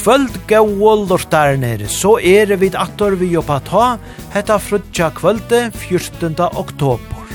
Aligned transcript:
kvöld 0.00 0.32
gau 0.48 0.64
lortarnir, 1.04 1.82
så 1.88 2.14
er 2.24 2.54
vi 2.56 2.70
attor 2.72 3.12
vi 3.20 3.26
jobba 3.34 3.58
ta, 3.60 3.98
hetta 4.32 4.56
frutja 4.56 5.10
kvölde 5.12 5.66
14. 5.76 6.32
oktober. 6.56 7.34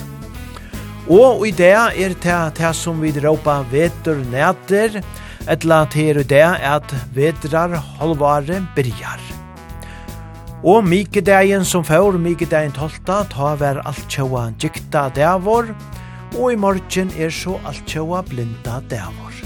Og 1.05 1.44
i 1.46 1.52
det 1.54 1.76
er 1.77 2.16
det, 2.24 2.38
det 2.57 2.72
som 2.74 2.98
vi 3.04 3.12
råpa 3.13 3.60
vetur 3.70 4.18
næter, 4.32 4.98
etla 5.48 5.84
til 5.94 6.24
det 6.26 6.41
at 6.41 6.94
vetrar 7.13 7.76
halvare 7.99 8.63
byrjar. 8.76 9.22
Og 10.66 10.82
mikedagen 10.90 11.66
som 11.70 11.85
før, 11.85 12.18
mikedagen 12.18 12.74
tolta, 12.74 13.27
ta 13.29 13.54
ver 13.62 13.84
alt 13.85 14.10
tjaua 14.10 14.48
gikta 14.57 15.12
dævor, 15.13 15.70
og 16.34 16.50
i 16.50 16.57
morgen 16.57 17.13
er 17.13 17.29
så 17.29 17.60
alt 17.62 17.85
tjaua 17.85 18.24
blinda 18.26 18.82
dævor. 18.90 19.38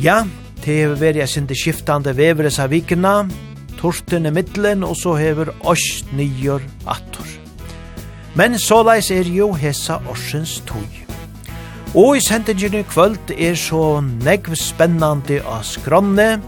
Ja, 0.00 0.22
Det 0.64 0.72
hever 0.72 0.96
veri 0.96 1.20
a 1.20 1.26
sindi 1.28 1.52
skiftande 1.52 2.14
veveres 2.16 2.56
av 2.62 2.70
vikina, 2.72 3.26
torten 3.76 4.24
i 4.24 4.30
middelen, 4.32 4.80
og 4.80 4.94
så 4.96 5.12
hever 5.18 5.50
oss 5.60 6.04
nyer 6.16 6.62
attor. 6.88 7.26
Men 8.32 8.56
såleis 8.56 9.10
er 9.12 9.28
jo 9.28 9.50
hesa 9.60 9.98
orsens 10.08 10.62
tog. 10.64 10.88
Og 11.92 12.16
i 12.16 12.22
sendingen 12.24 12.78
i 12.78 12.86
kvöld 12.88 13.34
er 13.36 13.58
så 13.60 14.00
negv 14.00 14.54
spennande 14.56 15.42
av 15.44 15.66
skronne. 15.68 16.40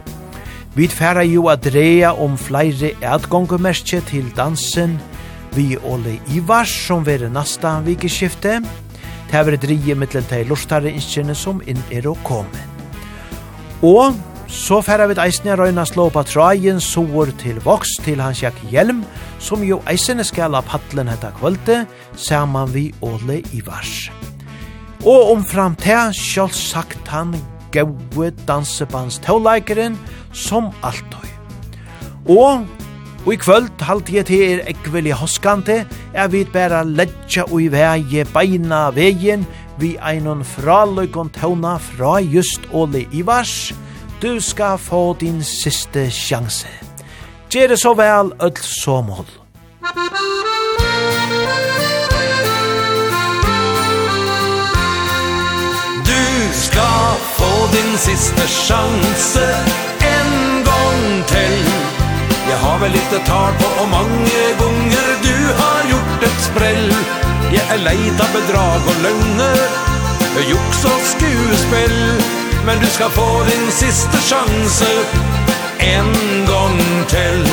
Vi 0.75 0.89
færa 0.89 1.25
jo 1.29 1.51
a 1.53 1.59
rea 1.61 2.15
om 2.15 2.39
flere 2.39 2.95
adgongumerskje 3.05 4.01
til 4.01 4.33
dansen 4.37 4.97
vi 5.57 5.77
Ole 5.85 6.19
Ivars 6.33 6.73
som 6.87 7.05
veri 7.05 7.29
nasta 7.29 7.81
vikeskifte. 7.85 8.63
Det 9.29 9.37
har 9.37 9.45
vært 9.45 9.65
drie 9.65 9.95
mittelen 9.95 10.25
til 10.29 10.49
lortare 10.49 10.89
innskjene 10.89 11.35
som 11.35 11.61
inn 11.69 11.85
er 11.93 12.09
å 12.09 12.17
komme. 12.25 12.76
Og 13.83 14.15
så 14.49 14.81
færa 14.81 15.09
vi 15.11 15.17
eisne 15.21 15.57
røyna 15.59 15.85
slå 15.85 16.09
på 16.11 16.23
trajen 16.25 16.81
sår 16.81 17.33
til 17.41 17.59
voks 17.65 17.97
til 18.05 18.23
hans 18.23 18.41
jakk 18.45 18.57
hjelm, 18.71 19.03
som 19.39 19.65
jo 19.67 19.83
eisne 19.91 20.25
skal 20.25 20.55
ha 20.57 20.63
paddelen 20.65 21.11
hetta 21.11 21.33
kvölde, 21.37 21.85
saman 22.17 22.73
vi 22.73 22.93
Åle 23.03 23.43
Ivars. 23.53 24.11
Og 25.05 25.33
omfram 25.35 25.77
til 25.77 26.15
sagt 26.53 27.09
han 27.09 27.35
gaue 27.73 28.31
dansebands 28.49 29.19
tåleikeren 29.19 29.99
som 30.33 30.73
alltid. 30.83 31.31
Og 32.29 32.65
Og 33.27 33.33
i 33.35 33.41
kvöld 33.43 33.83
halte 33.83 34.13
jeg 34.15 34.27
til 34.29 34.43
er 34.45 34.61
ekvelig 34.71 35.17
hoskante, 35.19 35.81
jeg 36.15 36.33
vil 36.33 36.51
bare 36.53 36.85
ledja 36.87 37.43
og 37.51 37.59
i 37.59 37.67
vei 37.73 38.23
beina 38.31 38.85
vegin 38.95 39.43
vi 39.79 39.97
einon 40.01 40.45
fraløykon 40.45 41.31
tåna 41.31 41.77
fra 41.79 42.19
just 42.21 42.61
Ole 42.73 43.05
Ivars, 43.13 43.75
du 44.23 44.41
skal 44.41 44.79
få 44.79 45.17
din 45.21 45.43
siste 45.45 46.11
sjanse. 46.11 46.69
Gjere 47.51 47.77
så 47.77 47.95
vel, 47.95 48.33
öll 48.41 48.57
så 48.63 49.01
mål. 49.03 49.27
Du 56.07 56.25
skal 56.53 57.21
få 57.37 57.53
din 57.77 57.99
siste 57.99 58.49
sjanse 58.49 59.47
en 60.15 60.65
gång 60.65 61.05
til. 61.29 61.57
Jeg 62.49 62.59
har 62.65 62.79
vel 62.81 62.93
litt 62.95 63.15
tal 63.27 63.55
på 63.61 63.71
og 63.83 63.89
mange 63.91 64.43
gonger 64.59 65.15
du 65.29 65.39
har 65.61 65.81
gjort 65.93 66.29
et 66.31 66.45
spräll. 66.51 67.26
Jeg 67.55 67.63
er 67.71 67.79
leit 67.79 68.21
av 68.23 68.33
bedrag 68.35 68.89
og 68.91 69.03
løgner 69.05 69.61
Juks 70.47 70.83
og 70.85 71.05
skuespill. 71.11 72.01
Men 72.67 72.81
du 72.83 72.87
skal 72.91 73.11
få 73.11 73.45
din 73.47 73.71
siste 73.71 74.19
sjanse 74.27 74.89
En 75.81 76.11
gang 76.47 76.81
til. 77.09 77.47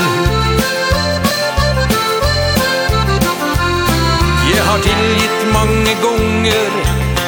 Jeg 4.50 4.64
har 4.68 4.80
tilgitt 4.84 5.46
mange 5.54 5.96
gonger 6.02 6.72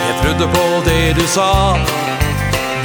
Jeg 0.07 0.15
trodde 0.23 0.47
på 0.57 0.65
det 0.85 1.15
du 1.19 1.27
sa. 1.27 1.77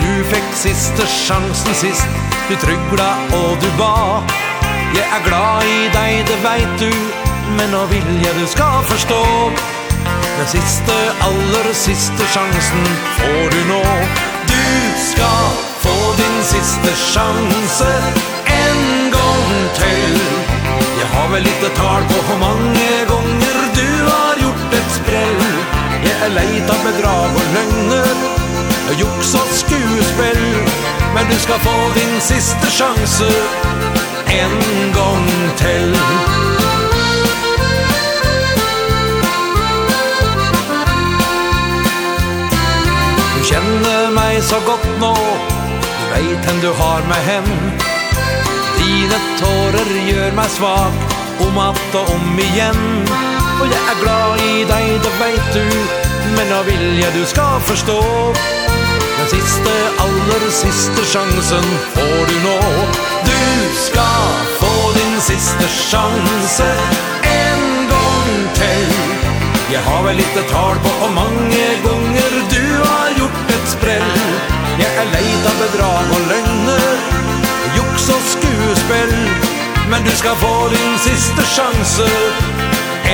Du 0.02 0.12
fikk 0.30 0.52
siste 0.54 1.06
sjansen 1.06 1.74
sist 1.74 2.22
Du 2.48 2.54
tryggla 2.60 3.10
og 3.40 3.56
du 3.62 3.70
ba. 3.80 4.20
Jeg 4.94 5.06
er 5.06 5.26
glad 5.26 5.66
i 5.66 5.82
deg, 5.94 6.22
det 6.28 6.38
veit 6.44 6.80
du 6.80 7.19
men 7.56 7.70
nå 7.74 7.84
vil 7.90 8.08
jeg 8.24 8.34
du 8.38 8.46
ska 8.46 8.68
förstå 8.88 9.22
Den 10.38 10.48
siste, 10.48 10.96
aller 11.26 11.66
siste 11.74 12.26
sjansen 12.32 12.84
får 13.18 13.50
du 13.54 13.60
nå. 13.68 13.82
Du 14.48 14.68
ska 15.10 15.30
få 15.82 15.96
din 16.20 16.38
siste 16.44 16.92
sjanse 16.96 17.90
en 18.46 19.10
gång 19.16 19.50
till 19.80 20.18
Jag 21.00 21.10
har 21.16 21.28
väl 21.32 21.42
lite 21.42 21.68
tal 21.76 22.02
på 22.02 22.18
hur 22.28 22.38
många 22.38 22.94
gånger 23.12 23.56
du 23.74 23.90
har 24.12 24.34
gjort 24.44 24.72
ett 24.78 24.92
sprell. 24.98 25.44
Jag 26.04 26.16
er 26.26 26.34
leit 26.34 26.70
av 26.70 26.80
bedrag 26.84 27.30
och 27.40 27.48
løgner 27.54 28.16
Jag 28.88 29.00
joks 29.00 29.34
och 29.34 29.50
skuespel 29.62 30.40
Men 31.14 31.24
du 31.30 31.36
ska 31.36 31.52
få 31.52 31.78
din 31.94 32.20
siste 32.20 32.66
sjanse 32.66 33.32
en 34.26 34.92
gång 34.94 35.26
till 35.56 35.96
kjenner 43.50 44.10
meg 44.14 44.42
så 44.46 44.58
godt 44.66 44.86
nå. 45.02 45.14
Du 45.82 46.04
vet 46.12 46.46
hvem 46.46 46.60
du 46.62 46.70
har 46.78 47.06
meg 47.10 47.22
hen. 47.26 47.48
Dine 48.78 49.18
tårer 49.40 49.90
gjør 50.08 50.32
meg 50.38 50.48
svag 50.54 50.94
Om 51.44 51.58
at 51.62 51.96
og 52.00 52.12
om 52.14 52.38
igjen. 52.40 52.80
Og 53.60 53.66
jeg 53.68 53.82
er 53.92 53.98
glad 54.02 54.40
i 54.44 54.64
deg, 54.70 54.86
det 55.04 55.12
vet 55.20 55.50
du 55.56 55.66
Men 56.36 56.48
nå 56.52 56.62
vil 56.68 56.86
jeg 57.00 57.12
du 57.16 57.24
skal 57.28 57.60
forstå. 57.68 58.00
Den 59.18 59.28
siste, 59.34 59.74
aller 60.04 60.46
siste 60.62 61.06
sjansen 61.12 61.66
får 61.94 62.20
du 62.30 62.36
nå. 62.46 62.58
Du 63.28 63.40
skal 63.86 64.28
få 64.62 64.74
din 64.96 65.16
siste 65.20 65.68
sjanse 65.76 66.70
En 67.34 67.66
gang 67.92 68.30
til. 68.60 68.94
Jeg 69.70 69.82
har 69.86 70.06
vel 70.06 70.16
litt 70.18 70.38
tal 70.50 70.80
på 70.82 70.94
hvor 71.02 71.12
mange 71.14 71.66
ganger 71.84 71.99
kveld 73.90 74.80
Jeg 74.80 74.90
er 75.02 75.08
leid 75.14 75.48
av 75.50 75.56
bedrag 75.64 76.12
og 76.16 76.28
løgner 76.30 77.02
Juks 77.76 78.08
og 78.14 78.22
skuespill. 78.32 79.16
Men 79.90 80.06
du 80.06 80.10
skal 80.14 80.38
få 80.42 80.54
din 80.74 80.96
siste 81.06 81.46
sjanse 81.56 82.08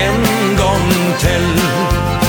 En 0.05 0.23
gang 0.61 0.89
til. 1.23 2.26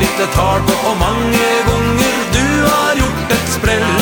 lite 0.00 0.26
tal 0.34 0.60
på 0.68 0.74
Og 0.88 0.96
mange 1.06 1.46
gonger 1.68 2.18
du 2.36 2.46
har 2.72 2.92
gjort 3.00 3.34
et 3.36 3.48
sprell. 3.56 3.92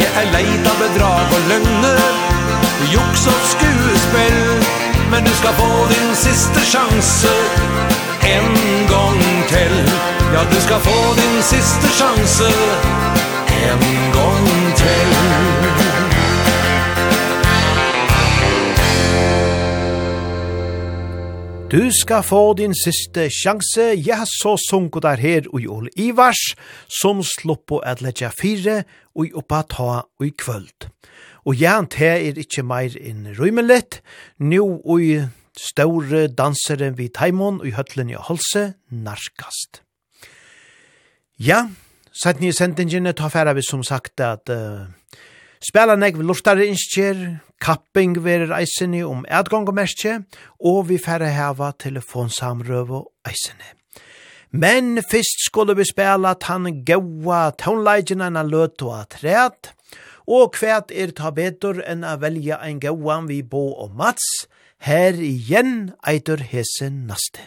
Jeg 0.00 0.10
er 0.20 0.26
leid 0.34 0.68
av 0.72 0.76
bedrag 0.84 1.34
og 1.36 1.42
løgner 1.50 2.02
Juks 2.94 3.26
og 3.32 3.40
skuespill. 3.52 4.42
Men 5.10 5.24
du 5.28 5.32
skal 5.40 5.54
få 5.60 5.70
din 5.92 6.14
siste 6.26 6.60
sjanse 6.72 7.34
En 8.36 8.48
gang 8.92 9.22
til. 9.52 9.76
Ja, 10.34 10.42
du 10.52 10.58
skal 10.60 10.80
få 10.88 10.98
din 11.20 11.36
siste 11.52 11.88
sjanse 12.00 12.50
En 13.62 13.86
gang 14.18 14.48
til. 14.82 15.95
Du 21.66 21.90
skal 21.90 22.22
få 22.22 22.54
din 22.54 22.74
siste 22.74 23.24
sjanse. 23.30 23.82
Jeg 24.06 24.16
har 24.20 24.28
så 24.30 24.52
sunket 24.70 25.02
der 25.02 25.16
her 25.18 25.48
i 25.58 25.66
Ole 25.66 25.90
Ivars, 25.98 26.54
som 27.00 27.24
slopp 27.26 27.66
på 27.66 27.78
at 27.78 28.00
letja 28.00 28.30
fire 28.30 28.84
og 29.18 29.34
oppa 29.34 29.64
ta 29.66 29.88
og 30.06 30.26
i 30.26 30.30
kvöld. 30.30 30.86
Og 31.44 31.58
ja, 31.58 31.80
det 31.82 32.06
er 32.06 32.38
ikkje 32.38 32.62
meir 32.62 32.94
enn 33.02 33.32
rymelig. 33.34 33.98
Nå 34.38 34.62
og 34.62 35.26
store 35.58 36.28
danseren 36.28 36.94
vi 36.98 37.08
Taimon 37.08 37.58
og 37.58 37.66
i 37.66 37.74
høtlen 37.74 38.14
i 38.14 38.20
Holse 38.28 38.76
narkast. 38.90 39.82
Ja, 41.42 41.64
satt 42.14 42.38
ni 42.38 42.54
i 42.54 42.54
sendingen 42.54 43.10
ta 43.10 43.26
færa 43.26 43.56
vi 43.58 43.66
som 43.66 43.82
sagt 43.82 44.22
at 44.22 44.54
uh, 44.54 44.86
spela 45.58 45.98
negv 45.98 46.22
lortare 46.22 46.70
innskjer, 46.70 47.40
Kapping 47.60 48.18
verir 48.24 48.52
eisini 48.52 49.02
om 49.02 49.24
edgongomerskje, 49.28 50.20
og 50.60 50.88
vi 50.90 50.98
færre 50.98 51.30
heva 51.32 51.72
og 51.72 53.12
eisini. 53.26 53.70
Men 54.50 55.02
fyrst 55.10 55.46
skulle 55.46 55.76
vi 55.76 55.84
spela 55.84 56.34
tan 56.34 56.84
gaua 56.84 57.50
tonleidjena 57.50 58.30
na 58.30 58.42
løt 58.42 58.82
og 58.82 59.08
træt, 59.10 59.72
og 60.26 60.52
kvæt 60.52 60.90
er 60.90 61.12
ta 61.14 61.30
betur 61.30 61.82
enn 61.86 62.04
a 62.04 62.16
velja 62.16 62.58
ein 62.62 62.80
gauan 62.80 63.28
vi 63.28 63.42
bo 63.42 63.72
og 63.82 63.94
mats, 63.94 64.46
her 64.78 65.14
igjen 65.14 65.92
eitur 66.06 66.42
hesen 66.42 67.06
naste. 67.06 67.40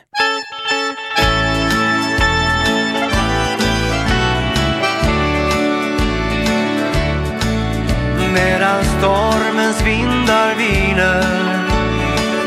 medan 8.33 8.83
stormens 8.83 9.81
vindar 9.81 10.55
viner 10.55 11.25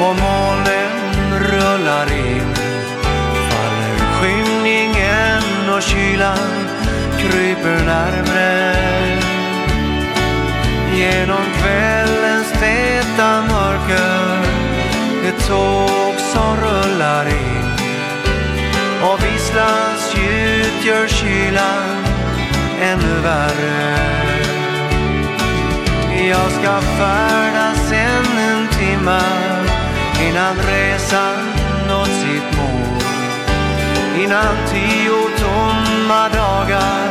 och 0.00 0.16
molnen 0.16 0.92
rullar 1.40 2.06
in. 2.12 2.54
Faller 3.50 3.98
skymningen 4.20 5.74
och 5.76 5.82
kylan 5.82 6.68
kryper 7.18 7.84
närmre. 7.86 8.74
Genom 10.94 11.44
kvällens 11.56 12.52
täta 12.52 13.42
mörker 13.42 14.42
ett 15.28 15.48
tåg 15.48 16.14
som 16.32 16.56
rullar 16.56 17.26
in. 17.26 17.72
Och 19.02 19.24
visslans 19.24 20.14
ljud 20.16 20.84
gör 20.84 21.08
kylan 21.08 22.04
ännu 22.80 23.20
värre. 23.22 24.31
Jag 26.32 26.50
ska 26.50 26.80
färdas 26.80 27.92
än 27.92 28.38
en 28.38 28.68
timma 28.68 29.20
Innan 30.28 30.56
resan 30.56 31.38
nått 31.88 32.08
sitt 32.08 32.56
mål. 32.56 33.02
Innan 34.24 34.54
tio 34.70 35.38
tomma 35.38 36.28
dagar 36.28 37.10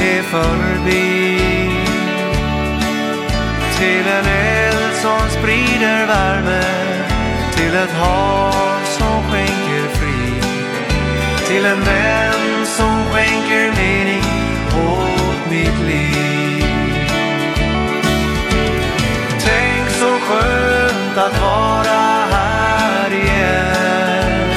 är 0.00 0.22
förbi. 0.22 1.38
Till 3.78 4.06
en 4.06 4.26
eld 4.26 4.94
som 5.02 5.28
sprider 5.30 6.06
värme 6.06 6.62
Till 7.56 7.74
ett 7.74 7.92
hav 7.92 8.80
som 8.84 9.22
skänker 9.30 9.88
fri 9.92 10.40
Till 11.46 11.66
en 11.66 11.80
vän 11.80 12.66
som 12.66 13.04
skänker 13.12 13.72
mening 13.82 14.24
åt 14.72 15.50
mitt 15.50 15.80
liv. 15.88 16.41
skönt 21.14 21.34
att 21.34 21.40
vara 21.40 22.26
här 22.30 23.12
igen. 23.12 24.50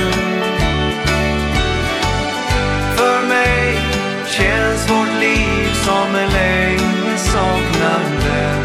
För 2.96 3.28
mig 3.28 3.80
känns 4.26 4.90
vårt 4.90 5.20
liv 5.20 5.74
som 5.74 6.16
en 6.16 6.30
länge 6.30 7.18
saknande 7.18 8.64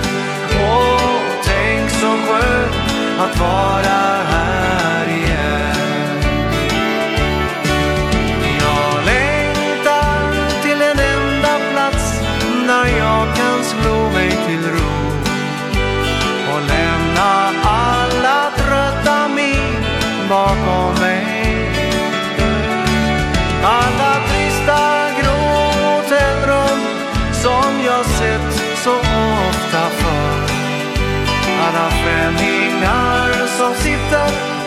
Åh, 0.62 1.20
tänk 1.44 1.90
så 1.90 2.06
skönt 2.06 2.75
att 3.19 3.40
vara 3.40 3.81
här 3.82 4.30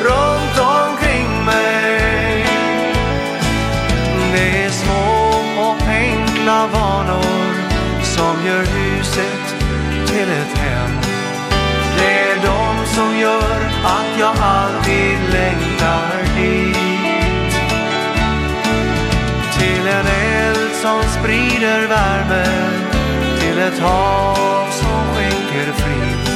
runt 0.04 0.58
omkring 0.60 1.46
mig. 1.46 2.46
Det 4.34 4.64
är 4.66 4.70
små 4.70 5.04
och 5.64 5.82
enkla 5.88 6.68
vanor 6.68 7.54
som 8.04 8.46
gör 8.48 8.66
huset 8.66 9.56
till 10.08 10.30
ett 10.30 10.58
hem. 10.58 10.92
Det 11.98 12.20
är 12.20 12.36
de 12.36 12.86
som 12.86 13.18
gör 13.18 13.74
att 13.84 14.20
jag 14.20 14.36
alltid 14.40 15.18
längtar 15.32 16.24
dit 16.38 17.56
Till 19.58 19.88
en 19.88 20.08
eld 20.08 20.76
som 20.82 21.04
sprider 21.04 21.88
värme 21.88 22.46
Till 23.40 23.60
ett 23.60 23.80
hav 23.80 24.68
som 24.72 25.16
skänker 25.16 25.72
fri 25.74 26.33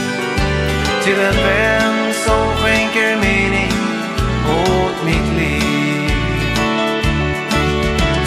till 1.08 1.20
en 1.20 1.36
vän 1.36 2.14
som 2.14 2.48
skänker 2.56 3.16
mening 3.16 3.72
åt 4.50 5.06
mitt 5.06 5.38
liv 5.38 6.10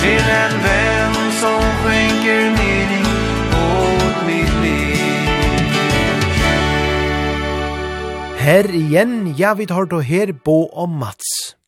Till 0.03 0.27
en 0.43 0.63
vän 0.63 1.15
som 1.33 1.63
skänker 1.83 2.43
mening 2.51 3.07
åt 3.53 4.27
mitt 4.27 4.63
liv 4.63 5.29
Her 8.39 8.75
igjen, 8.75 9.35
ja, 9.39 9.55
vi 9.55 9.67
tar 9.67 9.85
då 9.85 10.01
her 10.01 10.33
Bo 10.45 10.63
og 10.73 10.89
Mats 10.89 11.60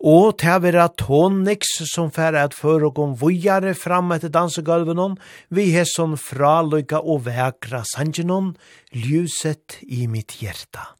og 0.00 0.38
til 0.40 0.54
å 0.56 0.60
være 0.64 0.86
Tonix 0.96 1.74
som 1.90 2.08
fer 2.14 2.36
at 2.40 2.54
før 2.56 2.88
og 2.88 2.98
om 3.02 3.12
vujare 3.20 3.74
fram 3.76 4.12
etter 4.14 4.32
dansegulven 4.32 5.18
vi 5.52 5.70
har 5.74 5.84
sånn 5.88 6.16
fraløyga 6.16 7.02
og 7.04 7.26
vekra 7.28 7.82
sangenon, 7.84 8.54
ljuset 8.92 9.80
i 9.84 10.06
mitt 10.08 10.40
hjerta. 10.40 10.96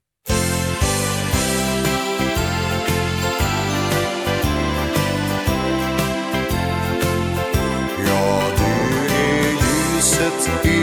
Ja, 8.05 8.29
du 8.61 8.71
er 9.17 9.51
ljuset 9.65 10.53
i 10.69 10.79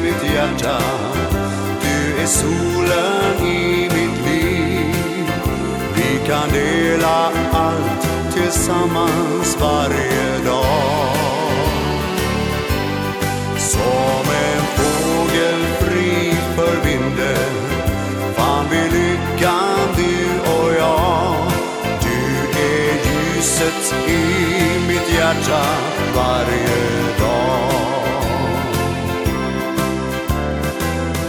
mitt 0.00 0.26
hjerta, 0.32 0.78
Du 1.84 2.20
er 2.24 2.26
solen 2.26 3.44
i 3.44 3.89
kan 6.30 6.48
dela 6.52 7.32
allt 7.52 8.08
tillsammans 8.34 9.56
varje 9.60 10.44
dag. 10.44 11.16
Som 13.58 14.24
en 14.44 14.62
fågel 14.76 15.60
fri 15.80 16.34
för 16.56 16.88
vinden 16.88 17.52
Fan 18.36 18.64
vi 18.70 18.98
lyckan 18.98 19.78
du 19.96 20.50
och 20.50 20.72
jag. 20.78 21.34
Du 22.02 22.60
är 22.60 22.94
ljuset 23.06 23.94
i 24.08 24.22
mitt 24.88 25.14
hjärta 25.14 25.64
varje 26.16 26.78
dag. 27.18 27.72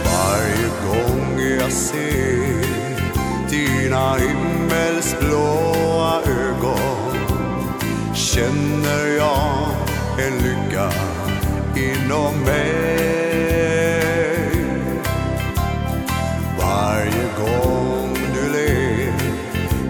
Varje 0.04 0.68
gång 0.84 1.40
jag 1.60 1.72
ser 1.72 2.62
dina 3.50 4.16
himmel 4.16 4.41
känner 8.34 9.16
jag 9.16 9.68
en 10.18 10.38
lycka 10.38 10.90
inom 11.76 12.40
mig. 12.44 12.92
Varje 16.58 17.24
gång 17.38 18.16
du 18.34 18.52
ler 18.52 19.12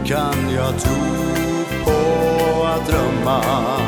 kan 0.05 0.55
jag 0.55 0.81
tro 0.81 1.05
på 1.85 2.65
att 2.65 2.87
drömmar 2.87 3.83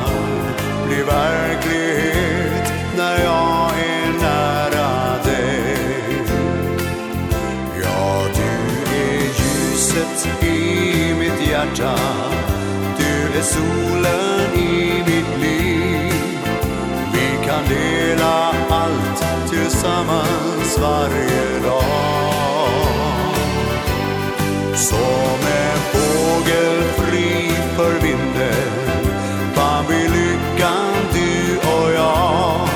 blir 0.87 1.04
verklighet 1.04 2.73
när 2.96 3.25
jag 3.25 3.70
är 3.70 4.12
nära 4.20 5.25
dig. 5.25 5.76
Ja, 7.82 8.25
du 8.34 8.96
är 8.96 9.20
ljuset 9.20 10.28
i 10.42 11.14
mitt 11.18 11.49
hjärta. 11.50 11.99
Du 12.99 13.38
är 13.38 13.42
solen 13.42 14.34
tillsammans 19.94 20.78
varje 20.78 21.60
dag 21.62 22.86
Som 24.74 25.40
en 25.46 25.78
fågel 25.92 26.82
fri 26.96 27.50
för 27.76 27.92
vinden 28.00 28.72
Fan 29.54 29.84
vi 29.88 30.08
lyckan 30.08 30.94
du 31.12 31.58
och 31.58 31.92
jag. 31.92 32.68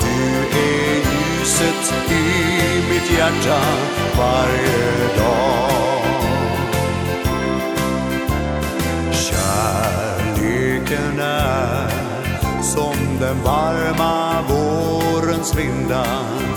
Du 0.00 0.46
är 0.58 0.96
ljuset 0.96 1.94
i 2.10 2.12
mitt 2.90 3.10
hjärta 3.18 3.60
varje 4.18 5.08
dag. 5.16 6.02
Kärleken 9.12 11.20
är 11.20 11.90
som 12.62 12.96
den 13.20 13.42
varma 13.44 14.42
vårens 14.48 15.54
vindar. 15.54 16.55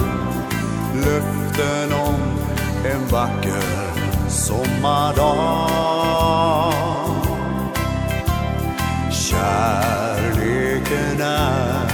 Löften 1.05 1.93
om 1.93 2.15
en 2.85 3.07
vacker 3.07 3.63
sommardag. 4.29 5.69
Kärleken 9.11 11.21
är 11.21 11.89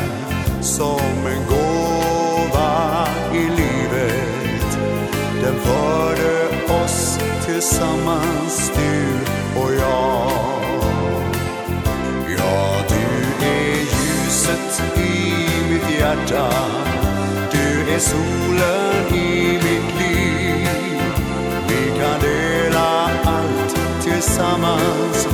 som 0.61 1.27
en 1.27 1.45
gåva 1.47 3.07
i 3.33 3.39
livet. 3.39 4.77
Den 5.43 5.55
förde 5.59 6.47
oss 6.83 7.19
tillsammans 7.45 8.71
du 8.75 9.19
och 9.61 9.73
jag. 9.73 10.31
Ja, 12.37 12.75
du 12.89 13.05
är 13.45 13.77
ljuset 13.77 14.83
i 14.97 14.99
mitt 15.69 15.89
hjärta. 15.99 16.49
Du 17.51 17.93
är 17.93 17.99
solen 17.99 18.84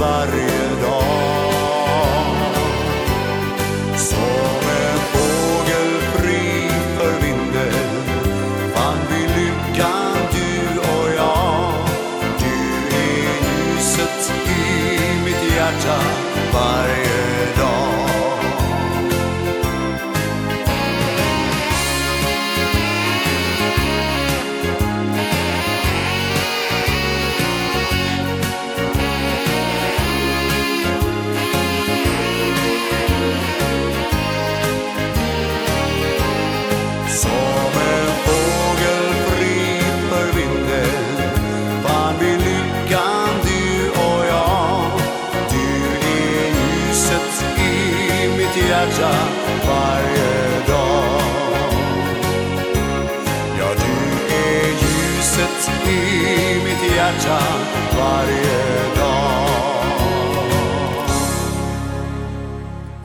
varje 0.01 0.81
dag. 0.81 1.20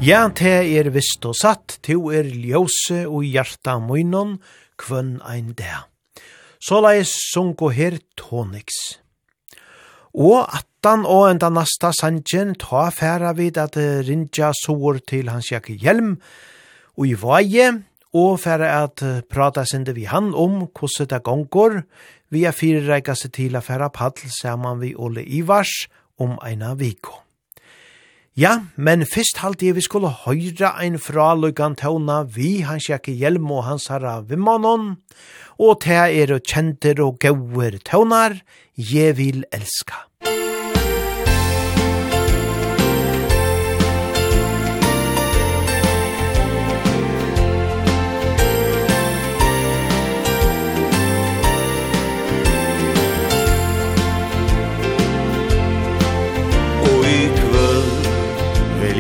Ja, 0.07 0.21
te 0.31 0.61
er 0.63 0.87
vist 0.95 1.25
og 1.27 1.35
satt, 1.35 1.81
to 1.83 2.13
er 2.15 2.29
ljose 2.31 3.01
og 3.09 3.25
hjarta 3.27 3.73
munnen, 3.83 4.37
kvønn 4.79 5.17
ein 5.27 5.49
dag. 5.59 5.89
Så 6.63 6.79
leis 6.85 7.11
sunko 7.33 7.73
her 7.75 7.97
toniks. 8.15 9.01
Og 10.15 10.45
attan 10.45 11.03
og 11.11 11.33
enda 11.33 11.51
nasta 11.51 11.91
sanjen 11.91 12.55
ta 12.55 12.85
færa 12.95 13.35
vid 13.35 13.59
at 13.59 13.81
rinja 14.07 14.53
sår 14.55 15.03
til 15.11 15.35
hans 15.35 15.51
jakke 15.51 15.75
hjelm, 15.75 16.15
og 16.95 17.11
i 17.11 17.19
vaje, 17.27 17.69
og 18.15 18.39
færa 18.47 18.71
at 18.85 19.03
prata 19.27 19.67
sinde 19.67 19.97
vi 19.99 20.07
han 20.07 20.31
om 20.39 20.69
kosse 20.71 21.11
det 21.11 21.25
gongor, 21.27 21.81
vi 22.31 22.47
er 22.47 22.55
fyrreika 22.55 23.19
seg 23.19 23.35
til 23.43 23.59
a 23.59 23.65
færa 23.65 23.91
paddel 23.91 24.31
saman 24.31 24.79
vi 24.87 24.95
Ole 24.95 25.27
Ivars 25.27 25.89
om 26.23 26.39
eina 26.47 26.77
viko. 26.79 27.26
Ja, 28.37 28.67
men 28.77 29.01
fyrst 29.09 29.39
halte 29.41 29.65
jeg 29.65 29.79
vi 29.79 29.83
skulle 29.87 30.11
høyra 30.13 30.75
ein 30.85 30.99
fraløygan 31.01 31.73
tåna 31.81 32.19
vi 32.35 32.59
hans 32.69 32.91
jakke 32.91 33.15
hjelm 33.17 33.49
og 33.49 33.63
hans 33.65 33.87
herra 33.89 34.19
vimmanon, 34.29 34.91
og 35.57 35.79
te 35.87 35.97
er 35.97 36.35
og 36.37 36.45
kjenter 36.45 37.01
og 37.01 37.17
gauer 37.25 37.79
tånar, 37.89 38.37
jeg 38.77 39.17
vil 39.17 39.47
elska. 39.57 40.06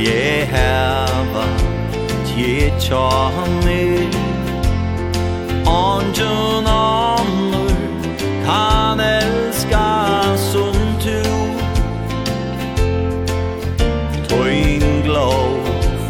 je 0.06 0.46
Tje 2.26 2.42
je 2.42 2.70
chane 2.80 4.10
Anjun 5.66 6.66
annor 6.66 7.70
kan 8.46 9.00
elska 9.00 10.36
som 10.36 10.76
tu 11.02 11.22
Toin 14.28 15.02
glow 15.02 15.58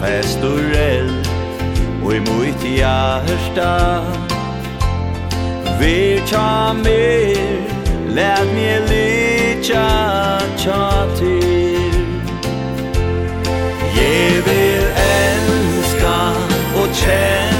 festurell 0.00 1.10
Og 2.04 2.14
i 2.14 2.20
mitt 2.20 2.62
hjärsta 2.64 4.02
Vir 5.80 6.20
tja 6.26 6.72
mer, 6.72 7.36
lät 8.08 8.54
mig 8.54 8.80
lycka 8.88 9.88
tja 10.56 11.06
till 11.18 11.35
kjent. 16.96 17.55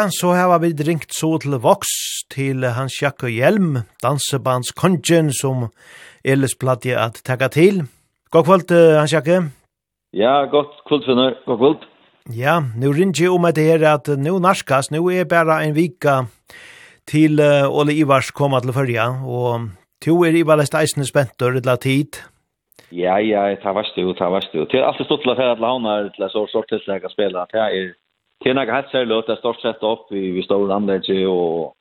Ja, 0.00 0.08
så 0.08 0.28
har 0.32 0.58
vi 0.58 0.70
ringt 0.88 1.12
så 1.12 1.28
til 1.42 1.58
Vox, 1.60 1.84
til 2.32 2.64
Hans 2.64 2.94
Jakke 3.02 3.28
Hjelm, 3.28 3.74
dansebandskongen 4.00 5.28
som 5.36 5.66
Elis 6.24 6.54
platt 6.56 6.86
at 6.86 7.20
takka 7.26 7.48
til. 7.52 7.82
God 8.32 8.46
kvöld, 8.48 8.72
Hans 8.96 9.12
Jakke. 9.12 9.52
Ja, 10.14 10.46
godt 10.48 10.72
kvöld, 10.88 11.04
Svenner. 11.04 11.36
God 11.44 11.58
kvöld. 11.58 11.84
Ja, 12.32 12.62
nu 12.76 12.92
ringer 12.92 13.24
jeg 13.24 13.30
om 13.30 13.44
at 13.44 13.56
det 13.56 13.64
her 13.64 13.94
at 13.94 14.08
nu 14.18 14.38
narskas, 14.38 14.90
nu 14.90 15.10
er 15.10 15.24
bare 15.24 15.64
en 15.66 15.76
vika 15.76 16.24
til 17.06 17.40
uh, 17.40 17.68
Ole 17.68 17.92
Ivars 17.92 18.30
koma 18.30 18.60
til 18.60 18.72
førja, 18.72 19.06
og 19.26 19.68
to 20.04 20.24
er 20.24 20.32
Ivar 20.32 20.56
lest 20.56 20.74
eisne 20.74 21.04
spentor 21.04 21.60
til 21.60 21.78
tid. 21.78 22.24
Ja, 22.92 23.18
ja, 23.18 23.54
ta 23.62 23.76
varst 23.76 23.96
jo, 23.96 24.12
ta 24.12 24.32
varst 24.32 24.54
jo. 24.54 24.64
Til 24.64 24.80
alt 24.80 25.04
stått 25.04 25.20
til 25.22 25.34
å 25.34 25.36
fære 25.36 25.56
til 25.60 25.64
haunar 25.64 26.08
til 26.16 26.24
å 26.24 26.46
sort 26.48 26.72
til 26.72 26.80
å 26.80 27.12
spela, 27.12 27.44
det 27.52 27.60
er 27.60 27.92
det 28.44 28.50
er 28.50 28.54
nok 28.54 28.68
helt 28.68 28.90
særlig 28.92 29.22
det 29.26 29.34
er 29.34 29.42
stort 29.42 29.60
sett 29.60 29.82
opp 29.82 30.10
vi, 30.10 30.30
vi 30.36 30.42
står 30.42 30.72
annerledes 30.72 31.26
og 31.28 31.76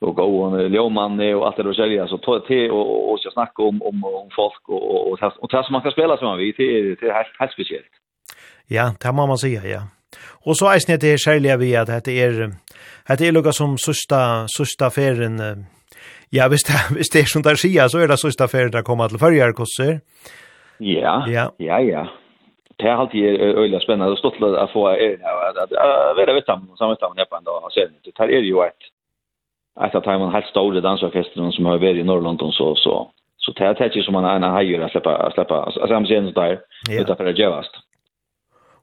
och 0.00 0.16
gå 0.16 0.44
och 0.44 0.70
Leoman 0.70 1.20
och 1.34 1.46
allt 1.46 1.56
det 1.56 1.62
du 1.62 1.74
sälja 1.74 2.06
så 2.06 2.18
ta 2.18 2.40
till 2.40 2.70
och 2.70 3.12
och 3.12 3.20
ska 3.20 3.30
snacka 3.30 3.62
om 3.62 3.82
om 3.82 4.04
om 4.04 4.28
folk 4.36 4.68
och 4.68 5.12
och 5.12 5.22
och 5.42 5.50
som 5.50 5.72
man 5.72 5.82
kan 5.82 5.92
spela 5.92 6.16
som 6.16 6.28
man 6.28 6.38
vill 6.38 6.54
det 6.56 6.96
till 6.96 7.12
helt 7.12 7.28
helt 7.38 7.52
speciellt. 7.52 7.92
Ja, 8.68 8.94
det 9.00 9.12
må 9.12 9.26
man 9.26 9.38
säga, 9.38 9.64
ja. 9.64 9.82
Och 10.44 10.56
så 10.56 10.66
är 10.66 10.86
det 10.86 11.00
det 11.00 11.18
sälja 11.18 11.56
vi 11.56 11.76
at 11.76 11.86
det 12.04 12.08
er, 12.08 12.52
det 13.08 13.28
er 13.28 13.32
lukka 13.32 13.52
som 13.52 13.78
sista 13.78 14.46
sista 14.48 14.90
färden 14.90 15.66
Ja, 16.30 16.48
hvis 16.48 16.62
det 16.62 16.94
hvis 16.94 17.10
det 17.12 17.20
är 17.20 17.24
sånt 17.24 17.44
där 17.44 17.54
sier, 17.54 17.88
så 17.88 17.98
är 17.98 18.08
det 18.08 18.18
sista 18.18 18.48
ferien 18.48 18.70
der 18.70 18.82
kommer 18.82 19.08
til 19.08 19.18
förjar 19.18 19.52
kossor. 19.52 20.00
Ja. 20.78 21.26
Ja. 21.28 21.50
Ja, 21.58 21.80
ja 21.80 22.06
det 22.76 22.88
har 22.88 22.96
alltid 22.96 23.24
är 23.24 23.38
öliga 23.38 23.80
spännande 23.80 24.12
och 24.12 24.18
stått 24.18 24.42
att 24.42 24.70
få 24.70 24.90
er 24.90 25.18
att 25.24 25.56
att 25.56 25.70
vara 26.16 26.34
vet 26.34 26.44
samman 26.44 26.76
samman 26.76 26.96
samman 26.96 27.26
på 27.30 27.36
ändå 27.36 27.50
har 27.62 27.70
sen 27.70 27.94
det 28.04 28.18
här 28.18 28.28
är 28.28 28.40
ju 28.40 28.62
ett 28.62 28.82
att 29.80 29.94
att 29.94 30.06
man 30.06 30.32
helt 30.32 30.46
stora 30.46 30.80
dansorkestern 30.80 31.52
som 31.52 31.66
har 31.66 31.78
varit 31.78 31.96
i 31.96 32.02
Norrland 32.02 32.42
och 32.42 32.54
så 32.54 32.74
så 32.74 33.10
så 33.36 33.52
det 33.52 33.64
här 33.64 33.74
täcker 33.74 34.02
som 34.02 34.12
man 34.12 34.24
en 34.24 34.42
hajer 34.42 34.80
att 34.80 34.90
släppa 34.90 35.16
att 35.16 35.34
släppa 35.34 35.62
alltså 35.62 35.86
samma 35.86 36.06
sen 36.06 36.32
där 36.32 36.60
utan 37.00 37.16
för 37.16 37.24
det 37.24 37.38
jävast 37.38 37.74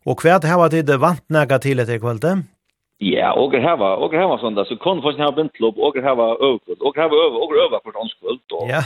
Och 0.06 0.20
kvärt 0.20 0.44
här 0.44 0.58
var 0.58 0.70
det 0.70 0.98
vant 0.98 1.30
näga 1.30 1.60
till 1.60 1.80
ett 1.80 2.02
kvällte. 2.02 2.38
Ja, 2.98 3.34
och 3.34 3.54
här 3.54 3.78
var 3.78 3.96
och 3.98 4.14
här 4.14 4.28
var 4.28 4.38
sånt 4.38 4.56
där 4.56 4.64
så 4.64 4.78
kon 4.78 5.02
först 5.02 5.20
här 5.20 5.32
bindlopp 5.32 5.78
och 5.78 5.96
här 5.96 6.16
var 6.16 6.46
överkvällt 6.48 6.82
och 6.82 6.96
här 6.96 7.10
var 7.10 7.18
över 7.26 7.38
och 7.44 7.56
över 7.66 7.80
på 7.80 7.92
danskvällt 7.92 8.44
då. 8.48 8.68
Ja. 8.70 8.84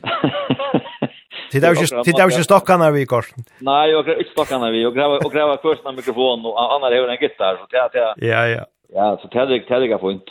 Det 1.52 1.64
är 1.64 1.74
just 1.74 2.04
det 2.04 2.18
är 2.20 2.24
just 2.24 2.44
stockarna 2.44 2.90
vi 2.90 3.06
kort. 3.06 3.28
Nej, 3.58 3.90
jag 3.90 4.08
inte 4.08 4.30
stockarna 4.30 4.70
vi 4.70 4.86
och 4.86 4.94
gräva 4.94 5.16
och 5.18 5.32
gräva 5.32 5.56
först 5.62 5.84
mikrofon 5.96 6.46
och 6.46 6.74
andra 6.74 6.88
har 6.88 7.08
en 7.08 7.16
gitarr 7.20 7.56
så 7.56 7.66
det 7.70 7.88
det 7.92 8.26
Ja, 8.28 8.46
ja. 8.48 8.64
Ja, 8.92 9.18
så 9.22 9.28
det 9.28 9.46
det 9.46 9.78
det 9.78 9.88
går 9.88 10.10
fint. 10.10 10.30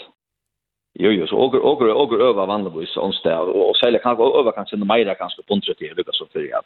Jo, 0.93 1.11
jo, 1.11 1.27
så 1.27 1.37
och 1.37 1.53
och 1.55 1.81
och 1.81 2.21
öva 2.21 2.45
vandrabois 2.45 2.97
onsdag 2.97 3.39
och 3.39 3.75
sälja 3.77 3.99
kanske 3.99 4.23
öva 4.23 4.51
kanske 4.51 4.75
inte 4.75 4.87
mer 4.87 5.15
kanske 5.15 5.43
på 5.43 5.59
tre 5.59 5.93
lucka 5.97 6.11
så 6.13 6.25
för 6.33 6.39
att. 6.39 6.65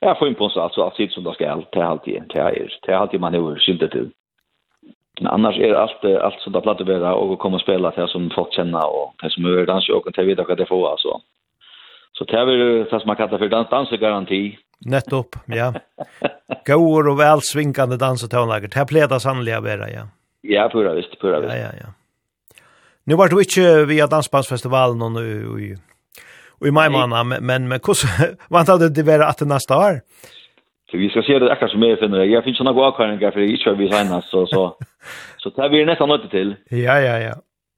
Ja, 0.00 0.14
får 0.18 0.28
in 0.28 0.34
på 0.34 0.48
så 0.48 0.60
alltså 0.60 0.82
att 0.82 0.96
sitt 0.96 1.12
som 1.12 1.24
då 1.24 1.32
ska 1.32 1.50
allt 1.50 1.70
till 1.70 1.82
alltid 1.82 2.16
en 2.16 2.28
till 2.28 2.40
er. 2.40 2.78
Till 2.82 2.94
alltid 2.94 3.20
man 3.20 3.34
över 3.34 3.58
synte 3.58 3.88
till. 3.88 4.10
Men 5.20 5.26
annars 5.26 5.58
är 5.58 5.74
allt 5.74 6.04
allt 6.04 6.40
som 6.40 6.52
där 6.52 6.60
platta 6.60 6.84
vara 6.84 7.14
och 7.14 7.38
komma 7.38 7.54
och 7.54 7.62
spela 7.62 7.90
till 7.90 8.08
som 8.08 8.30
folk 8.30 8.52
känner 8.54 8.86
och 8.86 9.14
det 9.22 9.30
som 9.30 9.44
är 9.44 9.66
dans 9.66 9.88
och 9.88 10.04
kan 10.04 10.12
ta 10.12 10.22
vidare 10.22 10.46
vad 10.48 10.58
det 10.58 10.66
får 10.66 10.90
alltså. 10.90 11.20
Så 12.18 12.24
det 12.24 12.36
är 12.36 12.46
det 12.46 12.90
som 12.90 13.00
man 13.06 13.16
kallar 13.16 13.38
för 13.38 13.48
dans 13.48 13.68
dansgaranti. 13.70 14.58
Nettopp, 14.86 15.36
ja. 15.46 15.74
Gåor 16.66 17.08
och 17.08 17.20
väl 17.20 17.40
svinkande 17.42 17.96
dansetonlager. 17.96 18.68
Det 18.68 18.76
här 18.76 18.86
plädar 18.86 19.18
sannolikt 19.18 19.56
av 19.56 19.66
era, 19.66 19.90
ja. 19.90 20.08
Ja, 20.40 20.68
pura 20.72 20.94
visst, 20.94 21.20
pura 21.20 21.40
visst. 21.40 21.52
Ja, 21.54 21.60
ja, 21.60 21.70
ja. 21.80 21.86
Nu 23.06 23.14
var 23.14 23.28
du 23.28 23.38
inte 23.38 23.84
via 23.84 24.06
Dansbandsfestivalen 24.06 25.02
och 25.02 25.12
nu 25.12 25.26
i, 25.60 25.76
i 26.68 26.70
maj 26.70 26.90
månad, 26.90 27.26
men, 27.26 27.46
men, 27.46 27.68
men 27.68 27.80
hur 27.84 28.52
väntar 28.54 28.78
du 28.78 28.88
det 28.88 29.02
vara 29.02 29.26
att 29.26 29.38
det 29.38 29.44
nästa 29.44 29.78
år? 29.78 30.00
Så 30.90 30.96
vi 30.96 31.08
ska 31.08 31.22
se 31.22 31.38
det 31.38 31.52
akkurat 31.52 31.70
som 31.70 31.82
jag 31.82 31.98
finner 31.98 32.18
det. 32.18 32.26
Jag 32.26 32.44
finns 32.44 32.56
sådana 32.56 32.80
gåkvarningar 32.80 33.30
för 33.30 33.40
det 33.40 33.46
är 33.46 33.50
inte 33.50 33.72
vi 33.72 33.88
så, 33.90 34.22
så, 34.22 34.46
så, 34.46 34.76
så 35.36 35.48
det 35.48 35.62
här 35.62 35.68
blir 35.68 35.86
nästan 35.86 36.08
något 36.08 36.30
till. 36.30 36.56
Ja, 36.68 37.00
ja, 37.00 37.18
ja. 37.18 37.34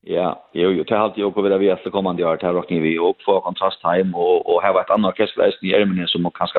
Ja, 0.08 0.48
jo, 0.52 0.70
jo, 0.70 0.84
det 0.84 0.94
har 0.94 1.04
alltid 1.04 1.24
också 1.24 1.42
det 1.42 1.58
vi 1.58 1.68
efter 1.68 1.90
kommande 1.90 2.24
år, 2.24 2.36
det 2.36 2.52
rockning 2.52 2.82
vi 2.82 2.98
och 2.98 3.16
få 3.24 3.40
kontrast 3.40 3.84
hem 3.84 4.14
och 4.14 4.54
och 4.54 4.62
här 4.62 4.72
var 4.72 4.80
ett 4.80 4.90
annat 4.90 5.12
orkesterläs 5.12 5.62
i 5.62 5.74
Ermenien 5.74 6.08
som 6.08 6.30
kanske 6.34 6.58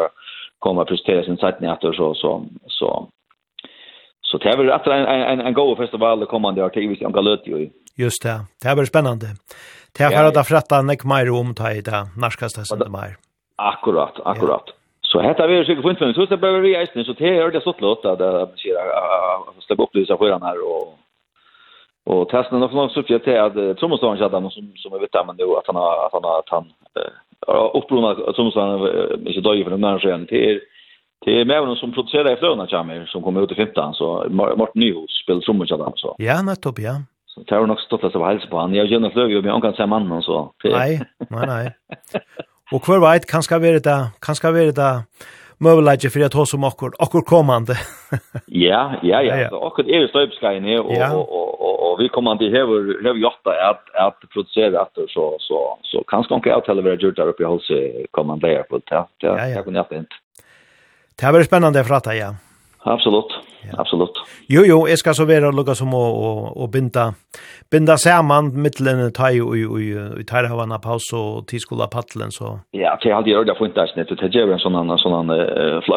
kommer 0.59 0.81
att 0.81 0.87
prestera 0.87 1.23
sin 1.23 1.37
sätt 1.37 1.61
nätter 1.61 1.93
så 1.93 2.13
så 2.13 2.45
så 2.67 3.07
så 4.21 4.37
det 4.37 4.49
är 4.49 4.57
väl 4.57 4.71
att 4.71 4.87
en 4.87 5.05
en 5.05 5.39
en 5.41 5.53
go 5.53 5.75
festival 5.75 6.19
det 6.19 6.25
kommande 6.25 6.63
år 6.63 6.69
till 6.69 6.89
vi 6.89 6.95
ska 6.95 7.21
löta 7.21 7.49
ju. 7.49 7.69
Just 7.97 8.23
det. 8.23 8.39
Det 8.61 8.67
är 8.69 8.75
väl 8.75 8.85
spännande. 8.85 9.27
Det 9.97 10.03
är 10.03 10.09
för 10.09 10.39
att 10.39 10.47
fratta 10.47 10.81
nek 10.81 11.03
mer 11.03 11.31
om 11.39 11.55
ta 11.55 11.71
i 11.71 11.81
det 11.81 12.03
närskaste 12.23 12.65
sen 12.65 12.91
mer. 12.91 13.11
Akkurat, 13.55 14.15
akkurat. 14.25 14.65
Så 15.01 15.19
här 15.21 15.47
vi 15.47 15.57
er 15.57 15.63
sikkert 15.63 15.97
funnet, 15.99 16.15
så 16.15 16.25
det 16.25 16.37
behöver 16.37 16.59
vi 16.59 16.75
eisen, 16.75 17.05
så 17.05 17.13
det 17.13 17.27
er 17.27 17.51
det 17.51 17.61
så 17.63 17.73
låt 17.79 18.05
att 18.05 18.21
att 18.21 19.63
släppa 19.65 19.83
upp 19.83 19.93
det 19.93 20.05
så 20.05 20.17
här 20.47 20.59
och 20.71 21.06
Og 22.07 22.29
testen 22.31 22.55
er 22.55 22.63
nok 22.63 22.73
någon 22.73 22.95
uppgift 22.95 23.23
til 23.23 23.35
at 23.35 23.55
Tromsdalen 23.79 24.21
hade 24.21 24.41
noe 24.41 24.51
som 24.51 24.67
som 24.79 24.93
jeg 24.95 25.01
vet 25.01 25.25
men 25.27 25.37
det 25.37 25.47
att 25.57 25.67
han 25.67 25.75
har 25.75 26.05
att 26.05 26.13
han 26.13 26.23
har 26.23 26.39
att 26.39 26.49
han 26.55 26.65
eh 26.99 27.77
upplånat 27.79 28.17
Tromsdalen 28.35 29.27
inte 29.27 29.41
dag 29.41 29.63
för 29.63 29.71
den 29.71 29.81
där 29.81 29.99
sen 29.99 30.27
er 30.31 30.59
Det 31.25 31.41
är 31.41 31.45
männen 31.45 31.75
som 31.75 31.93
producerar 31.93 32.33
i 32.33 32.35
Flöna 32.35 32.67
Chamber 32.67 33.05
som 33.05 33.23
kommer 33.23 33.41
ut 33.41 33.51
i 33.51 33.55
15 33.55 33.93
så 33.93 34.25
Martin 34.29 34.79
Nyhus 34.81 35.11
spelar 35.23 35.41
som 35.41 35.57
så. 35.95 36.15
Ja, 36.17 36.41
nettopp 36.41 36.79
ja. 36.79 36.95
Så 37.25 37.43
det 37.43 37.55
har 37.55 37.65
nok 37.67 37.79
stått 37.79 38.03
att 38.03 38.15
vara 38.15 38.29
helse 38.29 38.47
på 38.47 38.57
han. 38.57 38.73
Jag 38.73 38.87
gärna 38.87 39.09
flög 39.09 39.31
ju 39.31 39.41
men 39.41 39.51
han 39.51 39.61
kan 39.61 39.73
se 39.73 39.85
mannen 39.85 40.21
så. 40.21 40.53
Nei, 40.63 40.99
nei, 41.29 41.45
nei. 41.45 41.69
Og 42.71 42.81
hver 42.83 42.99
veit, 42.99 43.25
vet 43.25 43.31
kanske 43.31 43.59
vara 43.59 43.79
det 43.79 44.11
kanske 44.21 44.51
vara 44.51 44.71
det 44.71 45.03
möjlighet 45.57 46.13
för 46.13 46.25
att 46.25 46.33
ha 46.33 46.45
som 46.45 46.63
akkur 46.63 46.91
akkur 46.99 47.21
kommande. 47.21 47.73
ja, 48.45 48.93
ja, 49.01 49.21
ja. 49.21 49.49
Så 49.49 49.67
akkur 49.67 49.89
är 49.89 49.99
det 50.01 50.07
stöpskajen 50.07 50.63
här 50.63 50.79
och 50.79 51.31
och 51.31 51.61
och 51.61 51.91
och 51.91 51.99
vi 51.99 52.09
kommer 52.09 52.31
inte 52.31 52.45
här 52.45 52.65
har 53.07 53.13
vi 53.13 53.21
gjort 53.21 53.47
att 53.69 53.95
att 54.05 54.19
producera 54.33 54.81
att 54.81 54.93
så 54.93 55.37
så 55.39 55.77
så 55.81 56.03
kanske 56.07 56.39
kan 56.39 56.51
jag 56.51 56.65
tala 56.65 56.81
vad 56.81 57.01
gjort 57.01 57.15
där 57.15 57.27
uppe 57.27 57.43
i 57.43 57.45
huset 57.45 58.11
kommande 58.11 58.47
där 58.47 58.63
på 58.63 58.77
det. 58.77 58.83
Ja, 58.89 59.07
ja. 59.19 59.57
Det 59.57 59.63
kunde 59.63 59.85
jag 59.89 59.99
inte. 59.99 60.15
Det 61.19 61.25
här 61.25 61.33
var 61.33 61.43
spännande 61.43 61.83
för 61.83 61.95
att 61.95 62.17
ja. 62.17 62.35
Absolut 62.79 63.31
absolutt. 63.77 64.19
Jo, 64.51 64.63
jo, 64.67 64.77
jeg 64.87 64.99
skal 65.01 65.15
så 65.17 65.25
være 65.27 65.51
lukka 65.51 65.75
som 65.75 65.93
å, 65.95 65.99
å, 65.99 66.29
å 66.63 66.67
binda, 66.71 67.09
binda 67.71 67.97
saman 67.99 68.53
mittelen 68.55 69.01
tai 69.15 69.39
og 69.43 69.55
i, 69.57 69.65
i 69.83 70.25
en 70.27 70.75
paus 70.83 71.09
og 71.17 71.47
tidskola 71.51 71.89
paddelen, 71.91 72.31
så... 72.31 72.57
Ja, 72.77 72.95
det 73.01 73.11
er 73.11 73.17
alltid 73.17 73.39
ørda 73.41 73.57
fint 73.59 73.75
der 73.75 73.91
snitt, 73.91 74.13
det 74.13 74.31
gjør 74.31 74.55
en 74.55 74.63
sånn 74.63 74.79
sånn 75.03 75.33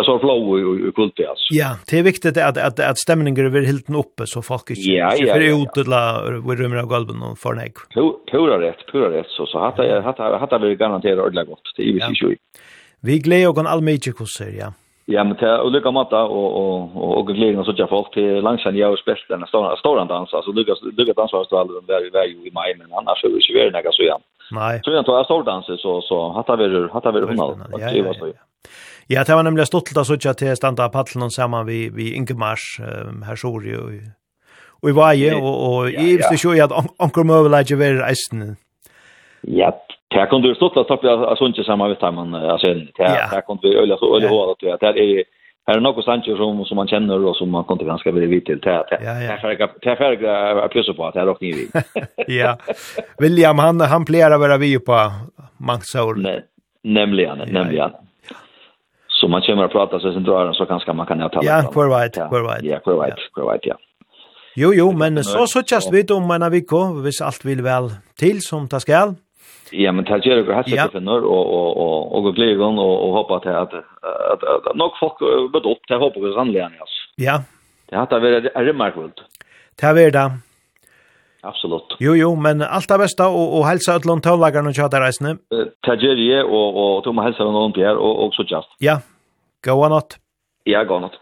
så 0.06 0.16
flow 0.22 0.58
i 0.58 0.92
kulti, 0.96 1.26
altså. 1.28 1.54
Ja, 1.54 1.70
det 1.90 2.00
er 2.00 2.06
viktig 2.08 2.34
at, 2.34 2.58
at, 2.58 2.82
at 2.82 3.00
stemninger 3.00 3.50
er 3.50 3.68
helt 3.68 3.90
oppe, 3.94 4.26
så 4.30 4.42
folk 4.44 4.74
ikke 4.74 4.96
ja, 4.96 5.12
ja, 5.18 5.38
ja, 5.38 5.54
ut 5.54 5.72
til 5.76 5.94
å 5.94 6.56
rømme 6.58 6.82
av 6.82 6.90
galven 6.90 7.22
og 7.30 7.38
fornegg. 7.40 7.82
Pura 7.94 8.58
rett, 8.62 8.84
pura 8.90 9.10
rett, 9.12 9.30
så, 9.36 9.46
så 9.50 9.62
hatt 9.68 9.80
jeg 9.80 10.62
vil 10.64 10.78
garantere 10.80 11.22
ordentlig 11.22 11.50
godt, 11.54 11.74
det 11.76 11.86
er 11.86 11.90
jo 11.90 11.98
ikke 12.00 12.34
jo. 12.34 12.36
Vi 13.00 13.16
gleder 13.24 13.54
oss 13.54 13.68
allmye 13.72 14.12
hvordan 14.12 14.56
ja. 14.58 14.72
Ja, 15.12 15.24
men 15.24 15.36
det 15.36 15.46
är 15.46 15.60
olika 15.60 15.90
matta 15.90 16.22
och 16.22 16.48
och 16.60 16.96
och 16.96 17.18
och 17.18 17.26
glädjen 17.26 17.64
så 17.64 17.72
jag 17.76 17.88
folk 17.88 18.14
till 18.14 18.40
långsamt 18.40 18.76
jag 18.76 18.92
och 18.92 18.98
spelt 18.98 19.28
den 19.28 19.46
stora 19.46 19.76
stora 19.76 20.04
dans 20.04 20.34
alltså 20.34 20.52
du 20.52 20.64
du 20.96 21.04
dansar 21.04 21.38
alltså 21.38 21.56
alla 21.56 21.72
den 21.72 21.86
där 21.86 22.26
i 22.46 22.50
maj 22.52 22.74
men 22.78 22.92
annars 22.92 23.20
så 23.20 23.26
är 23.26 23.30
det 23.30 23.48
ju 23.48 23.54
väl 23.58 23.72
några 23.72 23.92
så 23.92 24.02
igen. 24.02 24.20
Nej. 24.50 24.80
Så 24.84 24.90
jag 24.90 25.04
tror 25.04 25.16
jag 25.16 25.24
står 25.24 25.76
så 25.76 26.00
så 26.00 26.32
hatar 26.32 26.56
vi 26.56 26.64
hur 26.64 26.88
hatar 26.88 27.12
vi 27.12 27.18
hur 27.18 27.26
man. 27.26 27.58
Det 27.94 28.02
var 28.02 28.14
så. 28.14 28.32
Ja, 29.06 29.24
det 29.24 29.34
var 29.34 29.42
nämligen 29.42 29.66
stolt 29.66 29.96
att 29.96 30.06
söka 30.06 30.34
till 30.34 30.56
standa 30.56 30.88
paddeln 30.88 31.22
och 31.22 31.32
samman 31.32 31.66
vi 31.66 31.88
vi 31.88 32.14
Ingemars 32.14 32.80
här 33.26 33.36
såg 33.36 33.64
ju 33.64 33.78
och 34.82 34.88
i 34.88 34.92
varje 34.92 35.34
och 35.34 35.56
och 35.68 35.90
i 35.90 36.16
visste 36.16 36.48
ju 36.48 36.60
att 36.60 36.72
onkel 36.98 37.24
Möbelager 37.24 37.76
var 37.76 38.08
i 38.08 38.12
Esten. 38.12 38.56
Ja, 39.40 39.86
Det 40.10 40.26
kan 40.26 40.42
du 40.42 40.54
stått 40.54 40.76
att 40.76 40.86
stoppa 40.86 41.36
sånt 41.36 41.58
ju 41.58 41.64
samma 41.64 41.88
vet 41.88 42.02
man 42.02 42.34
alltså 42.34 42.74
det 42.96 43.04
här 43.04 43.40
kan 43.40 43.58
du 43.62 43.78
öla 43.78 43.96
så 43.96 44.16
öla 44.16 44.28
hårt 44.28 44.62
att 44.62 44.80
det 44.80 44.86
är 44.86 45.24
här 45.66 45.76
är 45.76 45.80
något 45.80 46.04
sant 46.04 46.24
som 46.24 46.64
som 46.64 46.76
man 46.76 46.88
känner 46.88 47.24
och 47.24 47.36
som 47.36 47.50
man 47.50 47.64
kan 47.64 47.74
inte 47.74 47.84
ganska 47.84 48.12
bli 48.12 48.26
vid 48.26 48.44
till 48.44 48.58
det 48.58 48.70
här 48.70 49.38
färga 49.40 49.68
det 49.82 49.96
färga 49.96 50.68
pjussa 50.68 50.94
på 50.94 51.06
att 51.06 51.14
det 51.14 51.20
är 51.20 51.26
rockar 51.26 51.46
ni 51.46 51.68
Ja. 52.40 52.58
William 53.18 53.58
han 53.58 53.80
han 53.80 54.04
plerar 54.04 54.38
vara 54.38 54.56
vi 54.56 54.78
på 54.78 55.12
Mangsol. 55.56 56.26
Nämligen, 56.82 57.38
nämligen. 57.38 57.90
Så 59.08 59.28
man 59.28 59.42
kommer 59.42 59.64
att 59.64 59.72
prata 59.72 60.00
så 60.00 60.12
sen 60.12 60.24
drar 60.24 60.52
så 60.52 60.64
ganska 60.64 60.92
man 60.92 61.06
kan 61.06 61.20
ju 61.20 61.28
ta. 61.28 61.40
Ja, 61.42 61.62
kvar 61.72 62.00
vet, 62.00 62.14
kvar 62.14 62.54
vet. 62.54 62.64
Ja, 62.64 62.78
kvar 62.78 63.04
vet, 63.06 63.14
kvar 63.34 63.52
vet 63.52 63.66
ja. 63.66 63.76
Jo, 64.54 64.72
jo, 64.74 64.92
men 64.92 65.24
så 65.24 65.46
så 65.46 65.62
just 65.70 65.92
vet 65.92 66.10
om 66.10 66.26
man 66.26 66.42
har 66.42 66.50
vi 66.50 66.60
kom, 66.64 67.02
vis 67.04 67.20
allt 67.20 67.44
vill 67.44 67.62
väl 67.62 67.90
till 68.18 68.42
som 68.42 68.68
ta 68.68 68.80
skall. 68.80 69.14
Ja, 69.72 69.92
men 69.92 70.04
det 70.04 70.26
gör 70.26 70.36
det 70.36 70.54
här 70.54 70.62
sättet 70.62 70.92
för 70.92 71.00
norr 71.00 71.24
och 71.24 71.46
och 71.54 71.76
och 71.76 72.16
och 72.16 72.22
gå 72.22 72.30
glädje 72.30 72.56
och 72.64 73.08
och 73.08 73.12
hoppa 73.12 73.40
till 73.40 73.50
att 73.50 73.74
att, 74.32 74.66
att 74.66 74.76
nog 74.76 74.90
folk 75.00 75.18
bud 75.52 75.66
upp 75.66 75.86
till 75.86 75.96
hoppa 75.96 76.20
vi 76.20 76.26
ramlar 76.26 76.54
igen 76.54 76.72
alltså. 76.80 76.94
Ja. 77.16 77.42
Det 77.88 77.96
har 77.96 78.06
det 78.06 78.20
varit 78.20 78.52
är 78.54 78.64
det 78.64 78.72
markvult. 78.72 79.14
Det 79.80 79.86
har 79.86 79.94
varit 79.94 80.12
det. 80.12 80.30
Absolut. 81.42 81.96
Jo 81.98 82.16
jo, 82.16 82.36
men 82.36 82.62
allt 82.62 82.88
det 82.88 82.98
bästa 82.98 83.28
och 83.28 83.58
och 83.58 83.66
hälsa 83.66 83.96
åt 83.96 84.04
Lontonlagarna 84.04 84.68
och 84.68 84.76
chatta 84.76 85.00
reisne. 85.00 85.36
Det 85.86 85.94
gör 86.02 86.16
det 86.16 86.42
och 86.42 86.96
och 86.96 87.04
Tom 87.04 87.18
hälsar 87.18 87.44
honom 87.44 87.72
där 87.72 87.96
och 87.96 88.24
också 88.24 88.42
just. 88.42 88.68
Ja. 88.78 89.00
Gå 89.64 89.88
natt. 89.88 90.18
Ja, 90.64 90.84
gå 90.84 90.98
natt. 90.98 91.12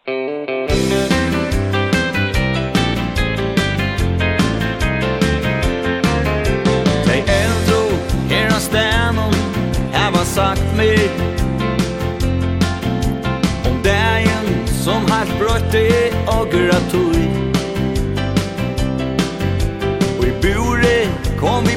mig. 10.78 11.10
Om 13.66 13.82
dagen 13.82 14.46
som 14.84 15.02
har 15.10 15.26
brøtt 15.38 15.74
og 16.30 16.50
grøtt 16.52 16.94
Og 20.18 20.24
i 20.28 20.32
bure 20.42 20.96
kom 21.40 21.67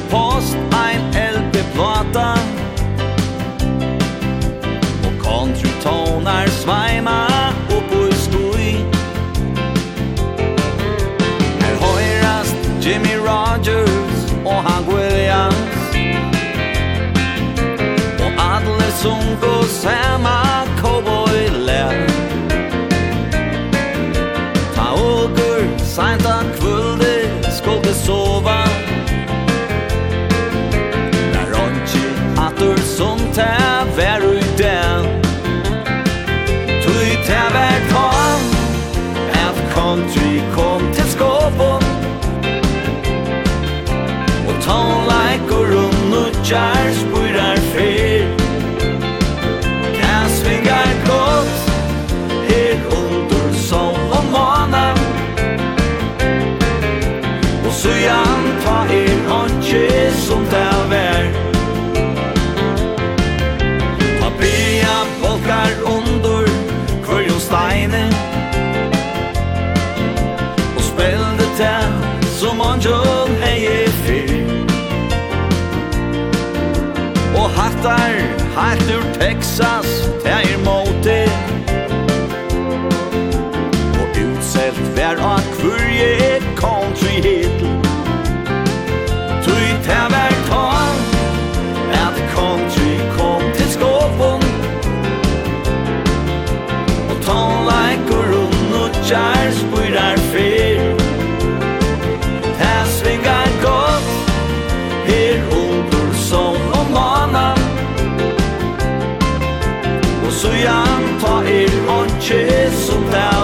som 19.02 19.36
går 19.40 19.62
samma 19.62 20.66
cowboy 20.82 21.48
lær 21.66 22.06
Ta 24.74 24.92
åker 24.94 25.66
sent 25.78 26.26
kvöldi 26.58 27.16
kvölde 27.62 27.94
sova. 27.94 28.64
När 31.32 31.46
ronchi 31.54 32.06
atur 32.36 32.76
som 32.76 33.18
ta 33.34 33.84
vär 33.96 34.20
ut 34.20 34.58
den 34.58 35.04
Tui 36.84 37.08
ta 37.26 37.42
vär 37.54 37.80
tan 37.90 38.40
Att 39.44 39.74
country 39.74 40.40
kom 40.54 40.92
til 40.94 41.04
skåpon 41.04 41.82
Och 44.48 44.64
tån 44.64 45.04
like 45.06 45.54
a 45.54 45.62
room 45.72 46.10
no 46.10 46.22
på 47.14 47.21
hattar 77.82 78.10
Helt 78.56 78.90
ur 78.90 79.20
Texas 79.20 79.86
Det 80.24 80.30
er 80.30 80.58
måte 80.64 81.16
Og 84.00 84.08
utselt 84.22 84.96
vær 84.96 85.18
av 85.18 85.42
kvurje 85.56 86.40
country 86.56 87.18
hitler 87.22 87.71
down 113.12 113.41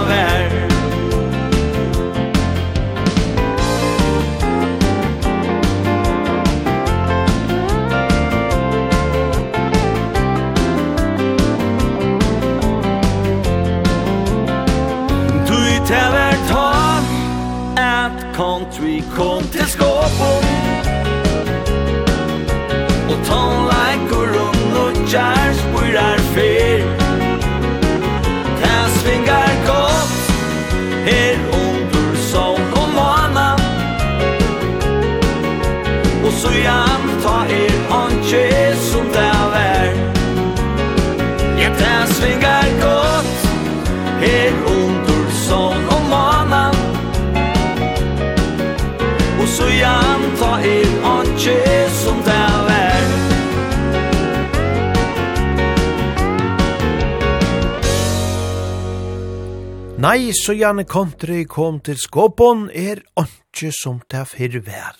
Nei, 60.08 60.30
så 60.32 60.54
gjerne 60.56 60.86
kontri 60.88 61.42
kom 61.44 61.82
til 61.84 61.98
skåpån 62.00 62.62
er 62.72 63.02
åndsje 63.20 63.68
som 63.76 63.98
ta 64.08 64.22
fyrir 64.24 64.62
vær. 64.64 64.94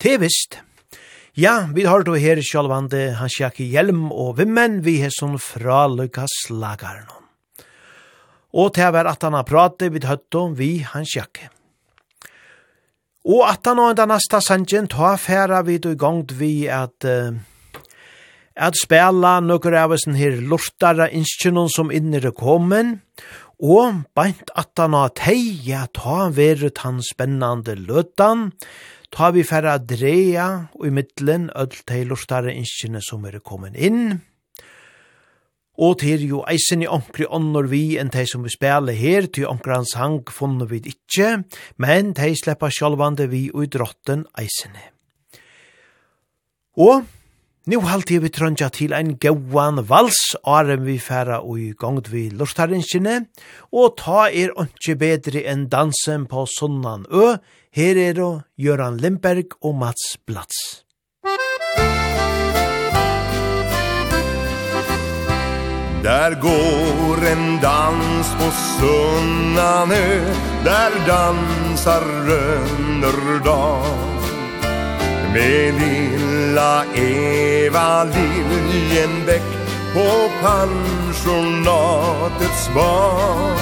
Det 0.00 0.14
er 0.14 0.22
visst. 0.22 0.56
Ja, 1.36 1.68
vi 1.74 1.84
har 1.84 2.06
då 2.08 2.14
her 2.14 2.40
sjálvande 2.40 3.18
hans 3.18 3.36
jakke 3.40 3.66
hjelm 3.68 4.06
og 4.08 4.38
vimmen 4.38 4.78
vi 4.86 4.94
har 5.02 5.12
sånn 5.12 5.36
fra 5.36 5.82
lykka 5.92 6.24
slagaren. 6.32 7.10
Og 8.56 8.72
til 8.78 8.94
var 8.96 9.10
at 9.12 9.28
han 9.28 9.36
har 9.36 9.44
pratet 9.44 9.92
vid 9.92 10.08
høtt 10.08 10.40
vi 10.56 10.70
hans 10.88 11.12
jakke. 11.18 11.50
Og 13.28 13.44
at 13.44 13.66
han 13.66 13.78
og 13.78 13.92
enda 13.92 14.08
nasta 14.08 14.40
sangen 14.40 14.88
ta 14.88 15.18
færa 15.20 15.60
vid 15.68 15.84
og 15.84 16.00
gongt 16.00 16.32
vi 16.32 16.64
at 16.64 17.04
uh, 17.04 17.36
at 18.56 18.76
spela 18.76 19.38
nokkur 19.40 19.76
av 19.76 19.92
oss 19.92 20.08
her 20.16 20.40
lortara 20.40 21.08
inskjønnen 21.12 21.68
som 21.68 21.90
inner 21.90 22.26
er 22.26 22.36
kommet, 22.36 23.00
og 23.60 24.02
beint 24.16 24.50
atan 24.56 24.96
har 24.96 25.12
teia 25.18 25.84
ta 25.96 26.30
verut 26.32 26.80
han 26.84 27.02
spennande 27.04 27.76
løtan, 27.76 28.50
ta 29.12 29.30
vi 29.34 29.44
færra 29.44 29.76
dreia 29.78 30.72
og 30.78 30.88
i 30.88 30.94
middelen 30.96 31.50
öll 31.52 31.76
teilorstare 31.86 32.54
innskjene 32.56 33.02
som 33.04 33.26
er 33.28 33.40
kommet 33.44 33.76
inn, 33.76 34.20
Og 35.80 35.96
til 36.02 36.26
jo 36.28 36.42
eisen 36.50 36.82
i 36.84 36.88
omkri 36.92 37.24
ånder 37.24 37.64
vi 37.70 37.96
enn 38.00 38.10
de 38.12 38.26
som 38.28 38.42
vi 38.44 38.52
spiller 38.52 38.96
her, 38.96 39.30
til 39.32 39.48
omkri 39.48 39.72
hans 39.72 39.94
hang 39.96 40.20
funnet 40.28 40.68
vi 40.68 40.82
ikke, 40.92 41.44
men 41.80 42.12
de 42.18 42.34
slipper 42.36 42.74
sjølvande 42.74 43.30
vi 43.32 43.46
og 43.54 43.64
i 43.64 43.70
drotten 43.72 44.26
eisene. 44.38 44.90
Og 46.76 47.08
Nu 47.70 47.78
halte 47.86 48.16
vi 48.18 48.26
trøndja 48.34 48.66
til 48.74 48.90
ein 48.96 49.12
gauan 49.22 49.76
vals, 49.86 50.16
åren 50.42 50.82
vi 50.88 50.96
færa 50.98 51.36
og 51.38 51.60
i 51.62 51.68
gongt 51.78 52.08
vi 52.10 52.24
lortarinskjene, 52.34 53.28
og 53.70 53.94
ta 54.00 54.24
er 54.26 54.50
ikke 54.64 54.96
bedre 54.98 55.44
enn 55.52 55.68
dansen 55.70 56.24
på 56.26 56.48
Sunnan 56.50 57.06
Ø, 57.06 57.36
her 57.70 58.00
er 58.08 58.18
det 58.18 58.30
Göran 58.58 58.98
Lindberg 58.98 59.54
og 59.62 59.76
Mats 59.84 60.18
Blats. 60.26 60.82
Där 66.02 66.34
går 66.40 67.26
en 67.32 67.60
dans 67.62 68.26
på 68.38 68.50
Sunnanö 68.50 70.34
Där 70.64 70.92
dansar 71.06 72.04
Rönnerdal 72.26 74.19
Med 75.34 75.74
lilla 75.74 76.84
Eva 76.94 78.04
Liljenbäck 78.04 79.42
På 79.94 80.30
pensionatets 80.42 82.70
bar 82.74 83.54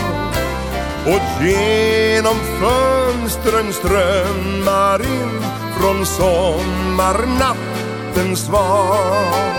Och 1.06 1.44
genom 1.44 2.36
fönstren 2.60 3.72
strömmar 3.72 5.02
in 5.02 5.42
Från 5.80 6.06
sommarnattens 6.06 8.46
svar. 8.46 9.58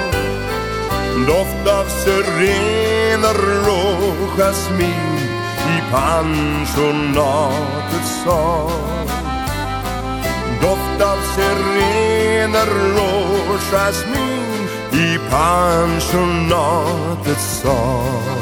Doft 1.28 1.68
av 1.68 1.86
syrener 1.86 3.70
och 3.70 4.40
jasmin 4.40 5.20
I 5.58 5.82
pensionatets 5.92 8.24
sal 8.26 9.19
Doft 10.62 11.02
av 11.02 11.18
sirener 11.36 12.70
og 13.04 13.60
jasmin 13.72 14.68
I 14.94 15.20
pensionatets 15.30 17.62
sal. 17.62 18.40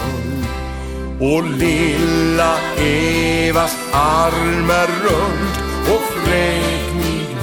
Och 1.19 1.43
lilla 1.43 2.57
Evas 2.77 3.77
armar 3.91 4.87
runt 5.03 5.57
Och 5.93 6.01
fräknig 6.01 7.37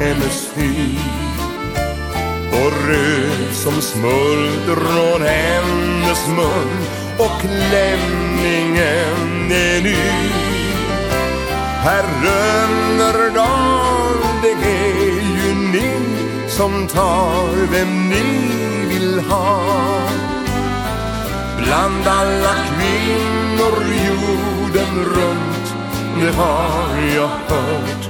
hennes 0.00 0.50
hy 0.54 0.98
Och 2.52 2.72
röd 2.88 3.54
som 3.54 3.82
smulter 3.82 4.76
från 4.76 5.22
hennes 5.22 6.28
mun 6.28 6.86
Och 7.18 7.40
klänningen 7.40 9.52
är 9.52 9.82
ny. 9.82 9.96
Här 11.84 12.04
rönner 12.22 13.30
dagen 13.34 13.77
det 14.42 14.52
är 14.52 15.20
ju 15.42 15.54
ni 15.72 15.90
som 16.48 16.86
tar 16.86 17.72
vem 17.72 18.08
ni 18.08 18.24
vill 18.88 19.20
ha. 19.20 20.08
Bland 21.68 22.06
alla 22.06 22.54
kvinnor 22.54 23.84
jorden 24.06 25.04
runt 25.04 25.74
Det 26.20 26.32
har 26.36 26.98
jag 27.16 27.28
hört, 27.28 28.08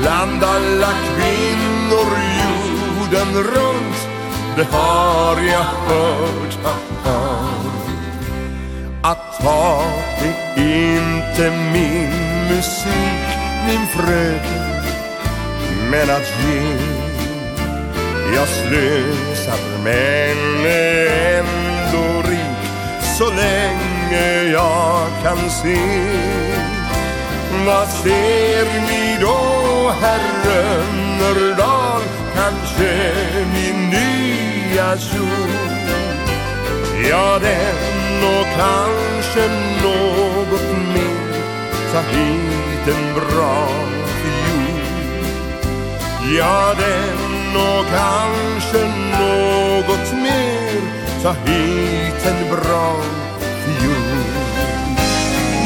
Bland 0.00 0.44
alla 0.44 0.92
kvinnor 0.92 2.10
jorden 2.44 3.42
runt 3.42 4.08
Det 4.56 4.66
har 4.76 5.40
jag 5.40 5.64
hört, 5.64 6.58
Att 9.02 9.42
ha 9.44 9.84
det 10.20 10.62
inte 10.62 11.50
min 11.72 12.24
musik 12.48 13.33
min 13.66 13.86
фриком 13.86 14.64
Men 15.90 16.10
att 16.10 16.32
ge 16.44 16.94
Jag 18.34 18.48
slösar 18.48 19.58
men 19.84 20.66
är 20.66 21.38
ändå 21.38 22.28
rik 22.28 22.70
Så 23.18 23.30
länge 23.30 24.42
jag 24.52 25.08
kan 25.22 25.50
se. 25.50 25.78
Vad 27.66 27.88
ser 27.88 28.64
ni 28.64 29.18
då 29.20 29.92
herre 30.00 30.82
Nördal 31.18 32.02
Kanske 32.34 33.14
min 33.54 33.90
nya 33.90 34.96
kjol. 34.98 35.50
Ja 37.10 37.38
den 37.38 38.24
och 38.24 38.46
kanske 38.56 39.48
något 39.82 40.78
mer 40.94 41.34
Så 41.92 41.98
hit 41.98 42.73
den 42.86 43.14
bra 43.14 43.68
för 44.20 44.34
Ja, 46.38 46.74
den 46.78 47.56
och 47.56 47.86
kanske 47.86 48.78
något 49.18 50.12
mer 50.12 50.80
Ta 51.22 51.32
hit 51.32 52.26
en 52.26 52.50
bra 52.50 52.96
för 53.64 54.24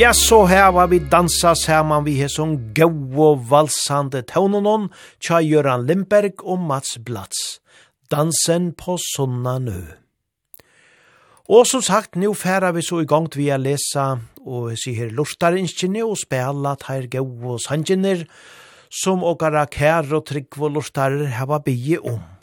Ja, 0.00 0.14
så 0.16 0.46
her 0.48 0.70
var 0.72 0.86
vi 0.88 0.96
dansa 1.12 1.50
saman 1.60 2.06
vi 2.06 2.14
her 2.16 2.30
som 2.32 2.54
gau 2.72 3.18
og 3.20 3.42
valsande 3.50 4.22
tøvnenon, 4.24 4.86
tja 5.20 5.42
Jøran 5.44 5.84
Lindberg 5.84 6.40
og 6.40 6.62
Mats 6.70 6.94
Blats. 7.04 7.58
Dansen 8.08 8.70
på 8.72 8.96
sunna 8.96 9.58
nu. 9.60 9.82
Og 11.52 11.68
som 11.68 11.84
sagt, 11.84 12.16
nu 12.16 12.32
færa 12.32 12.72
vi 12.72 12.86
så 12.86 13.02
i 13.04 13.10
gang 13.12 13.28
vi 13.36 13.50
a 13.52 13.60
lesa 13.60 14.16
og 14.40 14.72
si 14.80 14.96
her 14.96 15.12
lortarinskjene 15.12 16.06
og 16.06 16.16
spela 16.16 16.78
teir 16.80 17.04
gau 17.18 17.28
og 17.52 17.60
sanjiner 17.60 18.24
som 18.88 19.20
okara 19.20 19.66
kær 19.68 20.08
og 20.16 20.24
trygg 20.32 20.62
og 20.62 20.78
lortarer 20.78 21.28
heva 21.28 21.60
bygge 21.60 22.00
om. 22.00 22.39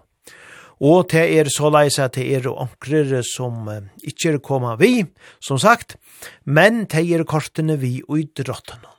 Og 0.77 1.07
det 1.09 1.23
er 1.39 1.49
så 1.49 1.71
leis 1.73 1.97
at 1.99 2.17
det 2.19 2.27
er 2.37 2.51
omkrer 2.51 3.23
som 3.25 3.65
eh, 3.71 3.87
ikke 4.05 4.35
er 4.35 4.37
koma 4.43 4.75
vi, 4.77 5.07
som 5.41 5.57
sagt, 5.57 5.97
men 6.45 6.85
det 6.85 7.01
er 7.01 7.25
kortene 7.25 7.79
vi 7.81 8.01
og 8.05 8.19
i 8.21 8.27
drottene. 8.37 8.93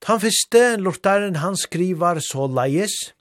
Den 0.00 0.20
første 0.20 0.76
lortaren, 0.80 1.36
han 1.36 1.56
skrivar 1.56 2.18
så 2.24 2.48
leis, 2.50 3.12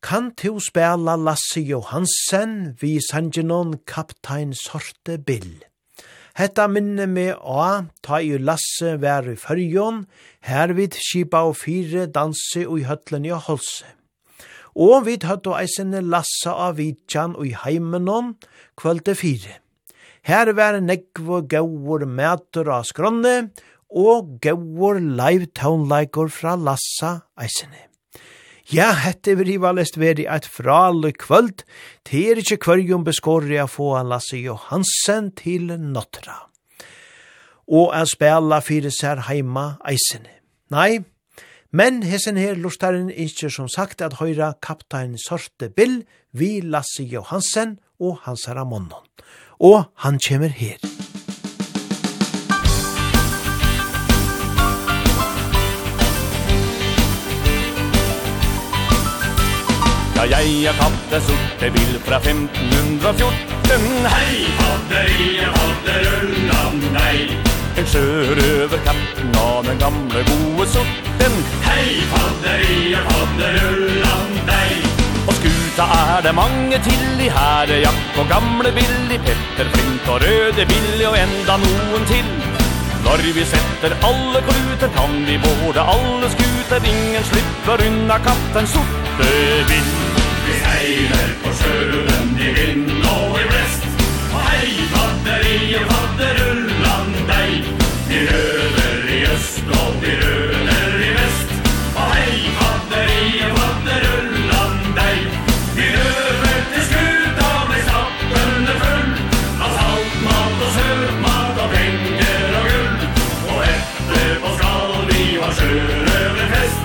Kan 0.00 0.30
til 0.32 0.56
spela 0.64 1.12
Lasse 1.20 1.60
Johansen 1.60 2.72
vi 2.80 2.94
sangenon 3.04 3.74
kaptein 3.84 4.54
sorte 4.56 5.18
Bill. 5.18 5.60
Hetta 6.40 6.64
minne 6.72 7.04
me 7.06 7.26
a 7.36 7.84
ta 8.00 8.22
i 8.24 8.38
Lasse 8.40 8.94
vær 9.02 9.28
i 9.28 9.36
fyrjon, 9.36 10.06
her 10.48 10.72
vid 10.72 10.96
skipa 10.96 11.44
og 11.50 11.58
fire 11.60 12.06
danse 12.08 12.64
og 12.64 12.80
i 12.80 12.86
høtlen 12.88 13.28
i 13.28 13.34
holse 13.36 13.99
og 14.74 15.06
vi 15.06 15.16
tøtt 15.20 15.48
og 15.50 15.58
eisene 15.60 16.02
lassa 16.02 16.54
av 16.68 16.78
vidtjan 16.78 17.36
og 17.36 17.46
i 17.48 17.56
heimenon 17.64 18.34
kvölde 18.78 19.16
fire. 19.18 19.58
Her 20.22 20.52
var 20.52 20.80
nekv 20.80 21.46
gauur 21.48 22.02
gaur 22.02 22.06
mætur 22.06 22.68
av 22.70 22.84
skronne, 22.84 23.50
og 23.90 24.38
gauur 24.42 25.00
live 25.00 25.50
townleikor 25.56 26.28
fra 26.30 26.54
lassa 26.54 27.22
eisene. 27.40 27.90
Ja, 28.70 28.92
hette 28.94 29.34
vi 29.34 29.48
rivalest 29.48 29.96
veri 29.98 30.28
eit 30.30 30.44
frale 30.46 31.10
kvöld, 31.18 31.64
det 32.06 32.20
er 32.30 32.38
ikkje 32.38 32.60
kvørjum 32.62 33.02
beskåri 33.02 33.56
a 33.58 33.64
få 33.66 33.96
a 33.98 34.04
Lasse 34.06 34.38
Johansen 34.38 35.32
til 35.34 35.72
Nottra, 35.74 36.36
og 37.66 37.90
a 37.96 38.04
spela 38.06 38.60
fyrir 38.62 38.94
sær 38.94 39.24
heima 39.26 39.80
eisene. 39.82 40.36
Nei, 40.70 41.00
Men 41.72 42.02
hessen 42.02 42.34
her 42.34 42.56
lustaren 42.58 43.12
ikkje 43.14 43.46
som 43.54 43.68
sagt 43.70 44.00
at 44.02 44.16
høyra 44.18 44.56
kaptein 44.58 45.14
Sorte 45.22 45.68
Bill 45.70 46.00
vi 46.34 46.58
Lasse 46.66 47.04
Johansen 47.06 47.76
og 48.00 48.16
Hans 48.24 48.48
Ramonon. 48.48 49.06
Og 49.60 49.84
han 50.02 50.18
kjemur 50.18 50.50
her. 50.50 50.82
Ja, 60.18 60.26
jeg 60.26 60.64
er 60.66 60.74
kapte 60.80 61.22
Sorte 61.28 61.70
bil 61.70 61.94
fra 62.02 62.18
1514. 62.18 63.86
Hei, 64.10 64.42
fader, 64.58 65.14
jeg 65.38 65.54
fader, 65.54 66.10
unna, 66.18 66.90
nei 66.98 67.49
en 67.80 67.86
sjørøver 67.88 68.80
kapten 68.84 69.36
av 69.40 69.64
den 69.64 69.78
gamle 69.80 70.22
gode 70.28 70.66
sorten 70.68 71.36
Hei, 71.64 72.02
padderia, 72.10 73.00
padderullan 73.08 74.34
deg. 74.48 74.88
Og 75.24 75.38
skuta 75.38 75.86
er 75.96 76.26
det 76.26 76.34
mange 76.36 76.80
til 76.84 77.22
i 77.24 77.30
herre 77.32 77.78
Jack 77.84 78.18
og 78.20 78.28
gamle 78.28 78.72
Billy 78.76 79.16
Petter 79.24 79.70
Flint 79.72 80.10
og 80.12 80.20
røde 80.26 80.66
Billy 80.72 81.06
og 81.08 81.16
enda 81.22 81.56
noen 81.64 82.04
til. 82.10 82.28
Når 83.06 83.24
vi 83.38 83.46
setter 83.48 83.96
alle 84.10 84.44
kluter 84.44 84.92
kan 84.98 85.16
vi 85.24 85.40
båda 85.40 85.86
alle 85.94 86.28
skuter 86.34 86.84
Ingen 86.92 87.24
slipper 87.30 87.86
unna 87.86 88.20
katten 88.26 88.68
sorte 88.74 89.32
vind. 89.72 89.90
Vi 90.44 90.60
seiler 90.66 91.32
på 91.40 91.56
sjøen 91.62 92.36
i 92.36 92.52
vind 92.60 92.92
og 93.00 93.40
i 93.40 93.48
blest, 93.48 93.90
Og 94.34 94.40
hei, 94.50 94.70
padderia, 94.92 95.84
padderullan 95.88 96.49
öst 99.40 99.64
och 99.82 100.04
i 100.04 100.16
röner 100.16 100.94
i 101.08 101.12
väst 101.12 101.50
Och 101.94 102.08
hej 102.14 102.50
fadderi 102.58 103.44
och 103.46 103.58
vattenrullan 103.58 104.94
dig 104.94 105.18
Vi 105.76 105.86
röver 105.96 106.58
till 106.72 106.84
skutan 106.90 107.62
med 107.70 107.82
stappen 107.88 108.52
är 108.72 108.78
full 108.84 109.12
Av 109.64 109.70
saltmat 109.78 110.56
och 110.64 110.72
sötmat 110.78 111.54
och 111.62 111.70
pengar 111.76 112.48
och 112.58 112.66
guld 112.70 113.00
Och 113.50 113.62
efterpå 113.74 114.48
skall 114.58 114.92
vi 115.10 115.36
ha 115.42 115.50
sjöröverfest 115.58 116.82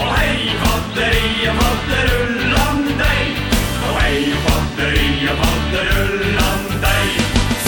Och 0.00 0.12
hej 0.18 0.38
fadderi 0.62 1.48
och 1.50 1.56
vattenrullan 1.62 2.78
dig 3.02 3.24
Och 3.86 4.00
hej 4.00 4.34
fadderi 4.44 5.28
och 5.30 5.38
vattenrullan 5.44 6.62
dig 6.86 7.08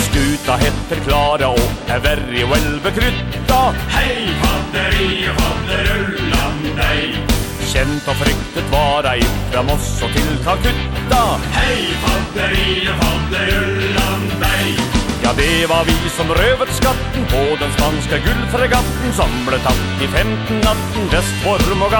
Skuta 0.07 0.57
heter 0.57 0.96
Klara 1.05 1.48
och 1.48 1.67
är 1.90 2.01
very 2.01 2.44
vel 2.44 2.81
bekrydda 2.83 3.74
Hej 3.88 4.29
fatteri, 4.42 5.29
och 5.31 5.40
fadderullan 5.40 6.77
dig 6.77 7.27
Känt 7.72 8.09
och 8.09 8.16
fryktet 8.16 8.72
vara 8.72 9.16
ifrån 9.16 9.70
oss 9.70 10.03
och 10.03 10.12
till 10.12 10.44
Calcutta. 10.44 11.40
Hej 11.53 11.85
fatteri, 12.05 12.88
och 12.90 13.05
fadderullan 13.05 14.22
dig 14.40 14.79
Ja, 15.22 15.31
det 15.37 15.66
var 15.66 15.85
vi 15.85 16.09
som 16.16 16.29
røvet 16.29 16.74
skatten 16.74 17.24
på 17.33 17.57
den 17.61 17.72
spanska 17.72 18.16
guldfregatten 18.27 19.12
som 19.12 19.33
ble 19.46 19.59
tatt 19.59 20.03
i 20.05 20.07
femten 20.07 20.61
natten, 20.68 21.09
Västform 21.12 21.83
och 21.83 21.92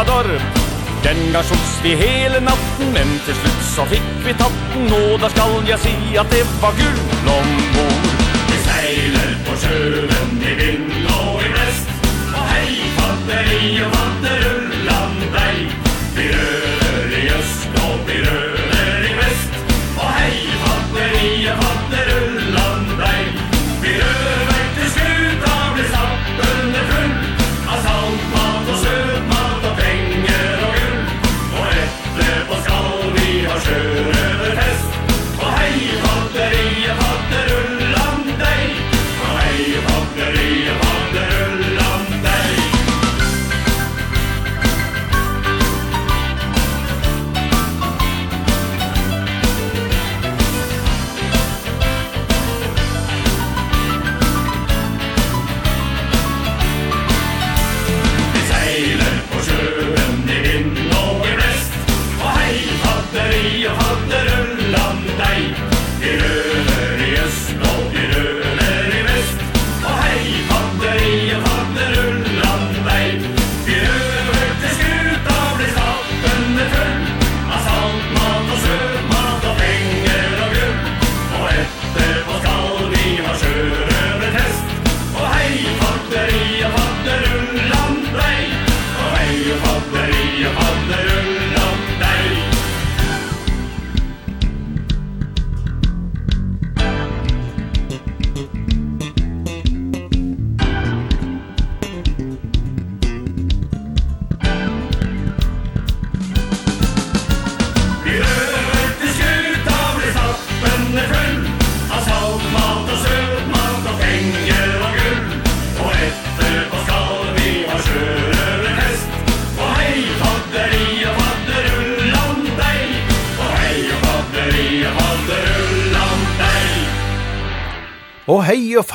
Den 1.03 1.33
gang 1.33 1.45
skjuts 1.45 1.81
vi 1.83 1.95
hele 1.97 2.41
natten, 2.41 2.93
men 2.93 3.09
til 3.27 3.35
slutt 3.35 3.65
så 3.77 3.85
fikk 3.85 4.09
vi 4.27 4.35
tatten 4.35 4.93
Og 4.93 5.21
da 5.21 5.29
skall 5.29 5.69
jag 5.69 5.81
si 5.81 6.17
att 6.19 6.31
det 6.31 6.47
var 6.63 6.73
gullom 6.73 7.68
sjøen 9.61 10.43
i 10.43 10.53
vind 10.61 10.93
og 11.19 11.43
i 11.43 11.51
vest. 11.57 11.89
Og 12.35 12.45
hei, 12.53 12.77
fatteri 12.99 13.83
og 13.85 13.91
vann 13.97 14.08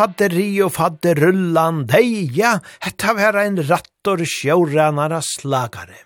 fadderi 0.04 0.58
og 0.66 0.74
fadderullan, 0.76 1.86
deia, 1.88 2.58
hetta 2.84 3.14
var 3.16 3.38
ein 3.40 3.56
rattor 3.64 4.20
sjåranara 4.28 5.22
slagare. 5.24 6.02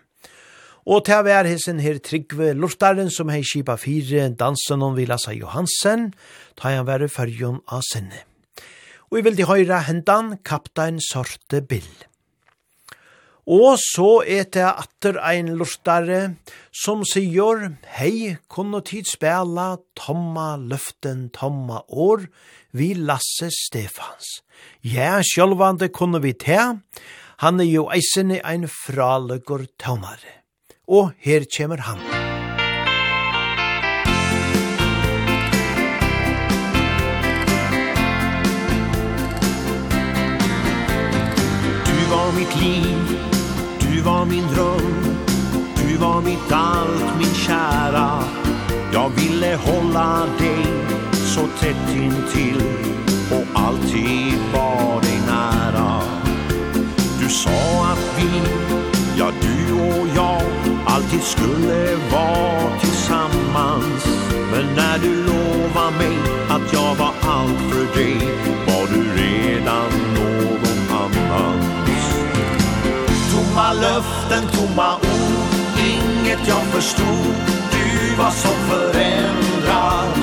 Og 0.86 1.02
til 1.08 1.18
å 1.18 1.26
være 1.26 1.50
hessen 1.50 1.82
her 1.82 1.98
Trygve 2.06 2.52
Lortaren 2.54 3.10
som 3.12 3.32
hei 3.34 3.42
kipa 3.42 3.74
fire 3.82 4.28
dansen 4.38 4.86
om 4.86 4.94
Vilasa 4.96 5.34
Johansen, 5.34 6.12
ta 6.56 6.76
han 6.76 6.86
være 6.88 7.10
fyrjon 7.10 7.58
av 7.74 7.82
sinne. 7.90 8.22
Og 9.10 9.18
vi 9.18 9.26
vil 9.26 9.40
de 9.40 9.50
høyre 9.50 9.82
hendan 9.90 10.36
kaptein 10.46 11.02
Sorte 11.02 11.64
Bill. 11.66 11.90
Og 13.48 13.78
så 13.80 14.26
er 14.28 14.50
det 14.52 14.66
atter 14.68 15.16
ein 15.24 15.54
lortare 15.56 16.36
som 16.76 17.06
sier, 17.08 17.62
hei, 17.96 18.36
kunne 18.52 18.82
tid 18.84 19.08
spela 19.08 19.78
tomma 19.96 20.58
løften 20.60 21.30
tomma 21.32 21.80
år, 21.88 22.26
vi 22.76 22.92
Lasse 22.92 23.48
Stefans. 23.56 24.42
Ja, 24.84 25.22
sjølvande 25.24 25.88
kunne 25.96 26.20
vi 26.20 26.34
te, 26.36 26.60
han 27.40 27.64
er 27.64 27.70
jo 27.72 27.86
eisene 27.88 28.42
ein 28.44 28.68
fralegur 28.68 29.64
tomare. 29.80 30.44
Og 30.92 31.16
her 31.24 31.48
kommer 31.48 31.88
han. 31.88 32.04
Du 41.88 42.04
var 42.12 42.32
mitt 42.36 42.60
liv 42.60 43.37
var 44.08 44.26
min 44.26 44.48
dröm 44.54 45.18
Du 45.76 45.98
var 45.98 46.22
mitt 46.22 46.52
allt, 46.52 47.18
min 47.18 47.34
kära. 47.34 48.24
Jag 48.94 49.10
ville 49.10 49.56
hålla 49.56 50.26
dig 50.40 50.66
så 51.14 51.42
tätt 51.60 51.90
intill 51.96 52.62
Och 53.32 53.62
alltid 53.62 54.34
var 54.54 55.02
dig 55.02 55.20
nära. 55.28 56.02
Du 57.20 57.30
sa 57.30 57.92
att 57.92 58.18
vi, 58.18 58.42
ja 59.18 59.32
du 59.42 59.74
och 59.74 60.08
jag 60.16 60.42
Alltid 60.86 61.24
skulle 61.24 61.96
vara 62.12 62.80
tillsammans. 62.80 64.06
Men 64.52 64.66
när 64.76 64.98
du 64.98 65.24
lovar 65.24 65.92
mig 65.92 66.18
att 66.50 66.74
jag 66.74 66.96
var 66.96 67.14
allt 67.22 67.60
för 67.72 68.00
dig 68.00 68.18
Var 68.68 68.88
du 68.88 69.22
redan 69.22 69.92
någon 70.16 70.98
annan 70.98 71.67
tomma 73.58 73.74
löften, 73.74 74.48
tomma 74.52 74.96
ord. 74.96 75.80
Inget 75.80 76.48
jag 76.48 76.64
förstod. 76.64 77.36
Du 77.72 78.16
var 78.16 78.32
så 78.32 78.48
förändrad 78.48 80.14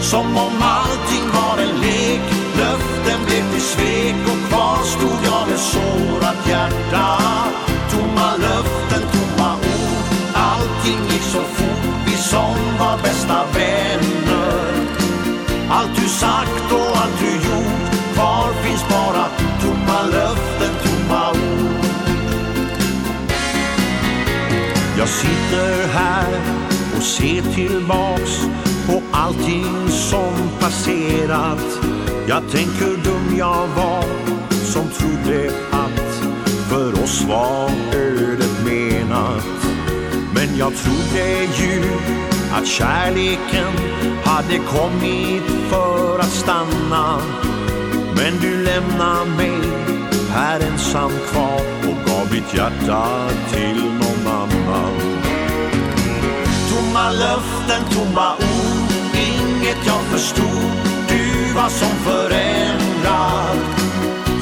Som 0.00 0.36
om 0.36 0.62
allting 0.62 1.30
var 1.32 1.58
en 1.62 1.80
lek. 1.80 2.20
Löften 2.56 3.24
blev 3.26 3.52
till 3.52 3.62
svek 3.62 4.16
Och 4.24 4.48
kvar 4.48 4.82
stod 4.84 5.18
jag 5.24 5.48
med 5.48 5.58
sårat 5.58 6.48
hjärta. 6.48 7.22
Tomma 7.90 8.36
löften, 8.36 9.02
tomma 9.12 9.54
ord. 9.54 10.04
Allting 10.34 11.00
gick 11.10 11.22
så 11.22 11.40
fort. 11.40 11.94
Vi 12.06 12.16
som 12.16 12.56
var 12.78 12.98
bästa 13.02 13.44
vänner. 13.54 14.72
Allt 15.70 15.96
du 15.96 16.08
sagt 16.08 16.72
och 16.72 16.96
allt 16.96 17.18
du 17.20 17.32
gjort. 17.34 18.14
Kvar 18.14 18.48
finns 18.62 18.88
bara 18.88 19.26
tomma 19.62 20.02
löften, 20.02 20.72
tomma 20.84 21.30
ord. 21.30 21.65
Jag 24.98 25.08
sitter 25.08 25.88
här 25.88 26.40
och 26.96 27.02
ser 27.02 27.54
tillbaks 27.54 28.46
på 28.86 29.02
allting 29.12 29.88
som 29.88 30.34
passerat. 30.60 31.78
Jag 32.28 32.42
tänker 32.50 33.04
dum 33.04 33.36
jag 33.38 33.66
var 33.76 34.04
som 34.50 34.90
trodde 34.90 35.50
att 35.70 36.36
för 36.68 37.02
oss 37.02 37.24
var 37.28 37.70
ödet 37.94 38.64
menat. 38.64 39.46
Men 40.34 40.56
jag 40.58 40.72
trodde 40.76 41.44
ju 41.58 41.82
att 42.52 42.66
kärleken 42.66 43.72
hade 44.24 44.58
kommit 44.58 45.70
för 45.70 46.18
att 46.18 46.32
stanna. 46.32 47.20
Men 48.16 48.40
du 48.40 48.64
lämnar 48.64 49.24
mig 49.36 49.75
här 50.30 50.60
ensam 50.60 51.10
kvar 51.10 51.60
och 51.88 52.10
gav 52.10 52.32
mitt 52.32 52.54
hjärta 52.54 53.28
till 53.52 53.84
någon 53.84 54.26
annan. 54.26 54.94
Tomma 56.70 57.10
löften, 57.10 57.82
tomma 57.90 58.34
ord, 58.34 58.90
inget 59.14 59.86
jag 59.86 60.00
förstod. 60.00 60.72
Du 61.08 61.52
var 61.54 61.68
som 61.68 61.88
förändrad. 62.04 63.58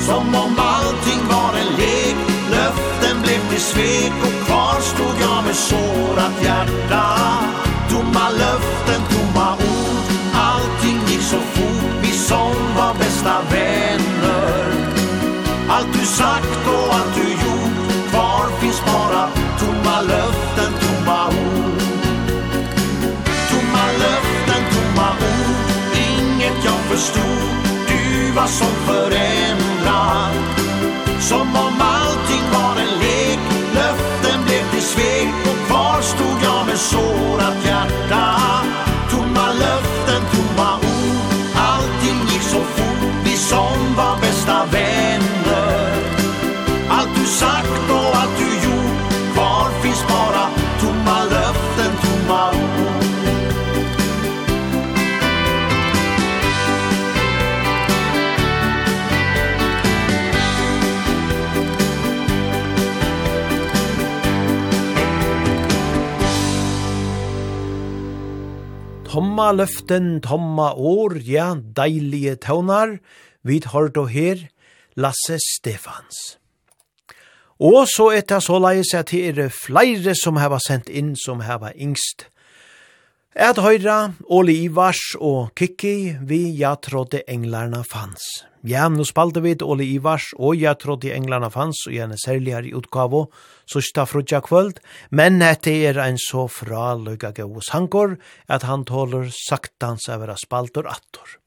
Som 0.06 0.34
om 0.34 0.58
allting 0.58 1.28
var 1.28 1.50
en 1.60 1.76
lek. 1.76 2.16
Löften 2.50 3.22
blev 3.22 3.50
till 3.50 3.60
svek 3.60 4.12
och 4.22 4.46
kvar 4.46 4.80
stod 4.80 5.16
jag 5.20 5.44
med 5.44 5.56
sårat 5.56 6.44
hjärta. 6.44 7.04
Tomma 7.90 8.30
löften, 8.30 9.00
tomma 9.10 9.52
ord 9.54 9.63
du 16.04 16.08
sagt 16.08 16.66
och 16.66 16.94
allt 16.94 17.14
du 17.14 17.30
gjort? 17.30 18.10
Kvar 18.10 18.60
finns 18.60 18.80
bara 18.84 19.28
tomma 19.58 20.00
löften, 20.00 20.72
tomma 20.84 21.26
ord? 21.28 21.80
Tomma 23.50 23.84
löften, 24.02 24.62
tomma 24.74 25.08
ord 25.10 25.56
Inget 26.08 26.64
jag 26.64 26.80
förstod. 26.90 27.48
Du 27.88 28.32
var 28.32 28.46
som 28.46 28.74
förändrad. 28.86 30.34
Som 31.20 31.40
om 31.40 31.80
allting 31.80 32.44
var 32.52 32.76
en 32.84 32.98
lek 33.00 33.38
Löften 33.74 34.44
blev 34.46 34.70
till 34.70 34.82
svek. 34.82 35.28
Och 35.44 35.66
kvar 35.66 36.00
stod 36.00 36.38
jag 36.42 36.66
med 36.66 36.78
sårat 36.78 37.58
hjärta. 37.66 38.24
Tomma 39.10 39.46
löften, 39.52 40.22
tomma 40.32 40.76
ord 40.76 41.34
Allting 41.56 42.20
gick 42.32 42.42
så 42.42 42.60
fort. 42.60 43.12
Vi 43.24 43.36
som 43.36 43.83
sagt 47.40 47.90
och 47.90 48.16
allt 48.20 48.38
du 48.38 48.50
gjort 48.64 49.12
Kvar 49.32 49.68
finns 49.82 50.02
bara 50.08 50.44
tomma 50.80 51.18
löften, 51.24 51.92
tomma 52.04 52.50
ord 52.50 52.74
Tomma 69.14 69.52
løften, 69.52 70.20
tomma 70.20 70.72
år, 70.74 71.20
ja, 71.22 71.52
deilige 71.54 72.34
tøvnar, 72.34 72.98
vi 73.46 73.60
tar 73.62 73.86
då 73.94 74.08
her, 74.10 74.48
Lasse 74.98 75.38
Stefans. 75.38 76.43
Og 77.64 77.86
så 77.88 78.10
er 78.12 78.24
det 78.28 78.42
så 78.44 78.58
leis 78.60 78.90
at 78.92 79.08
det 79.14 79.38
er 79.40 79.48
flere 79.48 80.12
som 80.18 80.36
har 80.36 80.52
sendt 80.60 80.90
inn 80.92 81.14
som 81.16 81.40
har 81.40 81.70
yngst. 81.72 82.26
Et 83.34 83.56
Høyra, 83.58 84.12
Åli 84.30 84.66
Ivars 84.66 85.16
og 85.16 85.56
Kiki, 85.56 86.14
vi 86.20 86.52
ja 86.58 86.76
trodde 86.76 87.24
englarna 87.26 87.80
fanns. 87.82 88.44
Ja, 88.62 88.84
nå 88.88 89.02
spalte 89.08 89.40
vi 89.42 89.56
Åli 89.64 89.88
Ivars 89.96 90.28
og 90.36 90.60
ja 90.60 90.76
trodde 90.76 91.10
englarna 91.16 91.48
fanns, 91.50 91.86
og 91.88 91.96
gjerne 91.96 92.20
særligere 92.20 92.68
i 92.68 92.76
utgave, 92.76 93.26
sørsta 93.66 94.04
frutja 94.06 94.42
kvöld, 94.44 94.78
men 95.10 95.40
dette 95.40 95.72
er 95.72 95.98
en 96.04 96.20
så 96.20 96.46
fra 96.46 96.92
løyga 97.00 97.32
gau 97.32 97.64
sankor, 97.64 98.18
at 98.46 98.68
han 98.68 98.84
tåler 98.84 99.32
saktans 99.32 100.06
av 100.12 100.22
vera 100.22 100.36
spaltor 100.36 100.86
attor. 100.92 101.38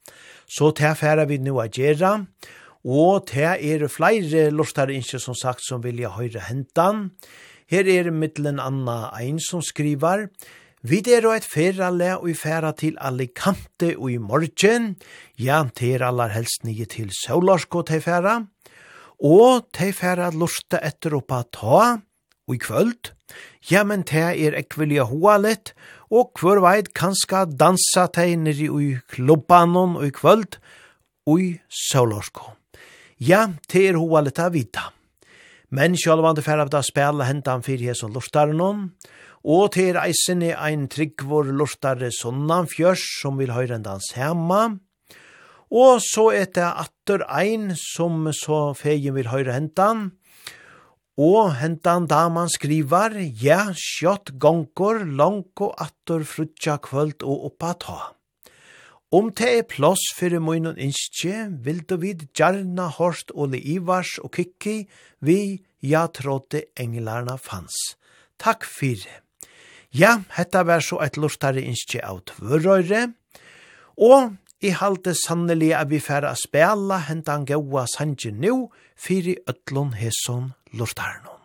Så 0.50 0.74
tilfæra 0.74 1.28
vi 1.30 1.38
nu 1.38 1.60
a 1.62 1.70
gjerra, 1.70 2.18
og 2.18 2.58
Og 2.88 3.26
det 3.28 3.44
er 3.44 3.84
flere 3.92 4.48
lortar 4.48 4.88
innskje 4.88 5.20
som 5.20 5.36
sagt 5.36 5.60
som 5.66 5.82
vilja 5.84 6.14
høyre 6.14 6.46
hentan. 6.48 7.10
Her 7.68 7.84
er 7.84 8.08
mittelen 8.08 8.62
Anna 8.64 9.10
Ein 9.12 9.36
som 9.40 9.60
skriver, 9.60 10.28
Vi 10.86 11.02
er 11.10 11.26
og 11.26 11.34
et 11.34 11.44
ferale 11.44 12.12
og 12.20 12.28
i 12.30 12.34
færa 12.38 12.70
til 12.72 12.94
Alicante 13.02 13.96
og 13.98 14.12
i 14.12 14.16
morgen. 14.16 14.94
Ja, 15.36 15.64
det 15.74 15.96
er 15.96 16.06
aller 16.06 16.28
helst 16.30 16.62
nye 16.64 16.86
til 16.86 17.10
Saularsk 17.10 17.74
og 17.74 17.86
til 17.86 18.00
færa. 18.00 18.46
Og 19.18 19.66
til 19.74 19.92
færa 19.92 20.30
lorta 20.30 20.78
etter 20.78 21.16
oppa 21.18 21.42
ta 21.52 21.98
og 21.98 22.54
i 22.54 22.58
kvöld. 22.62 23.10
Ja, 23.70 23.82
men 23.82 24.02
det 24.02 24.22
er 24.22 24.54
ekvelia 24.56 25.02
hoa 25.02 25.36
litt, 25.36 25.74
og 26.10 26.30
hver 26.38 26.62
veit 26.62 26.94
kanska 26.94 27.44
dansa 27.44 28.06
tegnir 28.06 28.54
i 28.54 28.94
klubbanon 29.10 29.98
og 29.98 30.06
i 30.06 30.14
kvöld 30.14 30.56
og 31.26 31.42
i 31.42 31.50
Saularsk. 31.68 32.57
Ja, 33.18 33.48
det 33.70 33.82
er 33.88 33.98
hoa 33.98 34.22
litt 34.22 34.38
av 34.38 34.54
vita. 34.54 34.92
Men 35.74 35.96
sjálvande 35.98 36.42
færa 36.44 36.64
av 36.64 36.72
det 36.72 36.84
spela 36.86 37.26
hentan 37.28 37.64
fyrir 37.66 37.92
hesson 37.92 38.14
lortaren 38.14 38.60
om, 38.62 38.84
og 39.44 39.72
det 39.74 39.90
er 39.90 40.00
eisen 40.06 40.42
i 40.42 40.54
ein 40.54 40.86
tryggvor 40.88 41.50
lortare 41.52 42.12
sonnan 42.14 42.68
fjørs 42.70 43.04
som 43.20 43.36
vil 43.40 43.52
høyre 43.52 43.76
endans 43.76 44.12
hemma, 44.16 44.78
og 45.68 45.98
så 46.00 46.30
er 46.32 46.46
det 46.56 46.64
atter 46.64 47.26
ein 47.28 47.74
som 47.76 48.30
så 48.32 48.72
fegin 48.78 49.18
vil 49.18 49.28
høyre 49.28 49.52
hentan, 49.52 50.08
Og 51.18 51.56
hentan 51.58 52.04
daman 52.06 52.46
skrivar, 52.46 53.10
ja, 53.42 53.72
sjått 53.74 54.36
gonkor, 54.38 55.00
langko 55.02 55.72
attor 55.74 56.22
frutja 56.22 56.76
kvöld 56.78 57.24
og 57.26 57.48
oppa 57.50 57.72
ta. 57.74 57.96
Om 59.08 59.30
te 59.32 59.46
er 59.56 59.62
plåss 59.64 60.10
fyrir 60.18 60.42
munnen 60.44 60.76
innskje, 60.76 61.46
vil 61.64 61.78
du 61.88 61.94
vid 61.96 62.26
gjerna 62.36 62.90
hårst 62.92 63.32
Ole 63.32 63.56
Ivars 63.56 64.18
og 64.20 64.34
Kikki, 64.36 64.82
vi 65.24 65.62
ja 65.80 66.02
trådde 66.12 66.66
englarna 66.76 67.38
fanns. 67.40 67.96
Takk 68.36 68.68
fyrir. 68.68 69.22
Ja, 69.96 70.18
hetta 70.36 70.60
var 70.68 70.84
så 70.84 71.00
et 71.00 71.16
lortare 71.16 71.64
innskje 71.64 72.04
av 72.04 72.20
tvørøyre, 72.28 73.06
og 73.96 74.36
i 74.60 74.74
halte 74.76 75.16
sannelig 75.16 75.72
at 75.80 75.88
vi 75.88 76.04
færa 76.04 76.34
spela 76.36 77.00
hentan 77.08 77.48
gaua 77.48 77.88
sanje 77.88 78.28
nu, 78.28 78.68
fyrir 78.92 79.40
ötlun 79.48 79.96
hesson 79.96 80.52
lortarnon. 80.76 81.40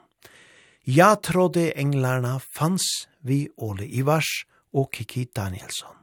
Ja 0.83 1.13
trådde 1.15 1.69
englarna 1.79 2.41
fanns 2.43 3.07
vi 3.23 3.45
Ole 3.55 3.87
Ivars 3.87 4.43
og 4.73 4.91
Kikki 4.91 5.29
Danielsson. 5.31 6.02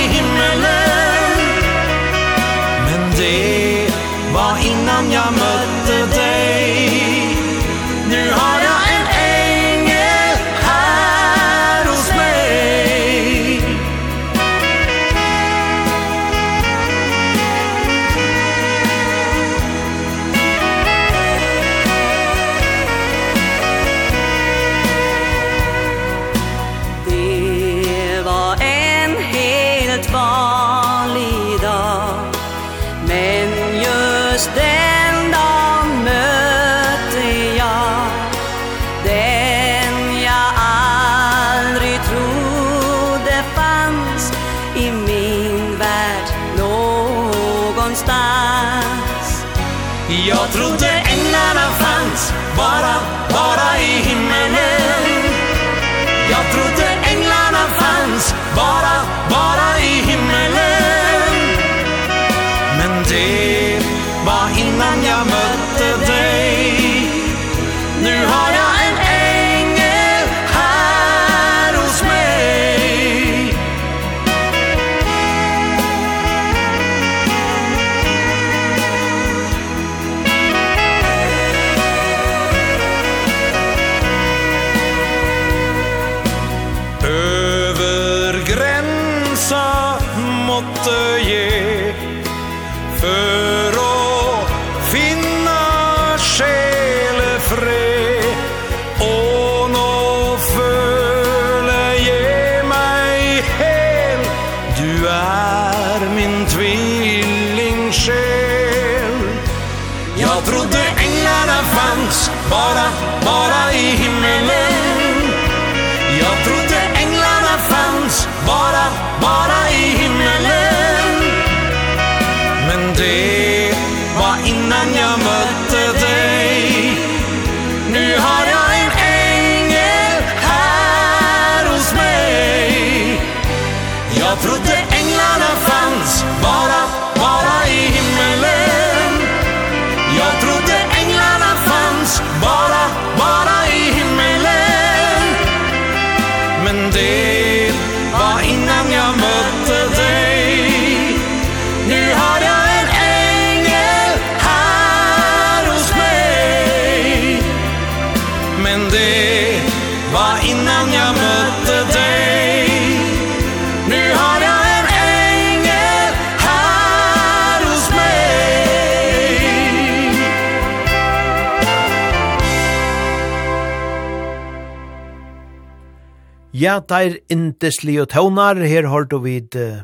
Ja, 176.61 176.75
der 176.83 177.15
indeslige 177.31 178.03
tøvnar, 178.05 178.59
her 178.69 178.85
har 178.91 179.07
du 179.09 179.17
vid 179.23 179.55
uh, 179.57 179.79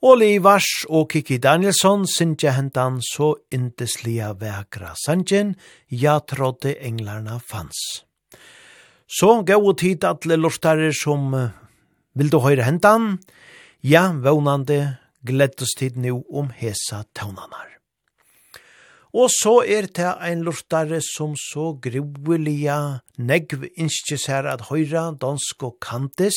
Oli 0.00 0.30
Ivars 0.38 0.86
og 0.88 1.10
Kiki 1.12 1.36
Danielsson, 1.42 2.06
Sintja 2.08 2.54
hentan 2.56 3.00
så 3.04 3.34
indeslige 3.52 4.30
vekra 4.40 4.94
sanjen, 5.02 5.52
ja 5.90 6.14
trodde 6.24 6.78
englarna 6.80 7.36
fanns. 7.44 7.82
Så 9.04 9.42
gå 9.44 9.58
og 9.58 9.76
tid 9.82 10.06
alle 10.08 10.40
lortare 10.40 10.94
som 10.96 11.28
uh, 11.34 11.52
vil 12.16 12.32
du 12.32 12.40
høyre 12.40 12.64
hentan, 12.70 13.18
ja, 13.82 14.08
vånande 14.14 14.96
gledes 15.26 15.76
tid 15.76 16.00
nu 16.00 16.22
om 16.32 16.48
hesa 16.56 17.04
tøvnanar. 17.12 17.73
Og 19.14 19.30
så 19.30 19.60
er 19.62 19.86
det 19.94 20.10
ein 20.26 20.40
lortare 20.42 20.98
som 20.98 21.36
så 21.38 21.68
gruelige 21.78 22.78
negv 23.16 23.62
innskjes 23.78 24.26
her 24.26 24.48
at 24.50 24.66
høyra 24.72 25.12
dansk 25.22 25.62
og 25.62 25.76
kantes 25.78 26.34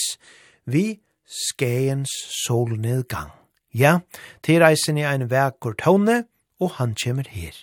vi 0.69 0.99
skeens 1.25 2.13
solnedgang. 2.45 3.34
Ja, 3.73 3.99
til 4.43 4.61
reisen 4.61 4.97
i 5.01 5.07
ein 5.09 5.25
vekkur 5.32 5.73
tåne, 5.73 6.25
og 6.61 6.78
han 6.78 6.93
kommer 7.03 7.25
her. 7.30 7.57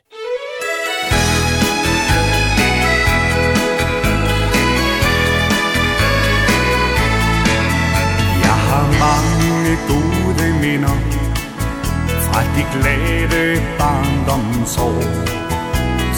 Jeg 8.42 8.58
har 8.66 8.86
mange 8.98 9.76
gode 9.86 10.50
minner 10.60 11.23
at 12.38 12.46
de 12.56 12.64
glade 12.74 13.62
barndomsår 13.78 15.02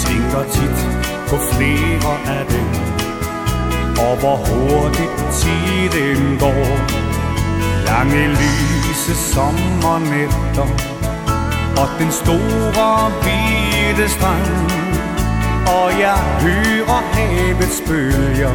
Tænker 0.04 0.42
tit 0.54 0.80
på 1.28 1.36
flere 1.52 2.12
af 2.36 2.46
dem 2.46 2.68
Og 4.06 4.16
hvor 4.20 4.36
hurtigt 4.36 5.16
tiden 5.40 6.38
går 6.38 6.66
Lange 7.88 8.28
lyse 8.28 9.14
sommernætter 9.32 10.68
Og 11.80 11.88
den 11.98 12.12
store 12.12 13.10
hvide 13.22 14.08
strand 14.08 14.70
Og 15.66 16.00
jeg 16.00 16.18
hører 16.40 17.00
havets 17.12 17.82
bølger 17.88 18.54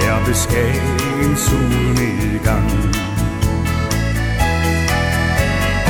Her 0.00 0.26
ved 0.26 0.34
Skagen 0.34 1.36
solnedgang 1.36 3.09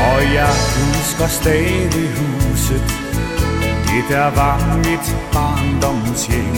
Og 0.08 0.18
jeg 0.34 0.54
husker 0.76 1.26
stadig 1.26 2.08
huset. 2.18 2.82
Det 3.88 4.04
der 4.08 4.30
var 4.40 4.76
mit 4.76 5.06
barndomshjem. 5.32 6.56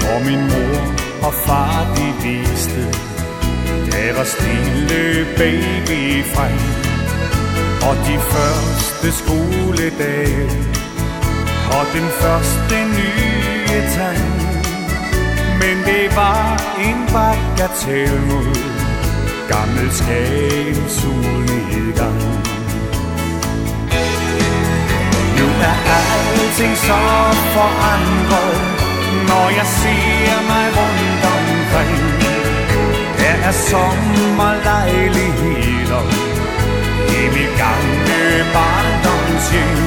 Hvor 0.00 0.18
min 0.28 0.42
mor 0.50 0.80
og 1.26 1.34
far 1.46 1.94
de 1.96 2.06
viste 2.22 2.82
Der 3.92 4.16
var 4.16 4.24
stille 4.24 5.26
baby 5.36 6.24
frem. 6.34 6.84
Og 7.88 7.96
de 8.06 8.16
første 8.32 9.12
skoledage 9.20 10.50
Og 11.76 11.84
den 11.94 12.08
første 12.20 12.76
nye 12.98 13.80
tegn 13.94 14.32
Men 15.60 15.76
det 15.86 16.16
var 16.16 16.62
en 16.78 17.00
bagatell 17.12 18.20
mod 18.26 18.83
Gammel 19.48 19.90
skab, 19.92 20.76
solnedgang 20.88 22.20
Nu 25.38 25.46
er 25.70 25.76
alting 25.94 26.76
så 26.76 27.00
forandret 27.54 28.58
Når 29.28 29.46
jeg 29.58 29.66
ser 29.80 30.36
mig 30.50 30.66
rundt 30.78 31.24
omkring. 31.36 32.04
Der 33.18 33.36
er 33.48 33.54
sommerlejligheder 33.70 36.02
I 37.18 37.20
mit 37.36 37.52
gamle 37.64 38.20
barndomshjem. 38.54 39.80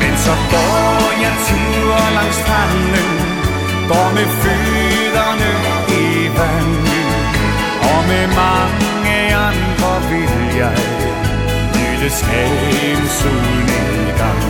Men 0.00 0.12
så 0.24 0.34
går 0.52 1.02
jeg 1.24 1.34
tur 1.46 1.98
langs 2.16 2.38
stranden 2.42 3.10
Går 3.88 4.08
med 4.14 4.28
fødderne 4.40 5.50
i 5.88 5.90
vand 6.38 6.87
med 8.08 8.26
mange 8.26 9.36
andre 9.48 9.92
vil 10.10 10.56
jeg 10.56 10.78
Lyttes 11.74 12.22
af 12.22 12.48
en 12.84 13.08
solnedgang. 13.18 14.42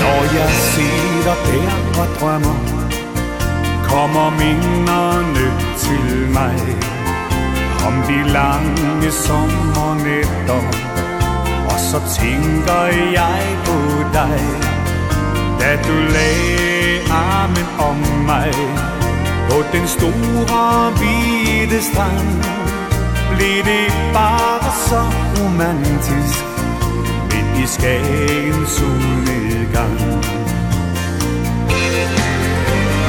Når 0.00 0.20
jeg 0.38 0.50
sidder 0.50 1.36
der 1.46 2.00
og 2.00 2.08
drømmer 2.20 2.78
Kommer 3.88 4.30
minderne 4.30 5.46
til 5.78 6.28
mig. 6.28 6.56
Om 7.86 7.94
de 8.08 8.32
lange 8.32 9.10
sommernætter 9.10 10.87
så 11.90 12.00
tænker 12.20 12.84
jeg 13.18 13.42
på 13.64 13.78
dig. 14.12 14.40
Da 15.60 15.76
du 15.88 15.94
lagde 15.94 17.12
armen 17.12 17.66
om 17.78 17.96
mig 18.26 18.52
På 19.50 19.56
den 19.72 19.88
store 19.88 20.90
hvide 20.98 21.82
strand 21.82 22.28
Blev 23.34 23.64
det 23.64 23.92
bare 24.12 24.72
så 24.88 25.02
romantisk 25.36 26.44
Midt 27.30 27.64
i 27.64 27.66
Skagen 27.66 28.66
solnedgang 28.66 29.98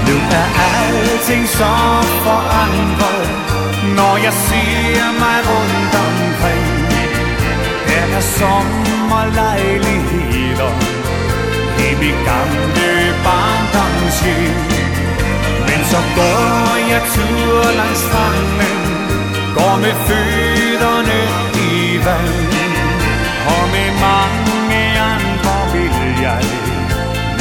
Nu 0.08 0.16
er 0.40 0.48
alting 0.68 1.48
så 1.48 1.74
forandret 2.26 3.30
Når 3.96 4.18
jeg 4.18 4.34
ser 4.34 5.20
mig 5.20 5.38
rundt 5.50 5.96
om 5.96 6.29
her 8.20 8.26
sommerlejligheder 8.40 10.74
I 11.86 11.88
mit 12.02 12.20
gamle 12.30 12.92
barndoms 13.26 14.18
hjem 14.26 14.60
Men 15.68 15.82
så 15.92 16.00
går 16.18 16.74
jeg 16.92 17.04
tur 17.16 17.64
langs 17.80 18.02
stranden 18.08 18.80
Går 19.58 19.76
med 19.84 19.96
fødderne 20.08 21.22
i 21.68 21.70
vand 22.06 22.52
Og 23.54 23.64
med 23.76 23.90
mange 24.08 24.84
andre 25.14 25.56
vil 25.74 25.98
jeg 26.22 26.44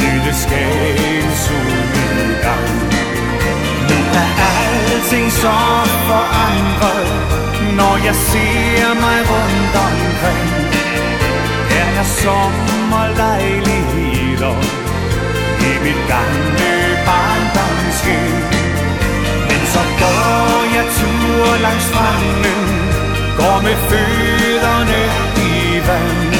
Lytte 0.01 0.33
skagens 0.43 1.43
udgang 1.59 2.71
Nu 3.89 3.97
er 4.21 4.29
alting 4.51 5.27
så 5.31 5.57
forandret 6.07 7.11
Når 7.79 7.95
jeg 8.05 8.15
ser 8.15 8.87
mig 9.03 9.19
rundt 9.31 9.75
omkring 9.87 10.58
är 11.99 12.03
sommarlejlig 12.03 13.85
idag 14.33 14.63
I 15.59 15.83
mitt 15.83 16.01
barnløpardanske 16.09 18.19
Men 19.49 19.61
så 19.73 19.81
går 20.01 20.61
jeg 20.75 20.85
tur 20.97 21.61
langs 21.61 21.83
stranden 21.83 22.65
Går 23.37 23.61
med 23.63 23.77
fødderne 23.89 25.01
i 25.51 25.53
vand 25.87 26.33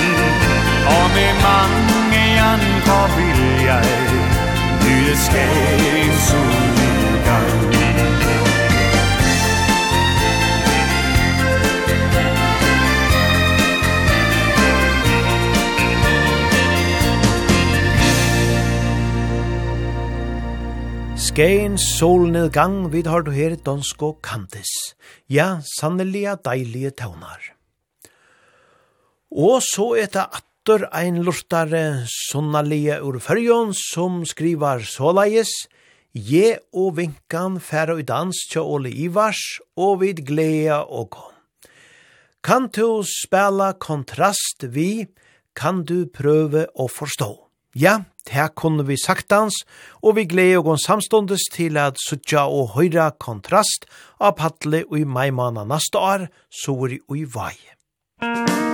Og 0.96 1.06
med 1.16 1.34
mange 1.48 2.26
andre 2.54 3.00
vil 3.18 3.44
jeg 3.66 3.86
Nyde 4.84 5.16
Skagens 5.18 6.22
sol 6.30 6.99
Gein 21.40 21.78
solnedgang 21.80 22.90
vid 22.92 23.08
har 23.08 23.22
du 23.24 23.30
her 23.32 23.54
donsko 23.64 24.10
kantis. 24.20 24.68
Ja, 25.32 25.62
sannelige 25.64 26.34
deilige 26.44 26.92
taunar. 27.00 27.40
Og 29.32 29.64
så 29.64 29.86
er 30.02 30.12
det 30.12 30.26
atter 30.26 30.84
ein 30.92 31.22
lortare 31.24 32.04
sonnalige 32.12 33.00
ur 33.00 33.22
fyrjon 33.24 33.72
som 33.72 34.26
skrivar 34.28 34.84
såleis, 34.84 35.56
Je 36.12 36.58
og 36.76 36.98
vinkan 37.00 37.62
færa 37.64 37.96
i 38.02 38.04
dans 38.04 38.36
tja 38.52 38.60
Ole 38.60 38.92
Ivars 38.92 39.62
og 39.78 40.02
vid 40.04 40.26
glea 40.28 40.84
og 40.84 41.14
kom. 41.16 41.36
Kan 42.44 42.68
du 42.68 43.00
spela 43.08 43.78
kontrast 43.80 44.68
vi, 44.76 45.08
kan 45.56 45.86
du 45.88 46.04
prøve 46.04 46.68
å 46.76 46.92
forstå. 46.92 47.49
Ja, 47.78 48.00
det 48.26 48.56
kunne 48.56 48.86
vi 48.88 48.98
sagtans, 48.98 49.64
og 50.02 50.18
vi 50.18 50.26
gleder 50.30 50.66
oss 50.74 50.88
samståndes 50.90 51.50
til 51.54 51.78
at 51.78 52.02
suttja 52.02 52.48
og 52.50 52.74
høyra 52.78 53.12
kontrast 53.22 53.86
av 54.20 54.38
paddle 54.42 54.86
og 54.90 54.98
i 55.02 55.06
maimanan 55.06 55.70
neste 55.70 56.02
år, 56.02 56.30
så 56.50 56.78
er 56.88 56.98
i 56.98 57.28
vei. 57.30 57.56
Musikk 58.20 58.69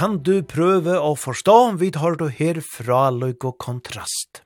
kan 0.00 0.14
du 0.24 0.38
prøve 0.48 0.94
å 0.96 1.10
forstå 1.12 1.54
om 1.66 1.74
vi 1.76 1.90
tar 1.92 2.14
du 2.16 2.30
her 2.32 2.62
fra 2.64 3.10
løyk 3.12 3.44
og 3.50 3.58
kontrast. 3.60 4.38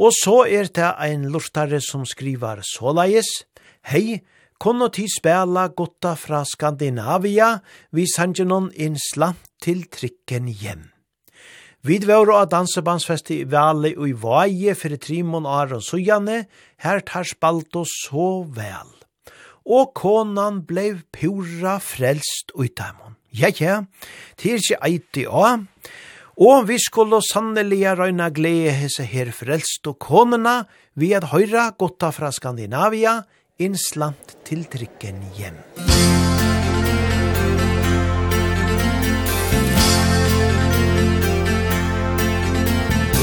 Og 0.00 0.14
så 0.16 0.36
er 0.48 0.70
det 0.72 0.88
ein 1.04 1.26
lortare 1.34 1.82
som 1.84 2.06
skriver 2.08 2.62
såleis, 2.64 3.28
Hei, 3.84 4.22
kunne 4.56 4.88
ti 4.88 5.04
spela 5.12 5.66
gotta 5.68 6.14
fra 6.16 6.40
Skandinavia, 6.48 7.60
vi 7.92 8.06
sanger 8.08 8.48
noen 8.48 8.70
inn 8.72 8.96
slant 8.96 9.50
til 9.60 9.84
trikken 9.92 10.48
hjem. 10.48 10.86
Vi 11.84 12.00
var 12.08 12.32
av 12.38 12.48
dansebandsfestivali 12.54 13.92
og 13.98 14.08
i 14.08 14.16
Vaje 14.16 14.78
for 14.80 14.96
Trimon 14.96 15.44
Aron 15.44 15.84
Sujane, 15.84 16.46
her 16.80 17.04
tar 17.04 17.28
spalt 17.28 17.76
oss 17.76 17.92
så 18.08 18.46
vel. 18.48 18.96
Og 19.68 19.92
konan 19.92 20.64
blei 20.64 20.94
pura 21.12 21.76
frelst 21.84 22.56
ut 22.56 22.80
dem. 22.80 23.05
Ja, 23.36 23.50
ja, 23.60 23.82
det 24.40 24.52
er 24.52 24.62
ikke 24.62 24.78
eit 24.86 25.18
i 25.20 25.26
å. 25.28 25.48
Og 26.36 26.68
vi 26.68 26.76
skulle 26.80 27.18
sannelig 27.24 27.82
røyna 27.98 28.30
glede 28.32 28.72
hese 28.76 29.04
her 29.08 29.28
frelst 29.32 29.88
og 29.88 29.98
konuna 30.00 30.62
vi 30.96 31.12
at 31.16 31.28
høyra 31.32 31.70
gotta 31.76 32.12
fra 32.16 32.30
Skandinavia, 32.32 33.18
innslant 33.60 34.36
til 34.44 34.64
trykken 34.72 35.20
hjem. 35.36 35.60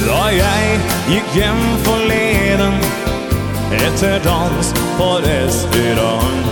Da 0.04 0.24
jeg 0.36 0.80
gikk 1.10 1.36
hjem 1.38 1.62
forleden 1.88 2.82
Etter 3.74 4.20
dans 4.26 4.74
på 5.00 5.08
restaurant 5.24 6.50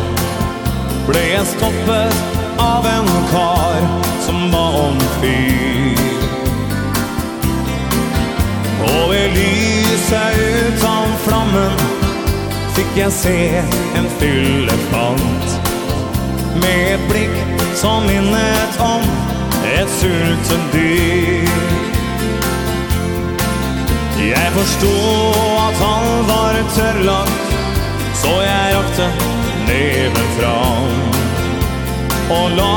Ble 1.09 1.25
jeg 1.35 1.49
stoppet 1.51 2.40
av 2.61 2.85
en 2.85 3.07
kar 3.31 3.81
som 4.25 4.51
var 4.51 4.77
omfyr 4.87 5.97
Og 8.85 9.09
ved 9.11 9.27
lyset 9.37 10.37
utan 10.67 11.17
flammen 11.25 11.83
Fikk 12.75 12.97
jeg 12.97 13.11
se 13.17 13.37
en 13.99 14.09
fyllefant 14.19 15.57
Med 16.61 16.93
et 16.95 17.05
blikk 17.09 17.65
som 17.81 18.05
minnet 18.05 18.81
om 18.83 19.05
Et 19.71 19.89
sulten 19.99 20.63
dyr. 20.73 21.51
Jeg 24.21 24.51
forstod 24.53 25.37
at 25.67 25.79
han 25.81 26.27
var 26.27 26.59
tørrlagt 26.75 27.55
Så 28.21 28.35
jeg 28.45 28.75
rakte 28.75 29.07
neven 29.67 30.29
fram. 30.37 31.20
Og 32.31 32.51
la 32.55 32.75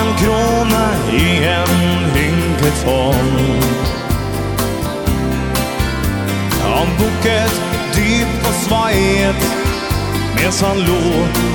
en 0.00 0.08
krona 0.20 0.84
i 1.14 1.26
en 1.52 1.74
hynkefond 2.14 3.36
Han 6.64 6.88
buket 6.98 7.54
dypt 7.96 8.48
og 8.50 8.54
svajet 8.64 9.46
Mens 10.34 10.60
han 10.60 10.78
lo 10.86 11.00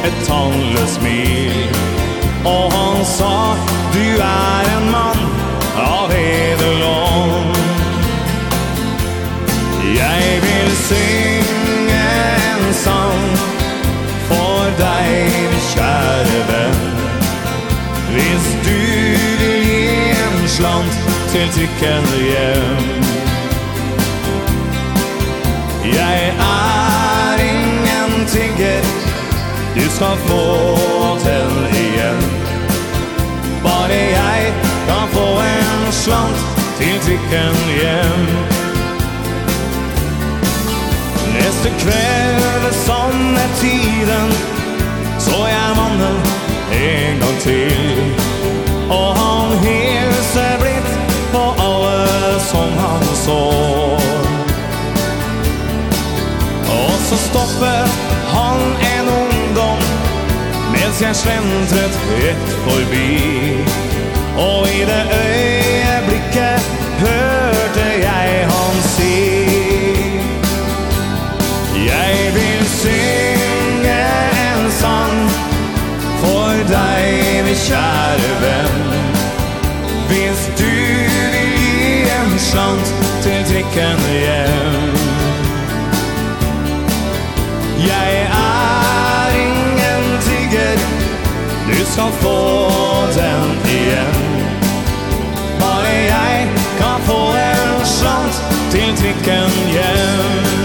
et 0.08 0.18
tannløs 0.28 0.98
smil. 0.98 1.54
Og 2.46 2.72
han 2.74 3.06
sa 3.06 3.36
Du 3.94 4.04
er 4.22 4.72
en 4.78 4.90
mann 4.92 5.22
av 5.80 6.12
edelån 6.12 7.54
Jeg 9.96 10.42
vil 10.44 10.76
se 10.88 11.33
tills 21.34 21.56
til 21.56 21.70
kjenner 21.80 22.20
hjem. 22.30 22.88
Jeg 25.84 26.20
er 26.40 27.38
ingen 27.42 28.28
tigger 28.28 28.84
Du 29.76 29.86
skal 29.96 30.18
få 30.28 30.44
til 31.26 31.54
igjen. 31.84 32.22
Bare 33.64 34.02
jeg 34.20 34.54
kan 34.88 35.06
få 35.16 35.28
en 35.42 35.92
slant 35.92 36.40
Til 36.78 37.00
trikken 37.06 37.58
hjem. 37.80 38.24
Neste 41.34 41.70
kveld 41.84 42.74
som 42.86 43.36
er 43.44 43.52
tiden 43.62 44.30
Så 45.20 45.38
jeg 45.56 45.70
mannen 45.82 46.18
en 46.74 47.20
gang 47.20 47.38
til. 47.40 48.04
Og 48.90 49.16
han 49.18 49.58
her 49.58 50.13
som 52.52 52.78
han 52.78 53.04
så 53.26 53.42
Og 56.70 56.94
så 57.08 57.18
stopper 57.18 57.88
han 58.36 58.60
en 58.94 59.08
ungdom 59.24 59.80
Mens 60.72 61.02
jeg 61.02 61.16
sventret 61.16 61.96
ett 62.30 62.50
forbi 62.66 63.14
Og 64.38 64.68
i 64.68 64.82
det 64.92 65.04
øyeblikket 65.26 66.72
hørte 67.04 67.88
jeg 68.08 68.48
han 68.54 68.76
si 68.96 69.18
Jeg 71.86 72.32
vil 72.34 72.66
synge 72.82 74.00
en 74.48 74.72
sang 74.82 75.20
For 76.24 76.64
deg, 76.76 77.44
min 77.46 77.62
kjære 77.68 78.34
venn 78.46 78.83
sant 82.54 82.88
til 83.24 83.40
drickan 83.50 84.00
hjem 84.12 84.98
Jeg 87.88 88.12
er 88.30 89.38
ingen 89.46 90.06
tigger 90.26 90.78
Du 91.68 91.80
skal 91.94 92.12
få 92.22 92.40
den 93.18 93.50
igjen 93.78 94.22
Bare 95.62 95.96
jeg 96.14 96.48
kan 96.78 96.98
få 97.10 97.20
en 97.50 97.86
chans 97.98 98.42
til 98.72 98.90
drickan 99.02 99.52
hjem 99.74 100.64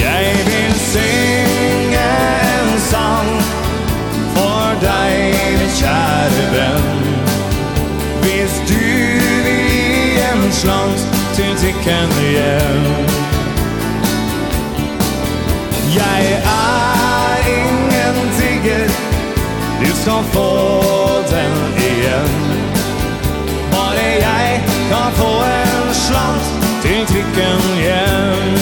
Jeg 0.00 0.24
vil 0.48 0.74
se 0.92 1.27
chans 10.62 11.06
tills 11.36 11.62
jag 11.62 11.72
hjem 12.32 12.84
Jeg 15.94 16.42
er 16.44 17.48
ingen 17.58 18.16
tigger 18.38 18.88
Du 19.80 19.90
skal 20.00 20.22
få 20.32 20.50
den 21.30 21.54
igjen 21.76 22.34
Bare 23.72 24.08
jeg 24.20 24.64
kan 24.90 25.12
få 25.12 25.32
en 25.42 25.94
slant 25.94 26.46
til 26.82 27.06
trikken 27.06 27.62
hjem 27.82 28.58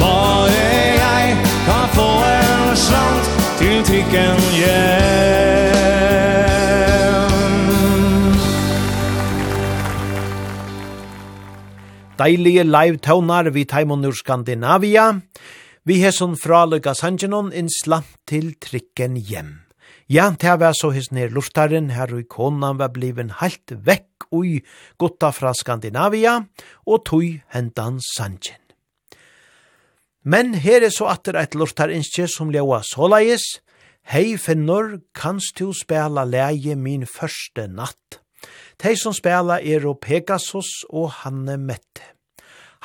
Bare 0.00 0.64
jeg 1.04 1.36
kan 1.66 1.88
få 1.92 2.10
en 2.32 2.76
slant 2.76 3.30
til 3.58 3.84
trikken 3.84 4.40
hjem 4.56 5.39
deilige 12.20 12.66
live 12.68 13.00
tøvnar 13.00 13.48
vi 13.54 13.64
taimon 13.64 14.04
ur 14.04 14.12
Skandinavia. 14.12 15.20
Vi 15.88 15.96
hesson 16.02 16.36
fra 16.36 16.66
Løyga 16.68 16.92
Sanjanon 16.92 17.48
innslant 17.56 18.10
til 18.28 18.52
trikken 18.60 19.16
hjem. 19.16 19.54
Ja, 20.10 20.26
det 20.34 20.58
var 20.60 20.74
så 20.76 20.90
his 20.92 21.12
ned 21.14 21.32
lortaren 21.32 21.92
her 21.94 22.12
og 22.12 22.26
konan 22.28 22.80
var 22.80 22.92
bliven 22.92 23.30
helt 23.40 23.72
vekk 23.86 24.26
ui 24.34 24.58
gutta 25.00 25.30
fra 25.32 25.54
Skandinavia 25.56 26.40
og 26.84 27.04
tog 27.08 27.40
hentan 27.54 28.00
Sanjin. 28.12 28.58
Men 30.22 30.52
her 30.60 30.84
er 30.84 30.92
så 30.92 31.08
atter 31.14 31.38
eit 31.40 31.56
lortarinskje 31.56 32.26
som 32.28 32.50
lewa 32.52 32.82
såleis. 32.84 33.62
Hei 34.04 34.34
finnor, 34.36 34.98
kanst 35.14 35.62
du 35.62 35.70
spela 35.72 36.26
leie 36.26 36.76
min 36.76 37.06
første 37.08 37.70
natt 37.70 38.09
De 38.80 38.94
som 38.96 39.14
spela 39.16 39.60
er 39.60 39.86
og 39.86 40.00
Pegasus 40.00 40.84
og 40.88 41.10
Hanne 41.22 41.58
Mette. 41.58 42.04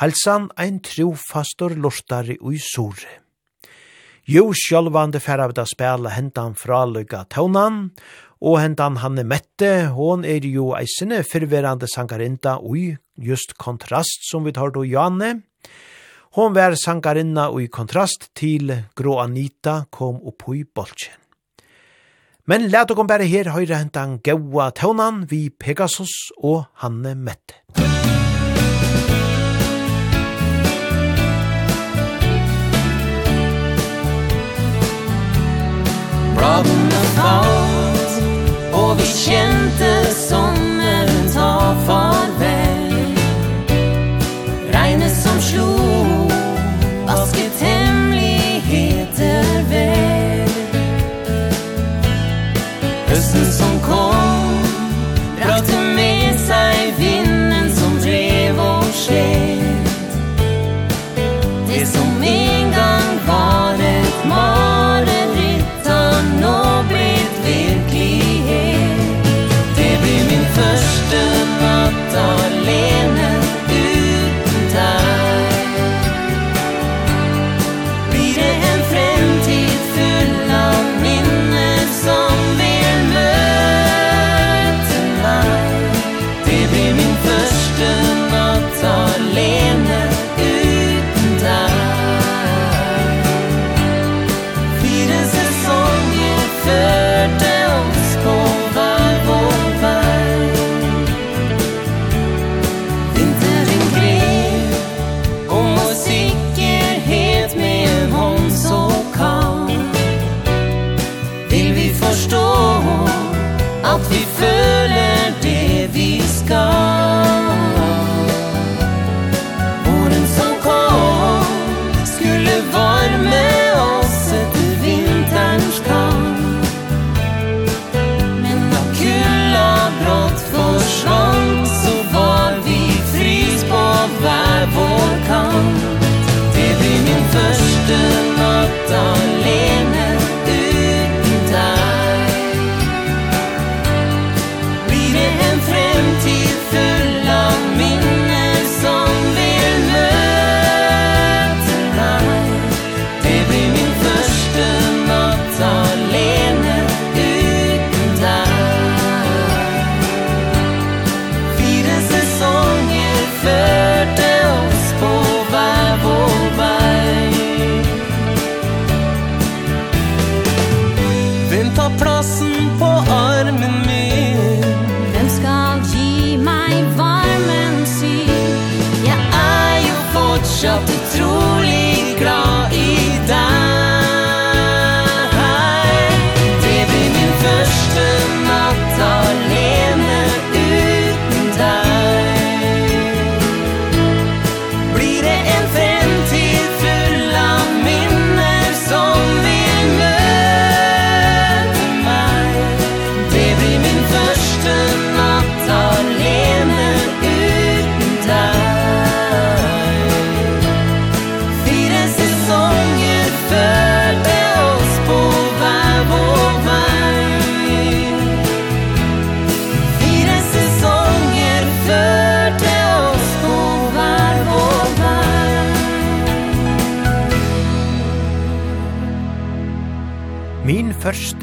Halsan 0.02 0.50
ein 0.60 0.82
trofastor 0.84 1.78
lortare 1.80 2.36
ui 2.42 2.58
sore. 2.60 3.22
Jo 4.28 4.50
sjálvande 4.58 5.22
færa 5.22 5.46
við 5.48 5.60
da 5.60 5.66
spela 5.70 6.12
hendan 6.12 6.56
fraløyga 6.58 7.24
tøvnan, 7.32 7.92
og 8.42 8.60
hentan 8.60 9.00
Hanne 9.00 9.24
Mette, 9.24 9.88
hon 9.96 10.26
er 10.28 10.44
jo 10.50 10.74
eisene 10.76 11.22
fyrverande 11.24 11.88
sangarinda 11.88 12.58
ui 12.60 12.98
just 13.16 13.56
kontrast 13.58 14.28
som 14.30 14.44
vi 14.44 14.52
tar 14.52 14.70
då 14.76 14.86
Janne. 14.86 15.42
Hon 16.36 16.54
var 16.54 16.76
sangarinna 16.76 17.52
ui 17.52 17.68
kontrast 17.68 18.30
til 18.36 18.74
Grå 18.96 19.20
Anita 19.24 19.86
kom 19.90 20.20
opp 20.28 20.50
i 20.52 20.66
bolchen. 20.66 21.25
Men 22.48 22.68
let 22.70 22.92
dere 22.92 23.04
bare 23.10 23.26
her 23.26 23.48
høyre 23.50 23.80
hentan 23.80 24.20
gaua 24.22 24.68
tøvnan 24.78 25.24
vi 25.32 25.48
Pegasus 25.50 26.12
og 26.38 26.68
Hanne 26.78 27.16
Mette. 27.18 27.58
Brodden 36.38 36.96
falt, 37.18 38.18
og 38.78 38.92
vi 39.02 39.10
kjente 39.26 39.94
sommeren 40.14 41.32
ta 41.34 41.54
farvel. 41.90 42.45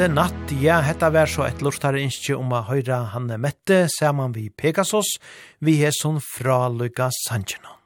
Mette 0.03 0.15
Natt, 0.17 0.51
ja, 0.59 0.81
hetta 0.83 1.13
vær 1.15 1.29
så 1.31 1.45
et 1.47 1.61
lortare 1.63 2.01
innskje 2.03 2.35
om 2.35 2.51
a 2.57 2.65
høyra 2.67 2.97
Hanne 3.13 3.37
Mette 3.39 3.85
saman 3.87 4.33
vi 4.35 4.49
Pegasus, 4.51 5.13
vi 5.63 5.77
er 5.87 5.93
sånn 5.95 6.17
fra 6.19 6.57
Luka 6.75 7.07
Sanjena. 7.15 7.77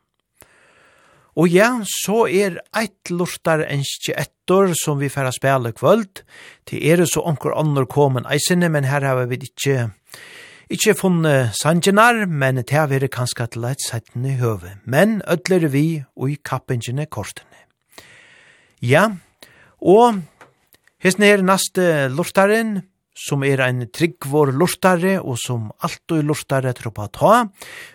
Og 1.37 1.53
ja, 1.53 1.67
så 1.85 2.23
er 2.25 2.57
eit 2.73 3.11
lortar 3.13 3.67
innskje 3.67 4.15
ettor 4.17 4.73
som 4.81 4.97
vi 4.97 5.11
færa 5.13 5.29
spela 5.37 5.75
kvöld. 5.77 6.23
Til 6.65 6.87
er 6.89 7.03
så 7.05 7.21
onkur 7.21 7.53
annor 7.53 7.85
komen 7.85 8.25
eisene, 8.33 8.71
men 8.73 8.89
her 8.89 9.05
har 9.05 9.21
vi 9.29 9.37
ikkje, 9.51 9.91
ikkje 10.73 10.95
funne 10.97 11.35
Sanjanar, 11.61 12.23
men 12.25 12.63
til 12.63 12.79
har 12.81 12.89
vi 12.89 12.97
er 12.97 13.13
kanskje 13.13 13.51
til 13.59 13.69
eit 13.69 13.85
setten 13.85 14.25
i 14.25 14.39
høve. 14.41 14.79
Men 14.89 15.21
ødler 15.29 15.69
vi 15.69 15.85
og 16.17 16.33
i 16.33 16.39
kappingene 16.41 17.05
kortene. 17.13 17.67
Ja, 18.81 19.11
og 19.85 20.25
Hesten 21.07 21.23
er 21.23 21.39
næste 21.39 21.83
lortaren, 22.11 22.81
som 23.15 23.45
er 23.47 23.61
ein 23.63 23.85
tryggvår 23.95 24.51
lortare 24.59 25.13
og 25.21 25.37
som 25.39 25.69
alltid 25.87 26.25
lortare 26.27 26.73
troppa 26.75 27.07
ta, 27.15 27.35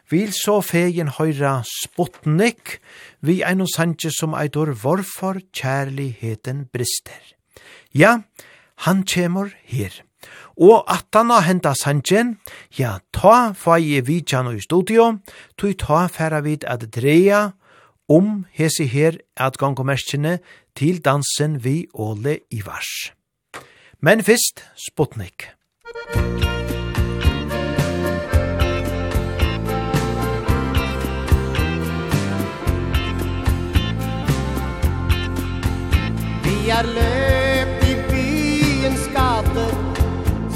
vil 0.07 0.31
så 0.31 0.61
fegen 0.63 1.11
høyra 1.17 1.57
Sputnik, 1.67 2.77
vi 3.19 3.41
ein 3.43 3.65
og 3.65 3.67
sanje 3.67 4.13
som 4.15 4.31
eitor 4.39 4.71
hvorfor 4.79 5.41
kjærligheten 5.51 6.69
brister. 6.71 7.19
Ja, 7.91 8.21
han 8.87 9.03
kjemur 9.03 9.51
her. 9.67 9.91
Og 10.55 10.87
at 10.87 11.11
han 11.11 11.35
har 11.35 11.49
henta 11.49 11.75
sanjen, 11.75 12.37
ja, 12.79 13.01
ta 13.11 13.51
fag 13.51 13.91
i 13.91 13.99
vidjan 14.07 14.53
og 14.53 14.55
i 14.55 14.63
studio, 14.63 15.17
tog 15.59 15.75
ta 15.83 16.05
færa 16.07 16.39
vid 16.47 16.63
at 16.63 16.87
dreia 16.95 17.49
om 18.11 18.45
hesi 18.57 18.85
her 18.91 19.17
at 19.37 19.57
gongomerskjene 19.61 20.37
til 20.75 20.99
dansen 21.05 21.59
vi 21.63 21.85
Åle 21.93 22.39
Ivars. 22.51 23.13
Men 24.01 24.23
fyrst, 24.23 24.63
Sputnik. 24.87 25.47
Vi 36.43 36.57
har 36.69 36.87
løpt 36.97 37.87
i 37.91 37.95
byens 38.11 39.07
gater, 39.15 39.73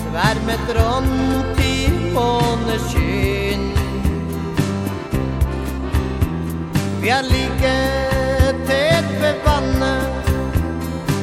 svärmet 0.03 0.67
runt 0.79 1.59
i 1.63 1.77
måneskjø. 2.15 3.04
Jag 7.07 7.25
ligger 7.25 8.51
tett 8.67 9.21
ved 9.21 9.35
vannet 9.45 10.29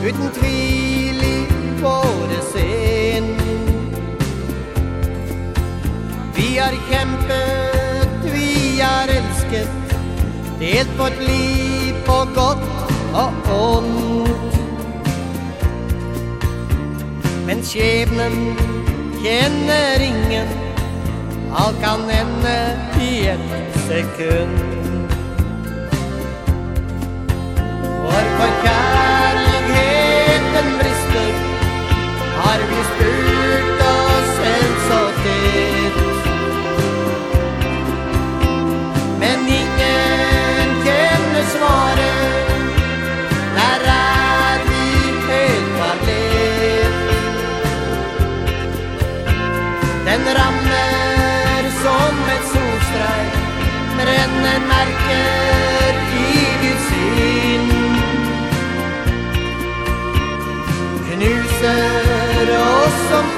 Utan 0.05 0.31
tvil 0.31 1.23
i 1.23 1.47
våre 1.83 2.41
sen 2.53 3.37
Vi 6.35 6.59
har 6.59 6.73
kjempet, 6.91 8.35
vi 8.35 8.81
har 8.81 9.09
elsket 9.09 9.97
Delt 10.61 10.99
vårt 10.99 11.21
liv 11.21 11.95
på 12.07 12.19
godt 12.35 12.93
og 13.15 13.33
ont 13.51 14.55
Men 17.47 17.63
skjebnen 17.63 18.57
kjenner 19.25 20.07
ingen 20.07 20.49
Alt 21.53 21.83
kan 21.83 22.07
ende 22.11 22.59
i 23.03 23.27
et 23.35 23.83
sekund. 23.89 24.62
For 28.13 28.25
for 28.39 28.53
kærligheten 28.65 30.67
brister 30.79 31.29
Har 32.43 32.59
vi 32.69 32.79
spurt 32.89 33.32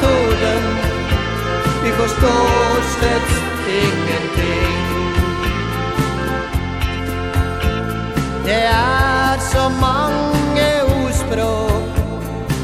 forstod 0.05 0.63
Vi 1.85 1.91
forstår 1.91 2.83
slett 2.99 3.33
ingenting. 3.69 4.85
Det 8.45 8.65
er 8.65 9.39
så 9.39 9.69
mange 9.69 10.83
ordspråk 10.83 11.83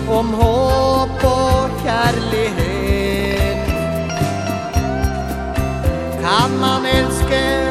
Om 0.09 0.32
håp 0.32 1.24
og 1.24 1.70
kjærlighet. 1.84 3.66
Kan 6.20 6.51
man 6.61 6.86
elske 6.86 7.69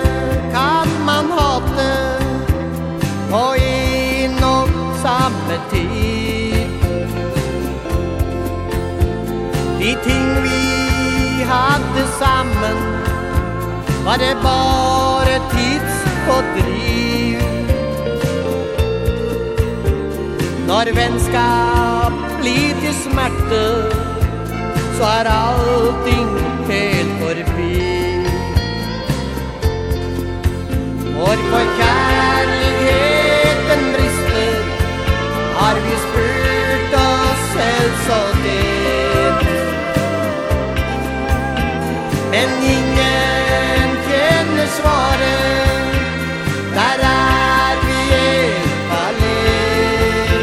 ting 10.04 10.44
vi 10.44 10.60
hadde 11.52 12.04
sammen. 12.22 12.78
Var 14.06 14.18
det 14.18 14.36
bare 14.44 15.36
tidsfordriv? 15.54 17.40
Når 20.70 20.86
vennskap 20.96 22.14
blir 22.40 22.74
til 22.82 22.94
smerte 22.94 23.66
Så 24.98 25.04
er 25.04 25.26
allting 25.34 26.30
helt 26.70 27.14
forbi. 27.22 27.90
Når 31.14 31.38
for 31.52 31.66
kærligheten 31.82 33.82
brister 33.94 34.54
Har 35.60 35.76
vi 35.86 35.94
spurt 36.06 36.94
oss 37.06 37.42
selv 37.54 37.94
så 38.08 38.20
det 38.44 38.79
svaret 44.80 45.94
Der 46.74 46.98
er 47.10 47.74
vi 47.86 48.00
helt 48.14 48.74
alene 49.04 50.40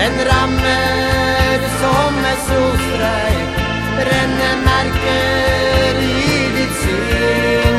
Den 0.00 0.14
rammer 0.30 1.58
som 1.80 2.14
en 2.30 2.40
solstreik 2.48 3.50
Rennemerker 4.08 6.00
i 6.06 6.40
ditt 6.56 6.74
syn 6.82 7.78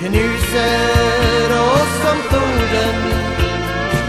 Knuser 0.00 1.56
oss 1.60 1.94
som 2.02 2.26
torden 2.32 2.98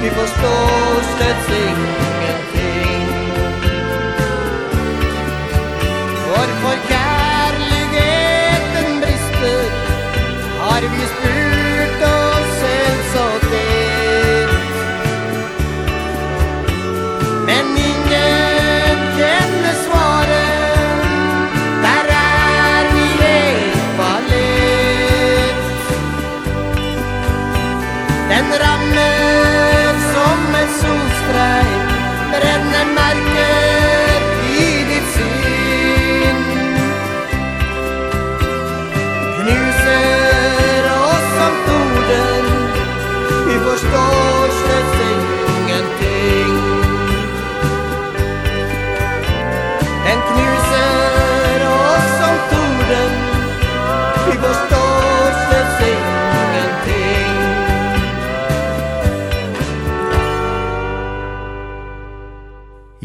Vi 0.02 0.10
forstår 0.20 1.00
slett 1.14 1.56
ikke 1.62 2.12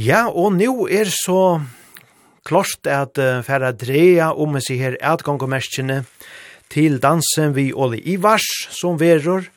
Ja, 0.08 0.22
og 0.32 0.54
nå 0.56 0.86
er 0.88 1.10
så 1.12 1.58
klart 2.46 2.86
at 2.88 3.18
uh, 3.20 3.42
færa 3.44 3.74
dreia 3.76 4.30
om 4.32 4.54
seg 4.64 4.78
her 4.80 4.94
atgångommerskene 5.04 5.98
til 6.72 6.96
dansen 7.02 7.52
vi 7.52 7.66
Oli 7.76 7.98
Ivars 8.14 8.46
som 8.72 8.96
verur 8.96 9.50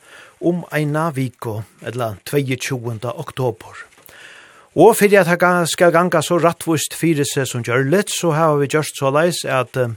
om 0.44 0.60
eina 0.74 1.06
viko, 1.16 1.62
eller 1.80 2.18
22. 2.28 2.98
oktober. 3.14 3.78
Og 4.76 4.98
fyrir 4.98 5.22
at 5.22 5.30
haka 5.30 5.62
skal 5.70 5.94
ganga 5.94 6.20
så 6.20 6.36
rattvust 6.42 6.98
fyrir 7.00 7.24
seg 7.28 7.48
som 7.48 7.64
gjørlet, 7.64 8.12
så 8.12 8.34
har 8.36 8.58
vi 8.60 8.68
gjort 8.74 8.92
så 8.98 9.12
leis 9.14 9.44
at 9.48 9.78
uh, 9.80 9.94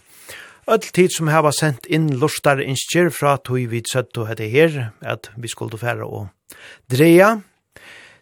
Öll 0.72 0.88
tid 0.95 1.12
som 1.14 1.28
hava 1.30 1.51
sendt 1.53 1.86
inn 1.93 2.08
lustar 2.22 2.64
innskjer 2.64 3.12
fra 3.14 3.36
tog 3.38 3.68
vi 3.70 3.84
søtt 3.86 4.16
og 4.18 4.32
hette 4.32 4.47
her, 4.49 4.80
at 5.03 5.30
vi 5.36 5.51
skulle 5.51 5.78
færa 5.78 6.08
og 6.08 6.32
dreia, 6.89 7.36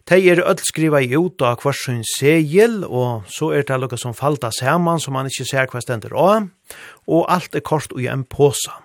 De 0.04 0.18
er 0.28 0.42
öll 0.44 0.60
skriva 0.60 1.00
i 1.00 1.14
ut 1.16 1.40
av 1.40 1.56
kvarsun 1.62 2.02
segel, 2.04 2.82
og 2.84 3.24
så 3.32 3.54
er 3.56 3.64
det 3.64 3.78
lukka 3.80 3.96
som 3.96 4.12
falta 4.12 4.50
saman, 4.52 5.00
som 5.00 5.16
man 5.16 5.30
ikkje 5.30 5.46
ser 5.48 5.70
hva 5.72 5.80
stender 5.80 6.12
av, 6.12 6.50
og 7.08 7.30
alt 7.32 7.56
er 7.56 7.64
kort 7.64 7.94
i 7.96 8.10
en 8.12 8.26
påsa. 8.28 8.82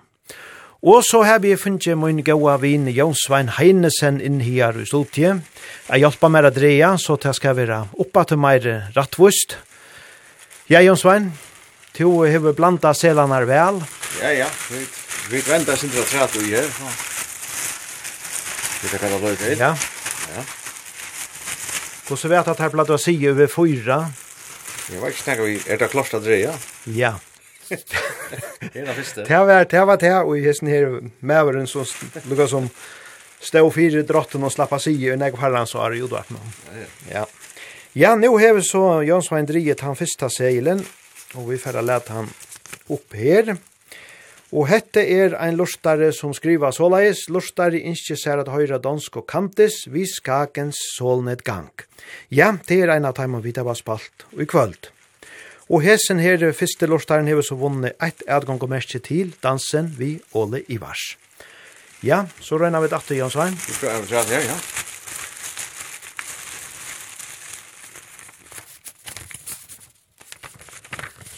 Og 0.80 1.04
så 1.04 1.20
har 1.28 1.42
vi 1.44 1.52
funnet 1.60 1.98
min 2.00 2.22
gode 2.24 2.54
vin 2.62 2.88
Jon 2.88 3.12
Svein 3.12 3.52
Heinesen 3.58 4.16
inn 4.24 4.40
her 4.40 4.78
i 4.80 4.86
Stoltje. 4.88 5.34
Jeg 5.90 6.00
hjelper 6.00 6.32
meg 6.32 6.48
å 6.48 6.54
dreie, 6.56 6.94
så 6.96 7.18
det 7.20 7.34
skal 7.36 7.58
være 7.58 7.82
oppe 8.00 8.24
til 8.24 8.40
meg 8.40 8.64
rattvust. 8.96 9.58
Ja, 10.72 10.80
Jon 10.80 10.96
Svein, 10.96 11.30
du 11.98 12.06
har 12.24 12.56
blanda 12.56 12.96
selene 12.96 13.44
vel. 13.44 13.84
Ja, 14.22 14.32
ja, 14.32 14.50
vi, 14.72 14.86
vi 15.28 15.44
venter 15.44 15.76
sin 15.76 15.92
retrat 15.92 16.40
i 16.40 16.48
her. 16.48 16.76
Vi 18.80 18.88
kan 18.88 19.04
kalla 19.04 19.36
det 19.36 19.58
Ja. 19.60 19.74
Och 22.10 22.18
så 22.18 22.28
vet 22.28 22.48
att 22.48 22.58
här 22.58 22.90
å 22.90 22.98
sig 22.98 23.30
over 23.30 23.46
fyra. 23.46 24.10
Jag 24.92 25.00
vet 25.00 25.28
inte 25.28 25.42
vi 25.42 25.60
er 25.66 25.76
det 25.78 25.88
klart 25.88 26.14
å 26.14 26.18
dreie? 26.18 26.52
Ja. 26.84 27.14
Det 27.68 28.82
var 28.86 28.94
første. 28.94 29.24
Det 29.24 29.38
var 29.38 29.64
det 29.64 29.84
var 29.84 29.96
det 29.96 30.16
och 30.16 30.38
hesten 30.38 30.68
här 30.68 31.10
mäveren 31.20 31.66
som 31.66 31.84
lukar 32.28 32.46
som 32.46 32.68
stå 33.40 33.70
fyra 33.70 34.02
drotten 34.02 34.44
og 34.44 34.52
slappa 34.52 34.78
sig 34.78 35.12
og 35.12 35.18
när 35.18 35.36
herran 35.36 35.66
så 35.66 35.78
har 35.78 35.92
ju 35.92 36.06
då 36.06 36.16
att. 36.16 36.28
Ja. 37.12 37.26
Ja, 37.92 38.16
nu 38.16 38.28
har 38.28 38.54
vi 38.54 38.62
så 38.62 39.02
Jonsson 39.02 39.38
Andriet 39.38 39.80
han 39.80 39.96
första 39.96 40.30
seilen, 40.30 40.86
og 41.34 41.50
vi 41.50 41.58
får 41.58 41.82
lätt 41.82 42.08
han 42.08 42.28
upp 42.86 43.14
her. 43.14 43.56
Og 44.50 44.66
hette 44.66 45.02
er 45.06 45.36
ein 45.38 45.54
lortare 45.54 46.08
som 46.10 46.32
skriva 46.34 46.72
såleis, 46.74 47.28
lortare 47.30 47.78
innskje 47.86 48.16
ser 48.18 48.40
at 48.42 48.50
høyra 48.50 48.80
dansk 48.82 49.20
og 49.20 49.28
kantis, 49.30 49.84
vi 49.86 50.02
skakens 50.10 50.80
solned 50.96 51.44
gang. 51.46 51.70
Ja, 52.34 52.56
det 52.66 52.80
er 52.82 52.90
ein 52.96 53.06
av 53.06 53.14
teimen 53.14 53.44
vi 53.44 53.54
var 53.54 53.78
spalt 53.78 54.26
og 54.34 54.42
i 54.42 54.48
kvöld. 54.50 54.90
Og 55.70 55.84
hesen 55.86 56.18
her 56.18 56.42
fyrste 56.50 56.88
lortaren 56.90 57.30
hever 57.30 57.46
så 57.46 57.54
vunne 57.54 57.92
eit 58.02 58.26
adgang 58.26 58.58
og 58.58 58.72
merke 58.72 58.98
til 58.98 59.36
dansen 59.38 59.94
vi 59.98 60.16
Ole 60.34 60.64
Ivars. 60.66 61.14
Ja, 62.02 62.24
så 62.40 62.58
regner 62.58 62.82
vi 62.82 62.90
et 62.90 62.96
atter, 62.96 63.14
Jan 63.14 63.30
Svein. 63.30 63.54
Vi 63.54 63.76
skal 63.76 63.94
ha 63.94 64.00
det 64.02 64.34
her, 64.34 64.50
ja. 64.50 64.58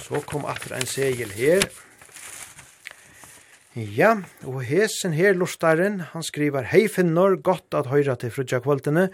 Så 0.00 0.24
kom 0.24 0.48
atter 0.48 0.78
ein 0.78 0.88
segel 0.88 1.36
her. 1.36 1.68
Ja, 3.72 4.18
og 4.44 4.58
hesen 4.68 5.14
her 5.16 5.32
Lortaren, 5.32 6.02
han 6.12 6.24
skriver 6.26 6.66
Hei 6.68 6.82
finnor, 6.92 7.38
godt 7.40 7.72
at 7.72 7.86
høyra 7.88 8.18
til 8.20 8.28
frutja 8.28 8.58
kvöldene. 8.60 9.06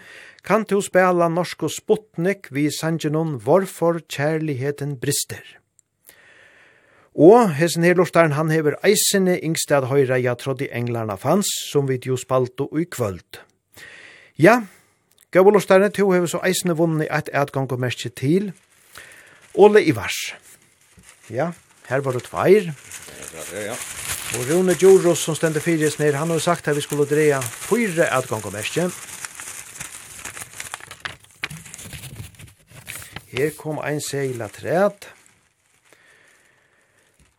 Kan 0.43 0.65
du 0.67 0.81
spela 0.83 1.29
norsk 1.31 1.63
og 1.63 1.71
sputnik 1.71 2.49
vi 2.51 2.65
sangenon 2.75 3.37
Hvorfor 3.45 4.01
kjærligheten 4.11 4.97
brister? 4.99 5.45
Og 7.15 7.55
hesen 7.55 7.87
her 7.87 7.95
Lortaren, 7.95 8.35
han 8.35 8.51
hever 8.51 8.75
eisene 8.83 9.39
yngste 9.39 9.79
at 9.79 9.87
høyra 9.93 10.19
ja 10.19 10.35
trodde 10.35 10.67
englarna 10.75 11.15
fans, 11.15 11.47
som 11.71 11.87
vi 11.87 12.01
jo 12.03 12.19
spalte 12.19 12.67
i 12.75 12.83
kvöld. 12.83 13.39
Ja, 14.35 14.65
gau 15.31 15.47
Lortaren, 15.55 15.95
to 15.95 16.11
hever 16.11 16.27
så 16.27 16.43
eisene 16.43 16.75
vunni 16.75 17.07
et 17.07 17.31
etgang 17.31 17.71
og 17.71 17.79
merke 17.79 18.11
til. 18.11 18.51
Ole 19.55 19.87
Ivars. 19.87 20.35
Ja, 21.31 21.53
her 21.87 22.03
var 22.03 22.19
det 22.19 22.27
tveir. 22.27 22.73
Ja, 22.75 23.47
ja, 23.55 23.67
ja. 23.71 24.08
Og 24.37 24.43
Rune 24.45 24.75
Djuros 24.77 25.23
som 25.25 25.37
stendte 25.37 25.61
fyres 25.65 25.97
ned, 25.99 26.13
han 26.13 26.29
har 26.29 26.39
sagt 26.45 26.69
at 26.69 26.77
vi 26.77 26.83
skulle 26.85 27.07
dreja 27.09 27.41
fyra 27.41 28.11
atgångommerskje. 28.19 28.91
Her 33.33 33.55
kom 33.57 33.81
ein 33.81 34.01
segla 34.05 34.51
træt. 34.53 35.09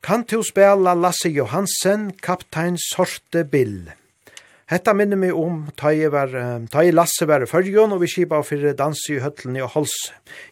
Kan 0.03 0.23
du 0.23 0.41
spela 0.43 0.95
Lasse 0.95 1.29
Johansen, 1.29 2.11
kaptein 2.17 2.77
Sorte 2.77 3.43
Bill? 3.45 3.91
Hetta 4.69 4.93
minner 4.93 5.17
meg 5.17 5.37
om 5.37 5.63
ta 5.77 5.91
i 5.93 6.09
var 6.09 6.33
ta 6.69 6.83
i 6.85 6.93
Lasse 6.93 7.25
var 7.29 7.45
førjon 7.49 7.93
og 7.93 8.01
vi 8.01 8.09
skipa 8.09 8.41
fyrir 8.45 8.73
dansi 8.77 9.15
i 9.17 9.21
høtlen 9.21 9.57
i 9.57 9.65
Hals. 9.65 9.95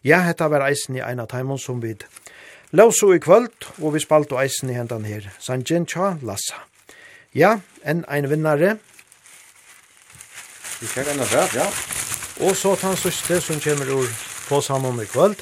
Ja, 0.06 0.24
hetta 0.26 0.50
var 0.54 0.66
eisen 0.70 0.98
i 0.98 1.04
ein 1.06 1.22
av 1.22 1.30
timon 1.34 1.62
som 1.62 1.82
vid 1.82 2.06
Lauso 2.72 3.14
i 3.14 3.20
kvöld, 3.20 3.64
og 3.82 3.94
vi 3.94 4.00
spalt 4.04 4.32
og 4.36 4.42
eisen 4.44 4.70
i 4.70 4.74
hendan 4.76 5.06
her. 5.08 5.30
Sanjen 5.40 5.86
Cha 5.88 6.18
Lassa. 6.20 6.66
Ja, 7.32 7.60
enn 7.88 8.04
ein 8.12 8.28
vinnare. 8.28 8.74
Vi 10.82 10.90
kjær 10.92 11.14
enn 11.14 11.24
av 11.24 11.32
ja. 11.56 11.68
Og 12.44 12.58
så 12.60 12.74
han 12.82 13.00
søste 13.00 13.40
som 13.42 13.62
kommer 13.64 13.88
ur 13.88 14.10
på 14.50 14.60
sammen 14.62 15.00
i 15.00 15.08
kvöld. 15.08 15.40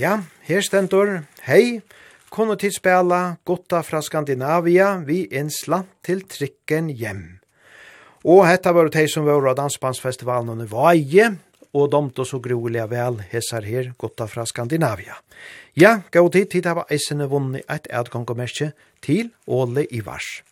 Ja, 0.00 0.22
her 0.48 0.64
stendur, 0.64 1.26
hei, 1.44 1.82
kunne 2.32 2.56
til 2.56 2.72
spela 2.72 3.36
gotta 3.44 3.82
fra 3.84 4.00
Skandinavia 4.00 4.94
vi 5.04 5.26
en 5.36 5.52
slant 5.52 5.92
til 6.02 6.24
trikken 6.24 6.88
hjem. 6.88 7.40
Og 8.24 8.46
hetta 8.48 8.72
var 8.72 8.88
det 8.88 9.10
som 9.12 9.28
var 9.28 9.44
av 9.44 9.60
Dansbandsfestivalen 9.60 10.54
under 10.56 10.68
Vaje, 10.68 11.34
og 11.72 11.90
domte 11.92 12.24
så 12.26 12.40
groliga 12.42 12.86
vel 12.90 13.20
hesar 13.30 13.66
her 13.66 13.92
gotta 13.98 14.26
fra 14.26 14.46
Skandinavia. 14.46 15.16
Ja, 15.78 16.00
gav 16.10 16.30
tid 16.34 16.50
tid 16.50 16.66
hava 16.66 16.86
eisene 16.90 17.28
vunni 17.30 17.62
eit 17.68 17.86
adgongommerkje 17.90 18.72
til 19.02 19.30
Åle 19.46 19.86
Ivars. 19.90 20.42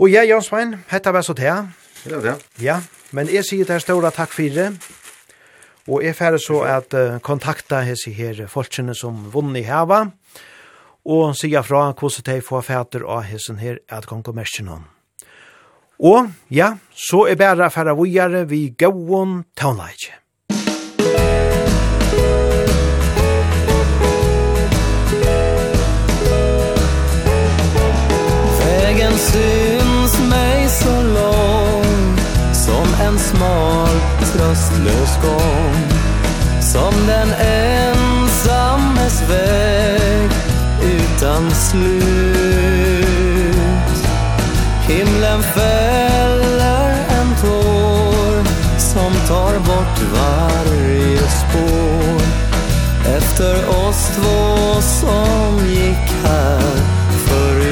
Og 0.00 0.08
ja, 0.08 0.22
Jan 0.24 0.42
Svein, 0.42 0.78
hetta 0.88 1.12
var 1.12 1.26
så 1.26 1.34
det. 1.36 1.50
Ja, 2.08 2.20
ja. 2.24 2.36
Ja, 2.58 2.78
men 3.12 3.28
jeg 3.28 3.44
sier 3.44 3.68
det 3.68 3.82
stora 3.82 4.12
takk 4.14 4.32
for 4.32 4.54
det. 4.54 4.70
Og 5.90 6.04
jeg 6.04 6.16
færre 6.16 6.38
så 6.38 6.62
at 6.68 6.94
uh, 6.94 7.18
kontakta 7.24 7.82
hese 7.84 8.12
her 8.14 8.46
folkene 8.48 8.94
som 8.94 9.26
vunni 9.32 9.64
hava, 9.66 10.06
og 11.04 11.34
sier 11.36 11.64
fra 11.66 11.90
hvordan 11.90 12.26
de 12.28 12.40
får 12.44 12.64
fæter 12.68 13.04
av 13.08 13.26
hesen 13.26 13.58
her 13.58 13.80
adgongommerkje 13.90 14.64
noen. 14.68 14.86
Og 16.02 16.30
ja, 16.50 16.72
så 16.96 17.26
er 17.30 17.34
bæra 17.36 17.68
færa 17.68 17.92
vujare 17.92 18.48
vi 18.48 18.68
gauon 18.78 19.44
taunleidje. 19.56 20.16
Vegen 28.60 29.18
syns 29.18 30.14
meg 30.30 30.70
så 30.70 30.94
lang 31.16 32.18
Som 32.54 32.88
en 33.06 33.18
smal 33.18 34.00
tröstlös 34.30 35.12
gång 35.22 35.84
Som 36.72 36.94
den 37.12 37.30
ensammes 37.52 39.20
veg 39.28 40.30
Utan 40.80 41.50
slut 41.50 42.99
Himlen 44.90 45.42
fäller 45.42 46.90
en 47.08 47.28
tår 47.42 48.44
Som 48.78 49.12
tar 49.28 49.58
bort 49.58 50.00
varje 50.12 51.18
spår. 51.18 52.20
Efter 53.16 53.68
oss 53.68 54.08
två 54.16 54.80
som 54.80 55.66
gick 55.68 56.10
här 56.24 56.76
förut. 57.26 57.69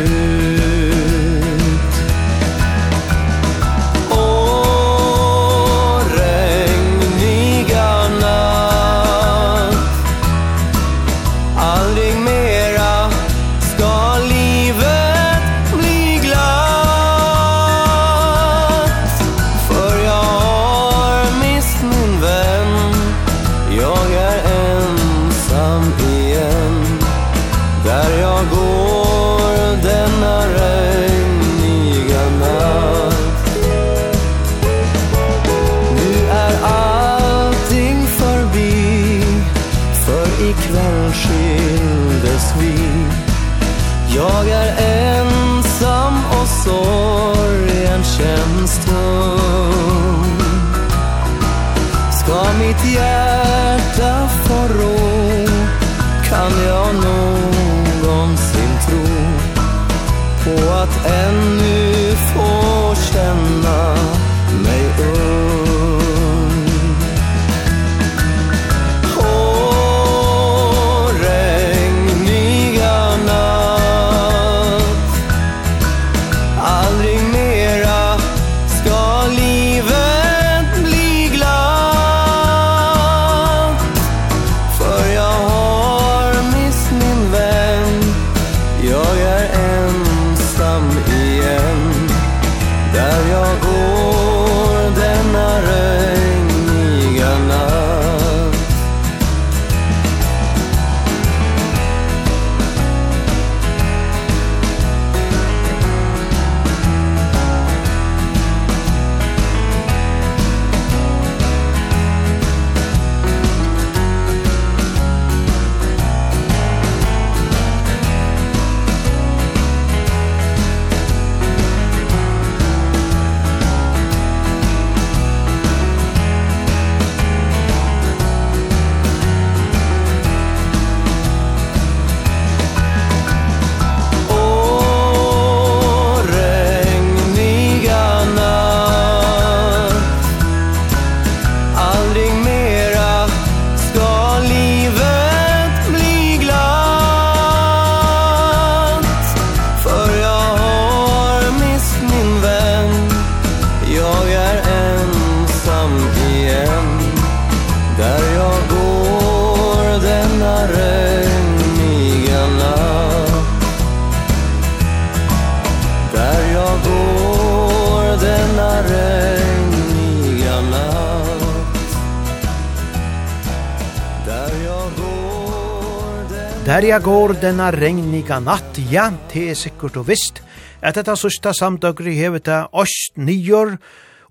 Herja 176.89 177.05
går 177.05 177.35
denna 177.43 177.67
regniga 177.69 178.39
natt, 178.41 178.79
ja, 178.89 179.11
det 179.29 179.43
er 179.53 179.57
sikkert 179.61 179.99
og 180.01 180.07
visst, 180.09 180.39
at 180.81 180.97
dette 180.97 181.13
sørsta 181.21 181.51
samtøkri 181.53 182.15
hevet 182.17 182.49
av 182.49 182.71
åst 182.81 183.19
nyår, 183.21 183.75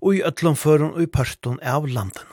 og 0.02 0.16
i 0.16 0.24
øtlomføren 0.26 0.88
og 0.88 1.04
i 1.04 1.06
pørton 1.06 1.60
av 1.62 1.86
landen. 1.86 2.32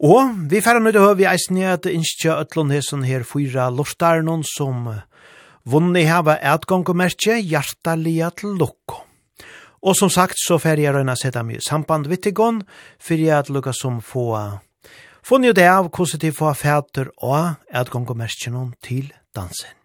Og 0.00 0.32
vi 0.48 0.62
færre 0.64 0.80
nøyde 0.80 1.02
høy 1.04 1.12
vi 1.18 1.28
eisen 1.28 1.60
i 1.60 1.66
at 1.68 1.90
innskja 1.92 2.38
øtlon 2.40 2.72
hesson 2.72 3.04
her 3.04 3.28
fyra 3.28 3.68
lortarnon 3.68 4.46
som 4.48 4.88
vunni 5.68 6.06
hava 6.08 6.38
etgångomerkje 6.54 7.36
hjartalia 7.52 8.32
til 8.32 8.56
lukko. 8.64 9.02
Og 9.84 10.00
som 10.00 10.08
sagt 10.08 10.40
så 10.40 10.56
færre 10.56 10.86
jeg 10.86 10.96
røyna 10.96 11.20
setta 11.20 11.44
mye 11.44 11.60
samband 11.60 12.08
vittigon, 12.08 12.64
fyrir 12.96 13.28
jeg 13.28 13.38
at 13.42 13.52
lukka 13.52 13.76
som 13.76 14.00
få 14.00 14.30
funnet 15.30 15.54
det 15.54 15.68
av 15.70 15.92
hvordan 15.94 16.24
de 16.24 16.32
får 16.34 16.56
fæter 16.58 17.10
og 17.22 17.52
at 17.70 17.90
gongomerskjennom 17.92 18.72
til 18.82 19.12
dansen. 19.36 19.76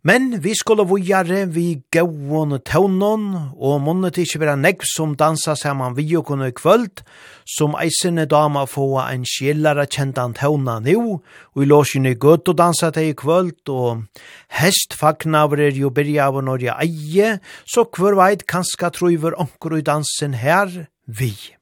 Men 0.00 0.38
vi 0.40 0.54
skulle 0.56 0.86
vujare 0.88 1.42
vi 1.52 1.82
gauon 1.92 2.54
taunon, 2.64 3.26
og 3.52 3.82
munnet 3.84 4.16
ikkje 4.22 4.40
vera 4.40 4.54
negv 4.56 4.86
som 4.88 5.12
dansa 5.12 5.52
saman 5.60 5.92
vi 5.98 6.06
og 6.16 6.24
kunne 6.30 6.48
kvöld, 6.56 7.02
som 7.44 7.76
eisene 7.76 8.24
dama 8.24 8.64
få 8.64 8.86
en 9.02 9.28
skjellara 9.28 9.84
kjentan 9.84 10.32
tauna 10.32 10.78
nu, 10.80 11.20
og 11.52 11.60
i 11.60 11.68
låsjen 11.68 12.08
i 12.08 12.16
gøtt 12.16 12.48
og 12.48 12.56
dansa 12.62 12.88
til 12.96 13.12
i 13.12 13.18
kvöld, 13.26 13.68
og 13.68 14.24
hest 14.62 14.96
fagnavre 14.96 15.68
jo 15.76 15.92
byrja 15.92 16.32
av 16.32 16.40
når 16.48 16.68
jeg 16.70 16.88
eie, 16.88 17.38
så 17.68 17.84
hver 17.84 18.16
veit 18.16 18.48
kanska 18.48 18.94
truiver 18.96 19.36
onker 19.36 19.82
i 19.82 19.84
dansen 19.84 20.40
her, 20.40 20.86
vi. 21.04 21.59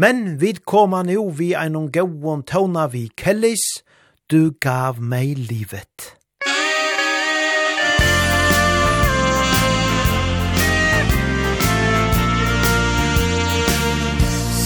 Men 0.00 0.38
vi 0.38 0.52
koma 0.54 1.02
nu 1.02 1.30
vi 1.30 1.54
einon 1.54 1.90
gåon 1.90 2.42
tåna 2.42 2.86
vi 2.86 3.10
kellis, 3.16 3.82
du 4.26 4.50
gav 4.60 5.00
meg 5.02 5.38
livet. 5.38 6.14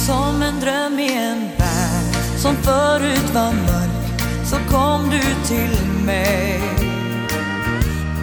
Som 0.06 0.42
en 0.42 0.60
dröm 0.60 0.98
i 0.98 1.12
en 1.12 1.40
värld 1.58 2.14
som 2.36 2.56
förut 2.56 3.34
var 3.34 3.52
mörk 3.52 4.20
så 4.44 4.56
kom 4.56 5.10
du 5.10 5.22
till 5.48 6.04
mig. 6.04 6.60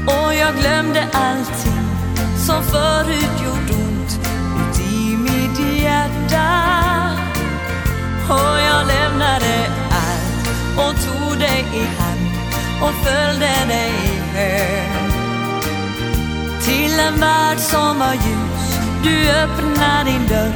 Och 0.06 0.34
jag 0.36 0.56
glömde 0.61 1.07
allting 1.14 1.90
som 2.48 2.64
förut 2.64 3.41
gjort 3.44 3.69
ont 3.69 4.19
uti 4.61 5.18
mitt 5.18 5.81
hjärta. 5.81 6.89
Och 8.30 8.60
jag 8.60 8.88
lämnade 8.88 9.68
allt 9.91 10.47
Och 10.77 10.95
tog 11.06 11.39
dig 11.39 11.65
i 11.73 11.85
hand 12.01 12.30
Och 12.81 12.93
följde 13.06 13.65
dig 13.68 13.91
i 14.06 14.19
hög. 14.38 15.11
Till 16.61 16.99
en 16.99 17.19
värld 17.19 17.60
som 17.60 17.99
var 17.99 18.14
ljus 18.14 18.80
Du 19.03 19.30
öppnar 19.30 20.03
din 20.06 20.27
dörr 20.27 20.53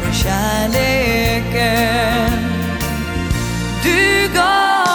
För 0.00 0.12
kärleken. 0.12 1.50
Du 3.82 4.28
gav 4.34 4.89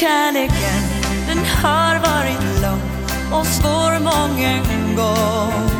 kärleken 0.00 0.82
Den 1.28 1.38
har 1.38 1.94
varit 1.98 2.62
lång 2.62 2.80
och 3.40 3.46
svår 3.46 3.98
många 3.98 4.56
gång 4.96 5.70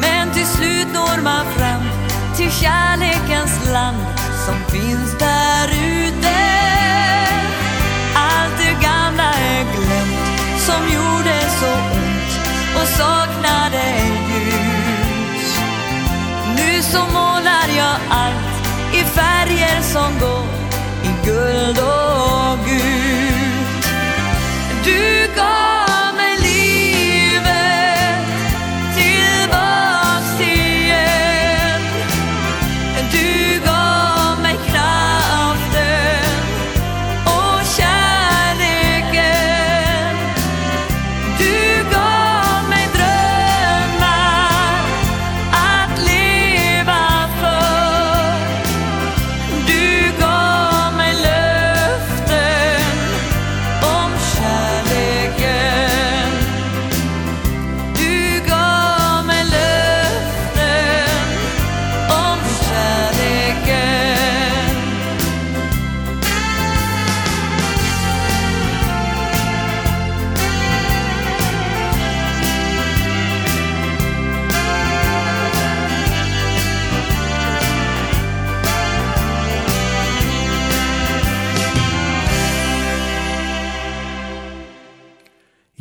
Men 0.00 0.30
till 0.34 0.46
slut 0.46 0.86
når 0.94 1.22
man 1.22 1.46
fram 1.56 1.82
Till 2.36 2.50
kärlekens 2.50 3.72
land 3.72 4.06
Som 4.46 4.54
finns 4.72 5.18
där 5.18 5.68
ute. 5.68 6.36
Allt 8.14 8.58
det 8.58 8.86
gamla 8.86 9.32
är 9.34 9.64
glömt 9.74 10.60
Som 10.66 10.82
gjorde 10.94 11.40
så 11.60 11.72
ont 11.74 12.30
Och 12.76 12.88
saknade 12.88 13.84
ljus 14.28 15.58
Nu 16.56 16.82
så 16.82 16.98
målar 16.98 17.68
jag 17.76 17.96
allt 18.10 18.94
I 18.94 19.02
färger 19.02 19.82
som 19.82 20.18
går 20.20 20.46
I 21.04 21.26
guld 21.26 21.78
och 21.78 22.35
God 25.36 25.75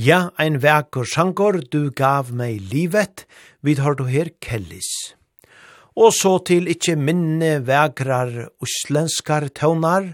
Ja, 0.05 0.29
ein 0.37 0.59
verkur 0.61 1.07
sjankor, 1.09 1.55
du 1.73 1.89
gav 1.89 2.27
meg 2.29 2.59
livet, 2.69 3.23
vid 3.65 3.79
har 3.81 3.95
du 3.97 4.03
her 4.05 4.27
kellis. 4.43 5.15
Og 5.97 6.11
så 6.13 6.35
til 6.45 6.69
ikkje 6.69 6.93
minne 6.99 7.55
vekrar 7.65 8.51
uslenskar 8.61 9.47
tøvnar, 9.57 10.11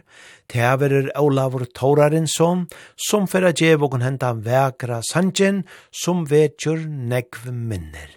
teverer 0.48 1.10
Olavur 1.20 1.66
Taurarinsson, 1.76 2.70
som 2.96 3.28
fyrir 3.28 3.50
a 3.50 3.54
djev 3.58 3.84
og 3.90 4.00
henta 4.00 4.32
vekra 4.32 5.02
sanjen, 5.12 5.66
som 5.92 6.24
vetjur 6.30 6.88
negv 6.88 7.52
minner, 7.52 8.16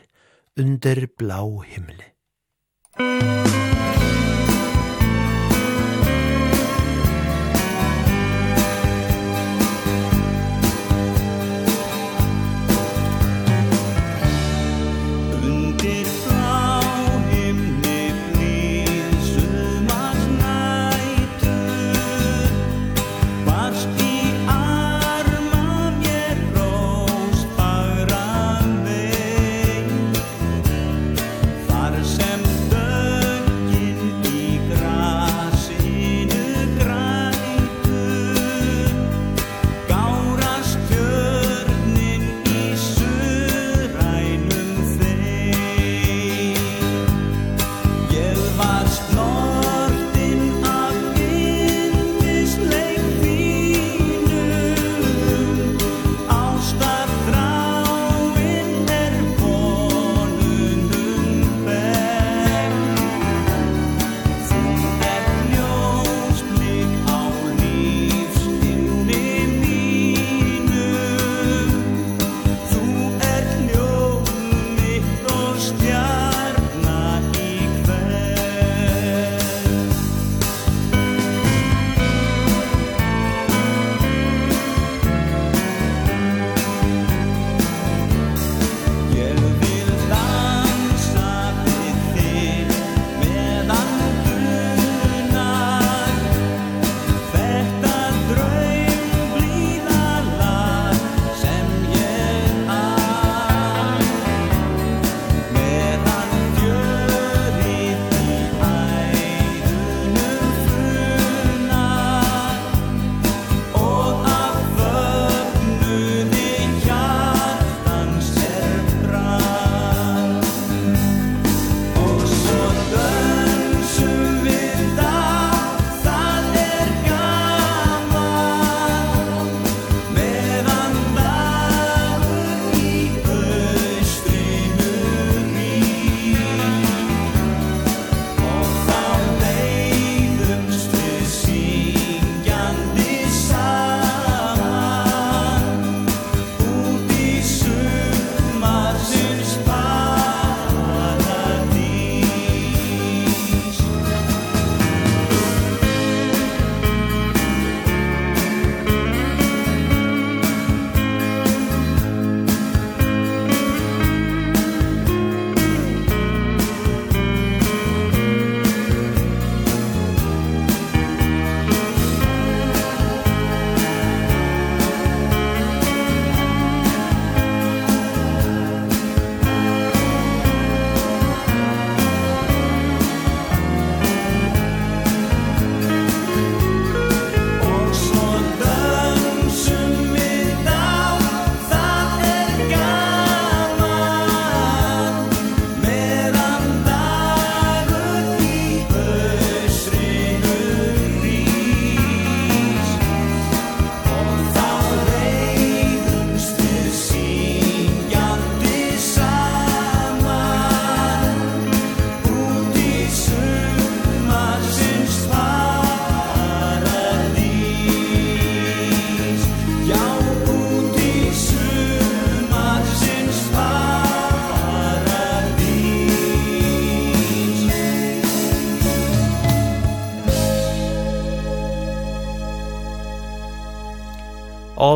under 0.55 1.07
blau 1.19 1.65
himmel. 1.67 1.99
Musik 3.03 3.64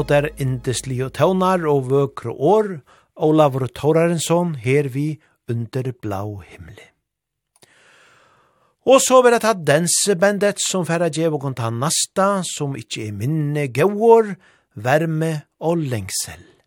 der 0.09 0.29
indeslige 0.41 1.11
tøvnar 1.11 1.65
og 1.69 1.91
vøkre 1.91 2.33
år, 2.33 2.79
Olavur 3.17 3.67
Torarensson 3.67 4.55
her 4.55 4.89
vi 4.89 5.19
under 5.51 5.93
blau 6.03 6.39
himmel. 6.47 6.79
Og 8.89 9.03
så 9.05 9.21
vil 9.23 9.35
jeg 9.37 9.43
ta 9.45 9.53
dansebandet 9.53 10.63
som 10.65 10.87
færre 10.89 11.11
djev 11.13 11.37
og 11.37 11.43
kontan 11.43 11.81
nasta, 11.83 12.39
som 12.47 12.77
ikkje 12.79 13.09
er 13.11 13.17
minne 13.17 13.67
gauor, 13.69 14.31
verme 14.79 15.33
og 15.61 15.83
lengsel. 15.83 16.58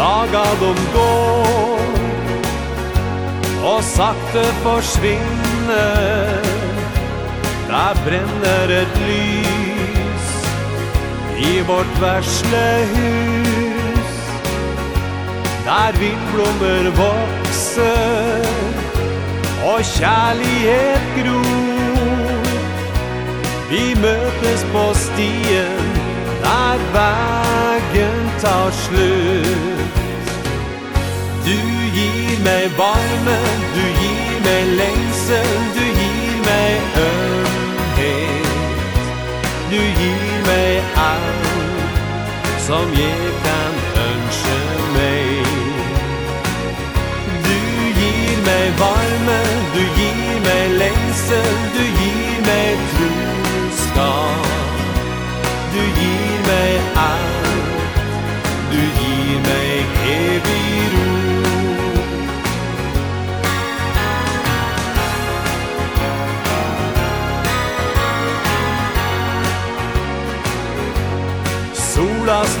daga 0.00 0.44
de 0.60 0.74
går 0.94 1.80
Og 3.70 3.82
sakte 3.84 4.44
forsvinne 4.64 5.88
Där 7.68 7.94
bränner 8.04 8.68
ett 8.82 8.96
lys 9.08 10.28
I 11.38 11.62
vårt 11.62 12.00
versle 12.00 12.86
hus. 12.94 14.16
Där 15.64 15.92
vindblommer 15.92 16.90
vokser 16.90 18.46
Och 19.64 19.84
kjærlighet 19.84 21.06
gror. 21.16 22.44
Vi 23.70 23.94
møtes 23.94 24.64
på 24.72 24.94
stien 24.94 25.92
Där 26.42 26.78
vägen 26.92 28.30
tar 28.40 28.70
slut. 28.70 29.89
Du 31.44 31.56
gir 31.96 32.40
meg 32.44 32.70
varme, 32.76 33.36
du 33.74 33.84
gir 34.00 34.40
meg 34.44 34.64
lengsel, 34.80 35.52
du 35.76 35.84
gir 36.00 36.34
meg 36.48 36.98
ømhet. 37.04 38.50
Du 39.70 39.80
gir 40.00 40.34
meg 40.46 40.82
alt 41.08 41.50
som 42.66 42.92
jeg 43.02 43.32
kan 43.46 43.74
ønske 44.06 44.58
meg. 44.96 45.48
Du 47.48 47.58
gir 48.00 48.36
meg 48.46 48.66
varme, 48.84 49.40
du 49.74 49.82
gir 49.98 50.40
meg 50.46 50.78
lengsel, 50.84 51.52
du 51.76 51.84
gir 52.00 52.40
meg 52.48 52.88
troskap. 52.94 54.50
Du 55.74 55.84
gir 56.00 56.40
meg 56.46 56.96
alt 57.08 57.39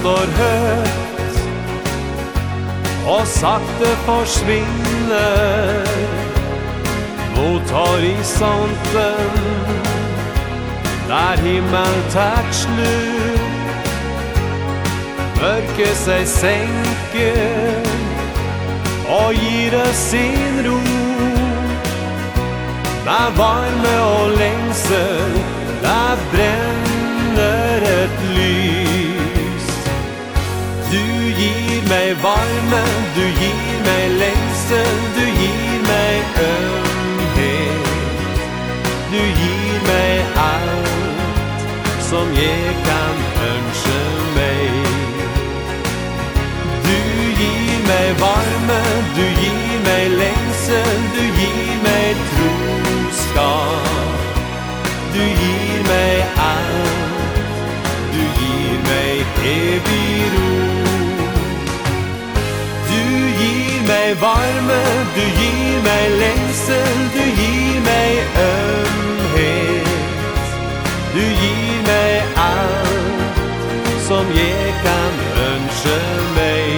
står 0.00 0.30
høyt 0.40 1.38
Og 3.10 3.26
sakte 3.26 3.90
forsvinner. 4.06 5.88
Mot 7.36 7.70
horisonten 7.70 9.36
Der 11.10 11.42
himmel 11.44 11.96
tært 12.14 12.50
slu 12.54 12.96
Mørket 15.40 15.96
seg 16.04 16.26
senker 16.28 17.88
Og 19.10 19.32
gir 19.34 19.72
det 19.74 19.94
sin 19.96 20.60
ro. 20.68 20.80
Der 23.08 23.32
varme 23.40 23.96
og 24.04 24.36
lengsel 24.36 25.40
Der 25.82 26.28
brenner 26.34 27.90
et 27.96 28.28
lys. 28.36 28.79
mig 31.90 32.22
varme, 32.22 32.82
du 33.16 33.24
gir 33.40 33.78
meg 33.86 34.04
lengsel, 34.22 34.96
du 35.16 35.24
gir 35.40 35.78
meg 35.90 36.18
ømhet. 36.50 37.88
Du 39.12 39.22
gir 39.40 39.74
meg 39.88 40.14
allt 40.50 41.58
som 42.10 42.26
jeg 42.42 42.74
kan 42.86 43.16
ønske 43.52 43.98
meg. 44.36 44.70
Du 46.86 46.98
gir 47.40 47.74
meg 47.90 48.08
varme, 48.22 48.80
du 49.18 49.26
gir 49.42 49.74
meg 49.88 50.04
lengsel, 50.22 50.98
du 51.16 51.24
gir 51.40 51.72
meg 51.86 52.26
troskap. 52.34 53.88
Du 55.14 55.24
gir 55.42 55.80
meg 55.90 56.42
allt, 56.50 57.40
du 58.14 58.22
gir 58.38 58.76
meg 58.90 59.42
evig 59.56 60.30
ro. 60.36 60.79
meg 63.90 64.20
varme, 64.20 64.80
du 65.16 65.24
gir 65.38 65.78
meg 65.86 66.06
lengsel, 66.22 66.98
du 67.14 67.24
gir 67.40 67.76
meg 67.88 68.12
ømhet. 68.48 69.88
Du 71.14 71.24
gir 71.40 71.78
meg 71.88 72.14
alt 72.48 73.40
som 74.06 74.26
jeg 74.36 74.74
kan 74.84 75.14
ønske 75.50 75.98
meg. 76.38 76.70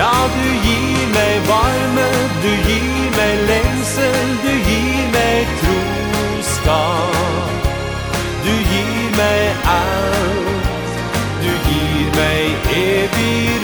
Ja, 0.00 0.14
du 0.36 0.48
gir 0.66 1.02
meg 1.18 1.36
varme, 1.50 2.08
du 2.44 2.52
gir 2.68 3.06
meg 3.18 3.34
lengsel, 3.50 4.26
du 4.44 4.52
gir 4.70 5.02
meg 5.16 5.54
troskap. 5.62 7.54
Du 8.46 8.54
gir 8.72 9.06
meg 9.18 9.70
alt, 9.78 10.68
du 11.42 11.52
gir 11.66 12.04
meg 12.20 12.72
evig 12.84 13.57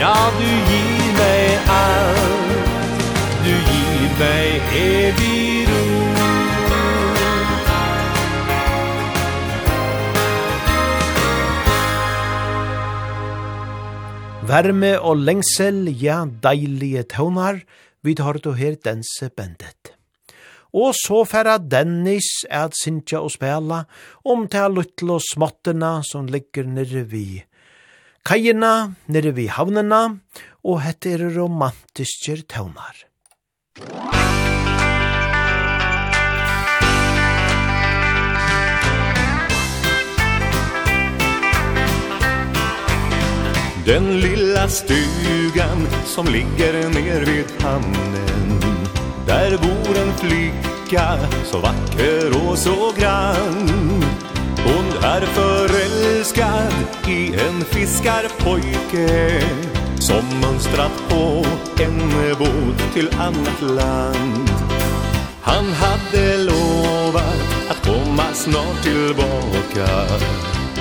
Ja, 0.00 0.16
du 0.32 0.46
gir 0.48 1.08
meg 1.12 1.66
alt. 1.68 3.02
Du 3.44 3.50
gir 3.52 4.14
meg 4.16 4.70
evig 4.78 5.66
ro. 5.68 5.80
Värme 14.48 14.94
og 15.04 15.20
lengsel, 15.20 15.92
ja, 15.92 16.22
deilige 16.24 17.04
tøvnar, 17.04 17.60
vi 18.00 18.16
tar 18.16 18.40
du 18.40 18.54
her 18.56 18.80
dense 18.80 19.28
bendet. 19.36 19.92
Og 20.72 20.96
så 20.96 21.26
færa 21.28 21.58
Dennis 21.60 22.46
at 22.48 22.72
Sintja 22.72 23.20
og 23.20 23.34
spela 23.36 23.84
om 24.24 24.48
til 24.48 24.80
luttlo 24.80 25.20
småttena 25.20 25.98
som 26.08 26.24
ligger 26.24 26.72
nere 26.72 27.04
vi 27.04 27.42
kajina, 28.24 28.94
nere 29.08 29.32
vi 29.36 29.46
havnena, 29.50 30.02
og 30.64 30.82
hette 30.84 31.14
er 31.16 31.28
romantiske 31.36 32.42
tøvnar. 32.50 33.06
Den 43.86 44.20
lilla 44.20 44.68
stugan 44.68 45.86
som 46.06 46.28
ligger 46.28 46.76
ner 46.94 47.24
vid 47.26 47.48
hamnen 47.62 48.60
Där 49.26 49.58
bor 49.58 49.98
en 50.02 50.12
flicka 50.18 51.18
så 51.44 51.58
vacker 51.58 52.48
och 52.48 52.58
så 52.58 52.92
grann 52.98 54.04
Hon 54.64 55.04
är 55.04 55.20
förälskad 55.20 56.72
i 57.08 57.34
en 57.34 57.64
fiskarpojke 57.64 59.42
Som 59.98 60.40
mönstrat 60.40 61.02
på 61.08 61.44
en 61.82 62.10
båt 62.38 62.92
till 62.94 63.08
annat 63.18 63.62
land. 63.62 64.50
Han 65.42 65.72
hade 65.72 66.36
lovat 66.36 67.68
att 67.70 67.86
komma 67.86 68.32
snart 68.34 68.82
tillbaka. 68.82 70.06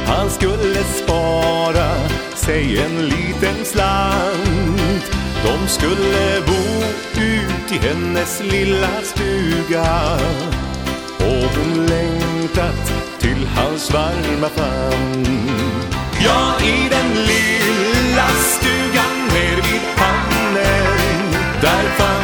Han 0.06 0.30
skulle 0.30 0.84
spara 0.84 2.08
sig 2.36 2.82
en 2.82 3.06
liten 3.06 3.66
slant. 3.66 5.12
De 5.44 5.68
skulle 5.68 6.42
bo 6.48 6.84
ut 7.22 7.72
i 7.72 7.88
hennes 7.88 8.44
lilla 8.44 9.02
stuga. 9.04 10.18
Och 11.20 11.50
hon 11.56 11.86
längtat 11.86 13.09
till 13.40 13.48
hans 13.48 13.92
varma 13.94 14.50
famn. 14.50 15.26
Ja, 16.26 16.56
i 16.62 16.90
den 16.90 17.14
lilla 17.16 18.28
stugan 18.28 19.28
ner 19.34 19.56
vid 19.56 19.82
hamnen 19.98 21.34
Där 21.62 21.90
fanns 21.98 22.19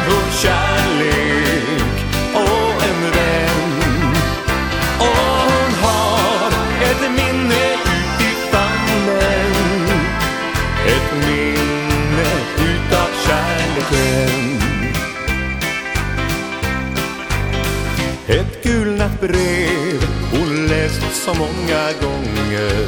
så 21.26 21.34
många 21.34 21.92
gånger. 22.00 22.86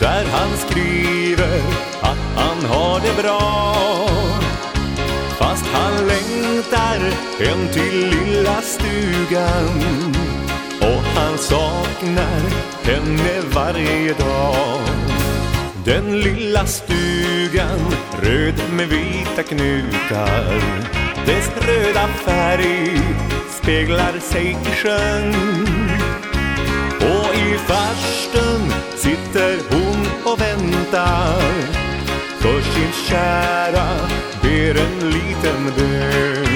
Där 0.00 0.24
han 0.24 0.48
skriver 0.56 1.58
att 2.00 2.18
han 2.36 2.64
har 2.70 3.00
det 3.00 3.22
bra. 3.22 3.74
Fast 5.38 5.66
han 5.66 6.06
längtar 6.06 6.98
hem 7.44 7.68
till 7.72 8.10
lilla 8.10 8.60
stugan. 8.62 10.14
Och 10.80 11.02
han 11.16 11.38
saknar 11.38 12.40
henne 12.82 13.40
varje 13.54 14.12
dag. 14.12 14.80
Den 15.84 16.20
lilla 16.20 16.66
stugan 16.66 17.80
röd 18.22 18.54
med 18.76 18.88
vita 18.88 19.42
knutar 19.42 20.60
Dess 21.26 21.50
röda 21.66 22.08
färg 22.08 23.00
speglar 23.50 24.18
sig 24.20 24.50
i 24.50 24.74
sjön 24.74 25.83
i 27.54 27.58
farstun 27.58 28.72
sitter 28.96 29.58
hon 29.70 30.32
och 30.32 30.40
väntar. 30.40 31.40
För 32.38 32.60
sin 32.60 32.92
kära 33.08 33.88
ber 34.42 34.80
en 34.80 35.10
liten 35.10 35.72
bön. 35.76 36.53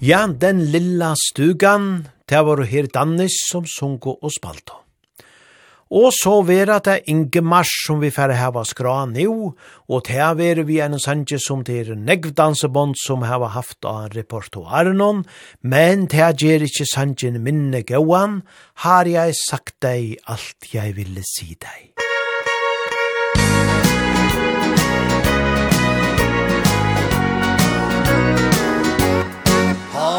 Ja, 0.00 0.28
den 0.28 0.60
lilla 0.70 1.14
stugan, 1.18 2.06
det 2.30 2.42
var 2.46 2.60
her 2.62 2.86
Dannis 2.86 3.34
som 3.50 3.64
sunko 3.66 4.12
og 4.22 4.30
spalto. 4.30 4.76
Og 5.90 6.12
så 6.14 6.36
vera 6.46 6.76
det 6.78 7.08
Ingemars 7.10 7.72
som 7.86 7.98
vi 7.98 8.12
færre 8.14 8.36
hava 8.38 8.62
skra 8.62 9.08
nu, 9.10 9.56
og 9.90 10.06
det 10.06 10.28
vera 10.38 10.62
vi 10.62 10.78
en 10.84 10.94
sanje 11.02 11.40
som 11.42 11.64
det 11.66 11.80
er 11.80 11.98
negvdansebond 11.98 12.94
som 13.02 13.26
hava 13.26 13.50
haft 13.56 13.82
av 13.82 14.14
repertoaren, 14.14 15.24
men 15.62 16.06
det 16.06 16.30
gjer 16.44 16.68
ikkje 16.68 16.92
sanjen 16.94 17.42
minne 17.42 17.82
gauan, 17.82 18.44
har 18.86 19.10
jeg 19.10 19.34
sagt 19.48 19.80
deg 19.82 20.14
alt 20.30 20.70
jeg 20.70 20.94
ville 20.94 21.26
si 21.26 21.56
deg. 21.58 21.98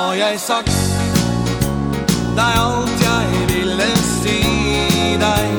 har 0.10 0.16
jeg 0.16 0.40
sagt 0.40 0.72
Deg 2.38 2.56
alt 2.58 3.02
jeg 3.04 3.42
ville 3.50 3.90
si 4.06 4.40
deg. 5.22 5.50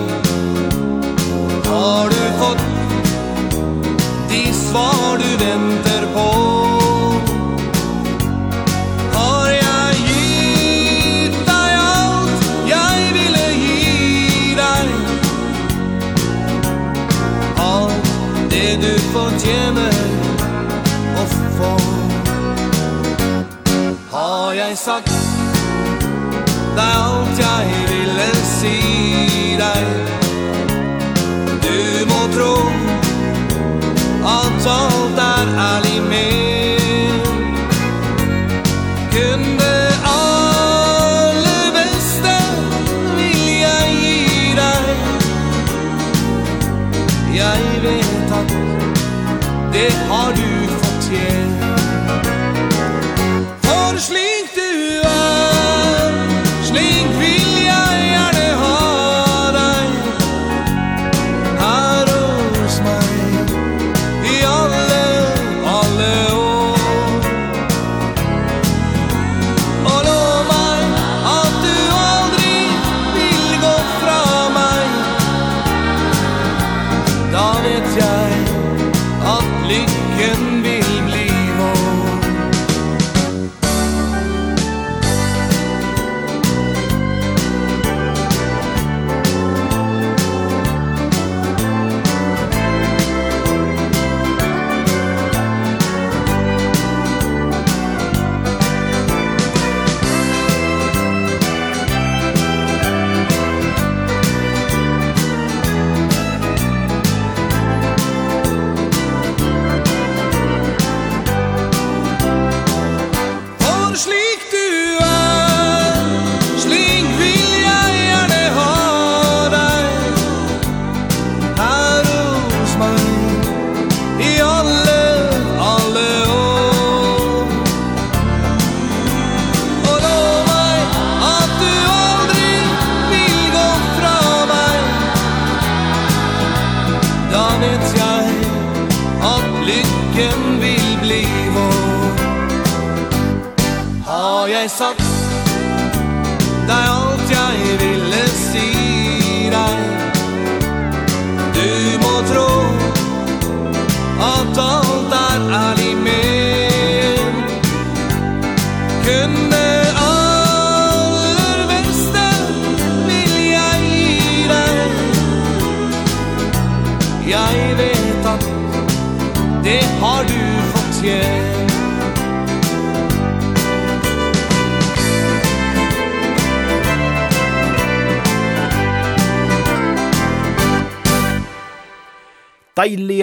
Har 1.66 2.10
du 2.10 2.22
fått 2.40 2.64
De 4.32 4.40
svar 4.56 5.20
du 5.22 5.28
venter 5.44 6.06
på? 6.16 6.27
Har 9.14 9.55
jeg 9.55 10.02
gitt 10.09 11.39
deg 11.52 11.78
alt 11.85 12.51
Jeg 12.72 13.06
ville 13.18 13.47
gi 13.60 14.56
deg? 14.62 14.86
Alt 17.70 18.10
det 18.51 18.70
du 18.82 18.93
fortjener. 19.14 19.90
har 24.41 24.53
jeg 24.53 24.79
sagt 24.79 25.12
Det 26.77 26.83
er 26.83 26.99
alt 27.05 27.41
jeg 27.41 27.67
ville 27.91 28.29
si 28.47 28.77
deg. 29.61 29.85
Du 31.67 31.81
må 32.12 32.21
tro 32.37 32.55
At 34.39 34.71
alt 34.79 35.21
er 35.27 35.55
ærlig 35.69 36.03
med 36.09 36.69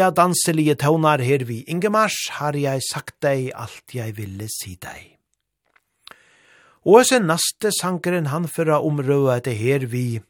Herja 0.07 0.23
danselige 0.23 0.75
tøvnar 0.79 1.19
her 1.19 1.43
vi 1.43 1.65
Ingemars, 1.67 2.15
har 2.39 2.55
jeg 2.55 2.79
sagt 2.81 3.17
deg 3.19 3.49
alt 3.51 3.91
jeg 3.91 4.13
ville 4.15 4.45
si 4.47 4.77
deg. 4.79 5.17
Og 6.87 7.03
sen 7.03 7.27
naste 7.27 7.73
sankeren 7.75 8.29
han 8.31 8.47
fyrra 8.47 8.79
omrøa 8.79 9.41
etter 9.41 9.51
her 9.51 9.83
vi, 9.91 10.21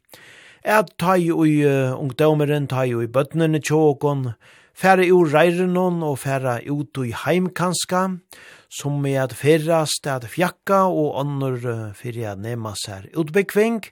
at 0.66 0.90
ta 0.98 1.14
i 1.14 1.30
ui 1.30 1.62
ungdomeren, 1.94 2.66
ta 2.66 2.82
i 2.82 2.96
ui 2.96 3.06
bøtnene 3.06 3.60
tjåkon, 3.62 4.32
færa 4.74 5.06
ur 5.14 5.30
reirenon 5.30 6.02
og 6.02 6.18
færa 6.24 6.58
ut 6.66 6.98
ui 6.98 7.14
heimkanska, 7.14 8.18
som 8.66 9.06
er 9.06 9.28
at 9.28 9.36
fyrrast 9.38 10.10
at 10.10 10.26
fjakka 10.26 10.88
og 10.90 11.20
annor 11.22 11.94
fyrir 11.94 12.32
at 12.32 12.42
nema 12.42 12.74
sær 12.74 13.06
utbekving, 13.14 13.84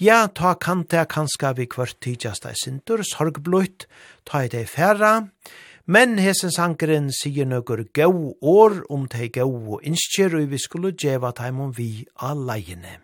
Ja, 0.00 0.28
ta 0.28 0.54
kan 0.54 0.86
det 0.88 1.08
kanska 1.12 1.52
vi 1.52 1.66
kvart 1.68 1.98
tidjast 2.00 2.46
ei 2.48 2.54
sintur, 2.56 3.02
sorgblutt, 3.04 3.84
ta 4.24 4.46
i 4.46 4.48
det 4.48 4.62
færa, 4.72 5.28
men 5.84 6.16
hesen 6.16 6.48
sankeren 6.54 7.10
sier 7.12 7.44
nøkker 7.44 7.82
gau 7.92 8.32
år 8.40 8.78
om 8.88 9.04
tei 9.12 9.28
gau 9.28 9.50
og 9.76 9.84
innskjer, 9.84 10.38
og 10.40 10.48
vi 10.54 10.62
skulle 10.64 10.94
djeva 10.96 11.34
taimon 11.36 11.76
vi 11.76 12.06
alleiene. 12.16 12.96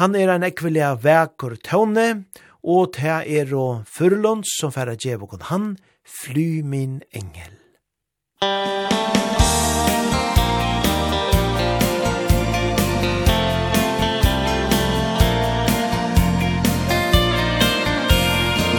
Han 0.00 0.16
er 0.16 0.32
en 0.32 0.48
ekvelia 0.48 0.94
vekur 1.04 1.58
tåne, 1.60 2.24
og 2.64 2.94
ta 2.96 3.20
er 3.20 3.52
og 3.52 3.84
fyrlunds 3.92 4.56
som 4.56 4.72
færa 4.72 4.96
djeva 4.96 5.28
kon 5.28 5.44
han, 5.52 5.74
fly 6.24 6.62
min 6.64 7.02
engel. 7.12 7.60
Musik 8.40 9.75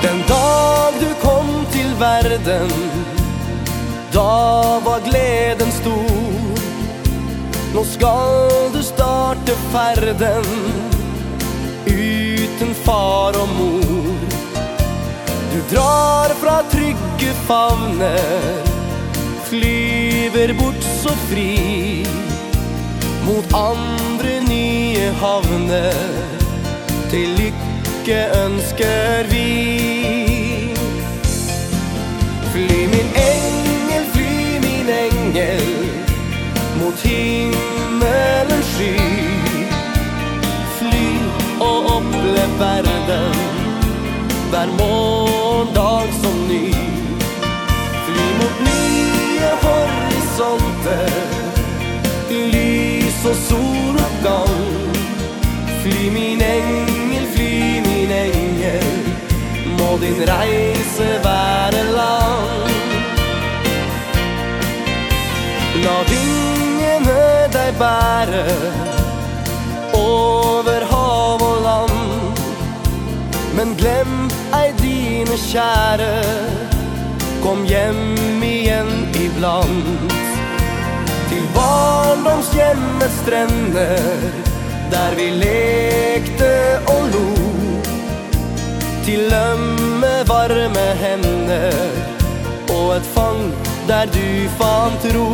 Den 0.01 0.19
dag 0.27 0.93
du 0.99 1.27
kom 1.27 1.65
till 1.71 1.93
världen 1.99 2.69
Da 4.11 4.79
var 4.85 4.99
gleden 5.09 5.71
stor. 5.71 6.57
Nå 7.73 7.83
skal 7.83 8.71
du 8.73 8.83
starte 8.83 9.55
ferden 9.71 10.45
Uten 11.85 12.73
far 12.83 13.37
og 13.41 13.49
mor. 13.59 14.17
Du 15.53 15.75
drar 15.75 16.33
fra 16.41 16.61
trygge 16.71 17.33
favner 17.47 18.63
Flyver 19.49 20.53
bort 20.53 20.83
så 21.03 21.13
fri 21.29 22.05
Mot 23.27 23.53
andre 23.53 24.39
nye 24.47 25.11
havner. 25.21 25.97
Til 27.11 27.33
lykke 27.39 28.21
ønsker 28.45 29.27
vi 29.31 29.86
Fly 32.57 32.87
min 32.91 33.09
engel, 33.29 34.05
fly 34.13 34.59
min 34.63 34.87
engel 34.89 35.67
Mot 36.79 37.01
himmelen 37.05 38.63
sky. 38.69 38.95
Fly 40.77 41.03
og 41.61 41.85
opplev 41.95 42.55
verden 42.61 43.37
Hver 44.49 44.73
måndag 44.79 46.09
som 46.21 46.39
ny. 46.49 46.73
Fly 48.07 48.25
mot 48.39 48.65
nye 48.69 49.53
horisonter 49.65 51.13
Lys 52.55 53.21
og 53.33 53.37
soloppgang 53.45 54.57
Fly 55.83 56.09
min 56.17 56.41
engel, 56.41 57.29
fly 57.37 57.53
min 57.85 58.17
engel 58.23 58.91
Må 59.77 59.93
din 60.01 60.25
reise 60.33 61.13
være 61.23 61.66
la 65.87 65.97
vingene 66.11 67.23
deg 67.55 67.71
bære 67.81 68.45
Over 69.97 70.83
hav 70.91 71.43
og 71.49 71.57
land. 71.67 72.41
Men 73.57 73.73
glem 73.79 74.13
ei 74.59 74.73
dine 74.81 75.37
kjære 75.47 76.11
Kom 77.43 77.63
hjem 77.71 78.43
igjen 78.43 78.91
iblant. 79.25 80.11
Til 81.29 81.45
barndomshjemmets 81.55 83.21
strender 83.21 84.27
Der 84.91 85.15
vi 85.19 85.29
lekte 85.43 86.51
og 86.95 87.07
lo. 87.15 87.27
Til 89.07 89.23
lømme 89.31 90.13
varme 90.27 90.87
hender 91.03 91.79
Og 92.75 92.95
et 92.97 93.09
fang 93.15 93.66
der 93.87 94.05
du 94.05 94.49
fant 94.59 95.03
ro 95.15 95.27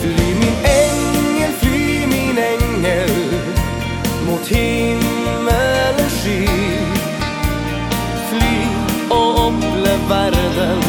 Fly 0.00 0.26
min 0.40 0.56
engel, 0.80 1.52
fly 1.60 2.06
min 2.12 2.38
engel 2.52 3.14
Mot 4.26 4.46
himmelens 4.48 6.12
sky. 6.20 6.46
Fly 8.28 8.56
og 9.10 9.28
opple 9.46 9.94
verden 10.08 10.82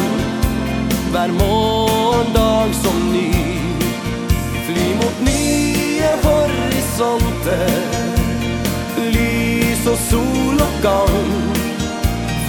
Hver 1.12 1.32
morgendag 1.40 2.74
som 2.82 2.98
ny. 3.12 3.32
Fly 4.66 4.88
mot 5.00 5.16
nye 5.30 6.10
horisonter 6.24 7.70
Lys 9.14 9.86
og 9.86 9.98
sol 10.10 10.66
og 10.68 10.82
gang. 10.82 11.32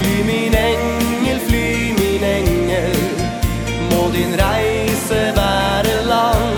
Fly 0.00 0.16
min 0.26 0.54
engel 0.54 1.09
din 2.20 2.28
engel 2.28 2.96
Må 3.90 4.10
din 4.12 4.32
reise 4.44 5.20
være 5.36 6.06
lang. 6.06 6.50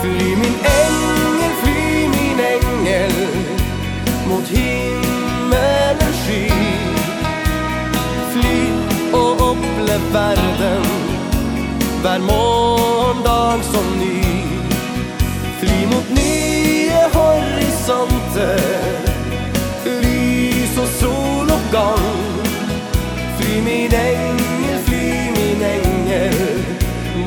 Fly 0.00 0.34
min 0.40 0.56
engel, 0.78 1.52
fly 1.62 2.06
min 2.14 2.40
engel. 2.54 3.14
Mot 4.28 4.46
himmelen 4.46 6.14
sky. 6.22 6.48
Fly 8.32 8.56
og 9.12 9.30
opple 9.50 9.96
verden. 10.12 10.84
Vær 12.02 12.18
mål 12.18 12.43
engel, 23.94 24.78
fly 24.86 25.06
min 25.36 25.62
engel 25.74 26.38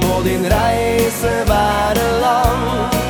Må 0.02 0.22
din 0.28 0.48
reise 0.52 1.34
være 1.48 2.08
lang. 2.22 3.08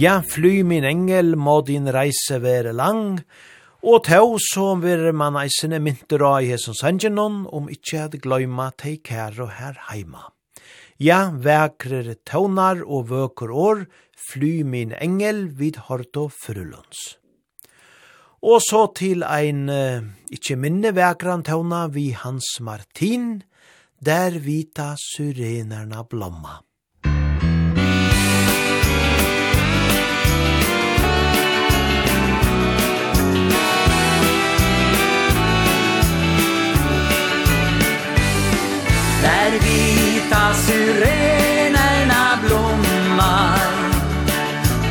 Ja, 0.00 0.22
fly 0.24 0.62
min 0.64 0.84
engel, 0.88 1.34
må 1.36 1.58
din 1.66 1.84
reise 1.92 2.38
være 2.40 2.72
lang, 2.72 3.18
Og 3.80 4.02
tau 4.04 4.36
som 4.44 4.82
vil 4.84 5.06
man 5.16 5.38
eisene 5.40 5.78
mynter 5.80 6.20
av 6.20 6.42
i 6.44 6.50
hesson 6.52 6.76
sangenon, 6.76 7.46
om 7.48 7.70
ikkje 7.72 8.02
hadde 8.02 8.20
gløyma 8.20 8.68
tei 8.76 8.98
kære 9.00 9.46
og 9.46 9.54
her 9.56 9.78
heima. 9.88 10.26
Ja, 11.00 11.30
vekrer 11.32 12.12
taunar 12.28 12.82
og 12.84 13.08
vøker 13.08 13.48
år, 13.48 13.86
fly 14.20 14.60
min 14.68 14.92
engel 14.92 15.46
vid 15.56 15.80
horto 15.88 16.28
Frulunds. 16.28 17.16
Og 18.44 18.60
så 18.64 18.86
til 18.96 19.24
ein 19.24 19.68
uh, 19.72 20.04
ikkje 20.28 20.60
minne 20.60 20.92
vekran 20.96 21.44
tauna 21.44 21.86
vi 21.88 22.10
Hans 22.12 22.58
Martin, 22.60 23.42
der 23.96 24.36
vita 24.44 24.92
syrenerna 25.00 26.04
blomma. 26.04 26.60
Där 39.22 39.50
vita 39.50 40.54
syrenerna 40.54 42.38
blommar. 42.46 43.60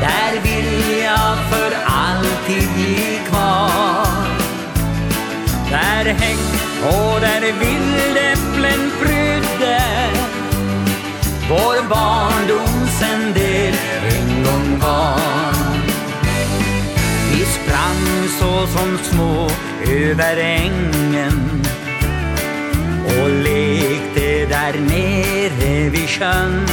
Där 0.02 0.42
vill 0.44 1.02
jag 1.04 1.38
för 1.50 1.72
alltid 1.86 2.70
bli 2.76 3.20
kvar. 3.30 4.08
Där 5.70 6.14
häng 6.14 6.38
och 6.84 7.22
där 7.22 7.42
vildäpplen 7.42 8.92
prydde. 9.02 9.82
Vår 11.50 11.90
barndoms 11.90 13.02
en 13.02 13.34
del 13.34 13.74
en 14.10 14.44
gång 14.44 14.80
var. 14.80 15.20
Vi 17.32 17.46
sprang 17.46 18.28
så 18.40 18.68
som 18.68 18.98
små 19.04 19.50
över 19.92 20.38
ängen. 20.38 21.66
Och 23.06 23.30
lekte 23.30 23.79
här 24.72 24.80
nere 24.80 25.90
vid 25.90 26.10
sjön 26.10 26.66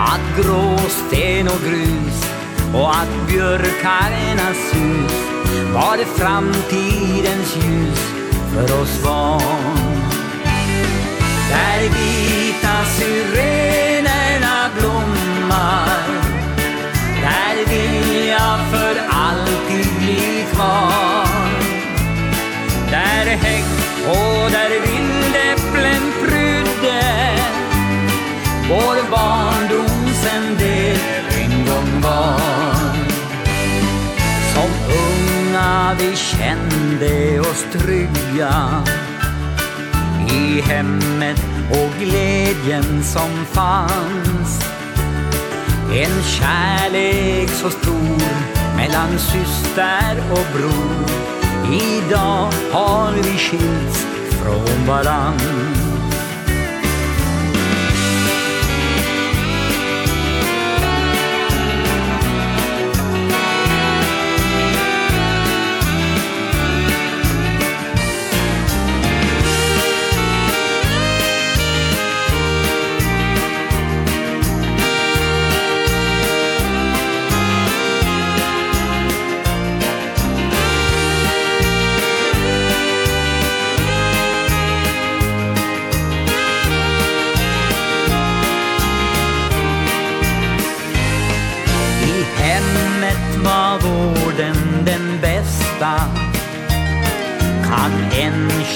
Att 0.00 0.36
gråsten 0.36 1.48
och 1.48 1.60
grus 1.66 2.24
och 2.74 2.90
att 2.90 3.28
björkarna 3.28 4.54
sus 4.54 5.12
Var 5.74 5.96
det 5.96 6.04
framtidens 6.04 7.56
ljus 7.56 8.00
för 8.54 8.80
oss 8.82 9.04
barn. 9.04 9.78
Där 11.50 11.80
vita 11.80 12.84
syrenerna 12.84 14.70
blommar 14.78 16.06
Där 17.22 17.66
vill 17.66 18.28
jag 18.28 18.58
för 18.72 18.94
alltid 19.10 19.86
bli 19.98 20.44
kvar 20.52 21.26
Där 22.90 23.36
häck 23.36 23.64
och 24.06 24.50
där 24.50 24.70
vinden 24.80 25.61
julen 25.82 26.12
prydde. 26.20 27.02
Vår 28.68 29.10
barndom 29.10 30.14
sen 30.22 30.56
det 30.58 30.96
en 31.42 31.66
gång 31.66 32.00
var. 32.02 32.94
Som 34.54 34.70
unga 34.88 35.96
vi 35.98 36.16
kände 36.16 37.40
oss 37.40 37.66
trygga. 37.72 38.82
I 40.30 40.60
hemmet 40.60 41.44
och 41.70 42.00
glädjen 42.00 43.02
som 43.04 43.44
fanns. 43.52 44.64
En 45.92 46.22
kärlek 46.22 47.50
så 47.50 47.70
stor 47.70 48.22
mellan 48.76 49.18
syster 49.18 50.22
och 50.30 50.58
bror. 50.58 51.06
Idag 51.72 52.52
har 52.72 53.12
vi 53.12 53.38
skilts 53.38 54.06
från 54.42 54.86
varann. 54.86 55.81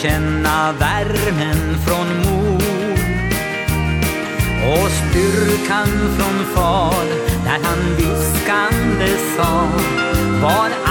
känna 0.07 0.73
värmen 0.73 1.79
från 1.87 2.07
mor. 2.07 2.63
Och 4.73 4.91
styrkan 4.91 5.89
från 6.17 6.45
far 6.55 7.05
Där 7.45 7.61
han 7.63 7.97
viskande 7.97 9.17
sa 9.37 9.69
Var 10.43 10.86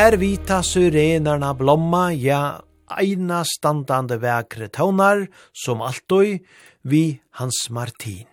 Där 0.00 0.16
vita 0.16 0.62
syrenerna 0.62 1.54
blomma, 1.54 2.12
ja, 2.14 2.62
eina 2.88 3.42
standande 3.44 4.16
vekre 4.16 4.70
tøvnar, 4.72 5.26
som 5.52 5.82
alltid, 5.84 6.46
vi 6.88 7.20
Hans 7.36 7.58
Martin. 7.68 8.24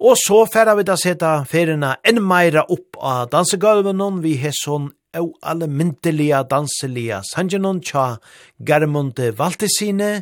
Og 0.00 0.16
så 0.16 0.46
færa 0.48 0.78
vi 0.78 0.86
da 0.88 0.96
seta 0.96 1.34
ferina 1.44 1.92
enn 2.00 2.22
meira 2.24 2.64
opp 2.72 2.96
av 2.96 3.28
dansegulvenon 3.36 4.24
vi 4.24 4.38
hesson 4.40 4.88
au 5.12 5.26
alle 5.44 5.68
myndelige 5.68 6.40
danselige 6.48 7.20
sangenon 7.34 7.84
tja 7.84 8.06
Garmonte 8.56 9.34
Valtesine, 9.36 10.12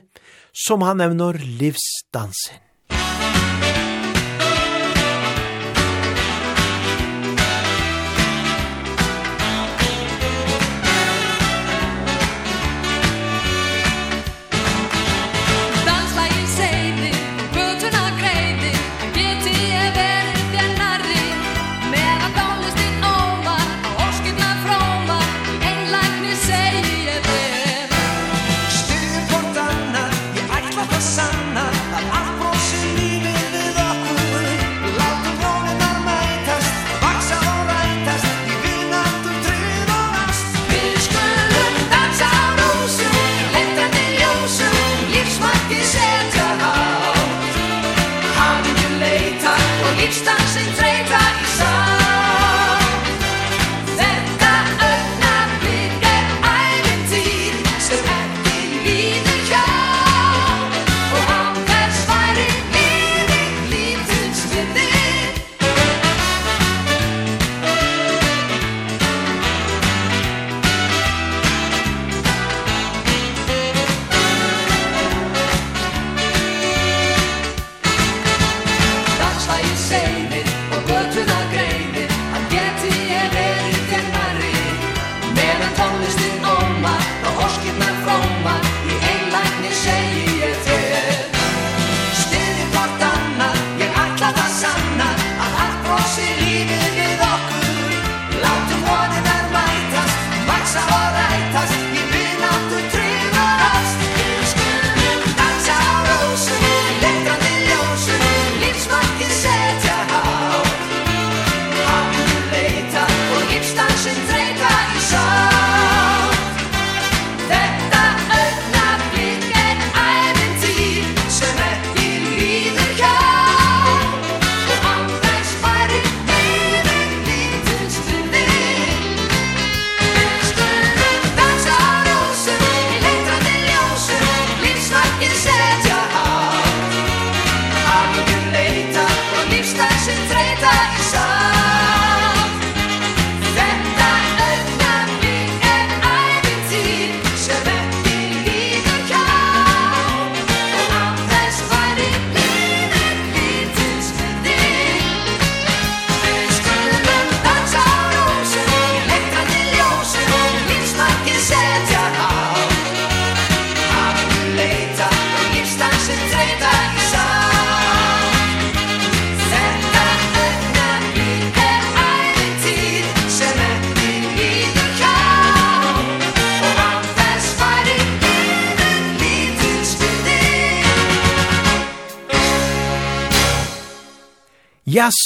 som 0.67 0.83
han 0.83 0.99
nevner 0.99 1.39
livsdansen. 1.63 2.68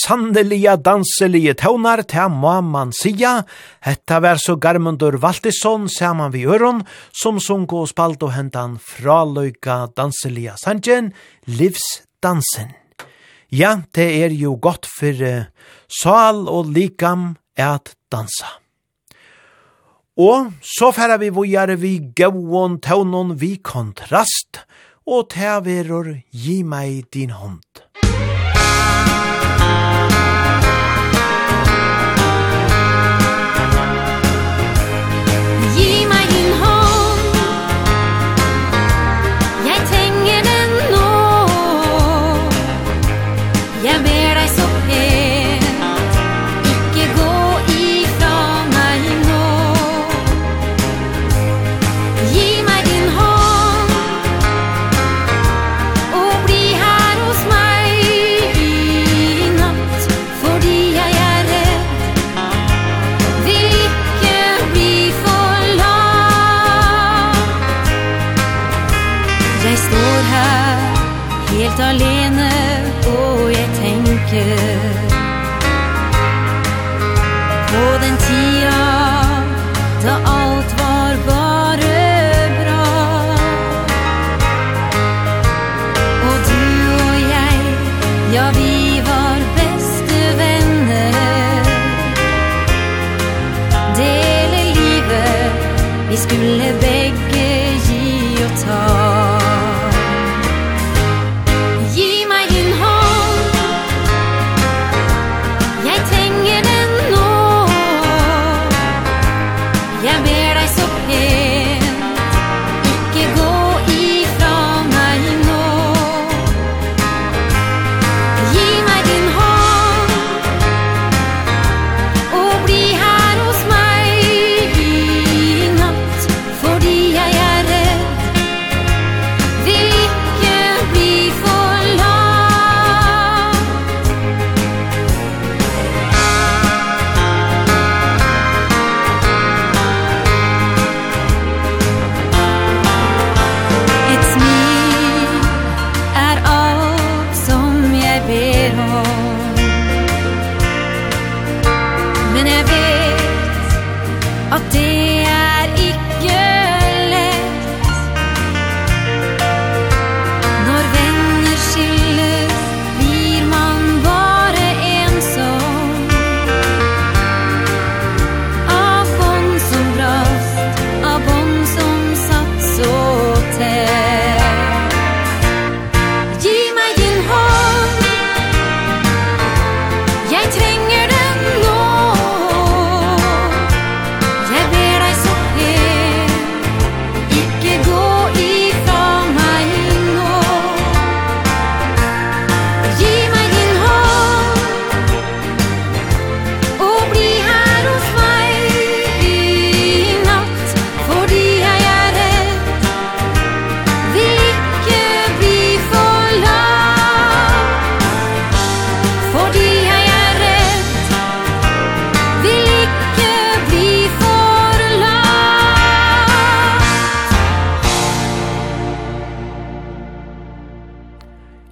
sanneliga 0.03 0.77
danselige 0.77 1.55
tøvnar 1.63 2.03
til 2.11 2.33
mamman 2.35 2.93
sia, 2.97 3.43
hetta 3.87 4.21
vær 4.23 4.41
så 4.43 4.57
Garmundur 4.57 5.19
Valtisson 5.23 5.89
saman 5.89 6.33
vi 6.35 6.45
øron, 6.47 6.83
som 7.13 7.41
sunko 7.41 7.85
og 7.85 7.91
spalt 7.93 8.23
og 8.23 8.35
hentan 8.37 8.79
fraløyka 8.83 9.87
danselige 9.97 10.57
sanjen, 10.63 11.13
livsdansen. 11.47 12.73
Ja, 13.53 13.83
det 13.95 14.09
er 14.25 14.33
jo 14.33 14.57
godt 14.57 14.89
for 14.89 15.13
uh, 15.13 15.45
sal 16.01 16.47
og 16.49 16.73
likam 16.73 17.37
at 17.57 17.95
dansa. 18.13 18.49
Og 20.17 20.53
så 20.61 20.91
færa 20.93 21.19
vi 21.21 21.29
vujare 21.33 21.77
vi 21.77 21.99
gauon 22.17 22.81
tøvnon 22.81 23.37
vi 23.41 23.57
kontrast, 23.65 24.65
og 25.07 25.29
tæverur 25.33 26.15
gi 26.33 26.63
meg 26.63 27.09
din 27.13 27.31
hånd. 27.31 27.82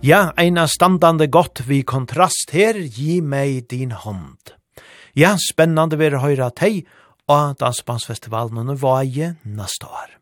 Ja, 0.03 0.33
eina 0.37 0.69
standande 0.69 1.27
gott 1.27 1.61
vi 1.69 1.83
kontrast 1.85 2.55
her, 2.57 2.73
gi 2.73 3.19
meg 3.21 3.67
din 3.69 3.91
hånd. 3.93 4.55
Ja, 5.13 5.35
spennande 5.37 5.99
vi 6.01 6.09
høyra 6.09 6.47
teg 6.57 6.87
og 7.29 7.59
Dansbandsfestivalen 7.61 8.63
under 8.63 8.79
Vaje 8.81 9.35
neste 9.45 9.91
år. 9.91 10.15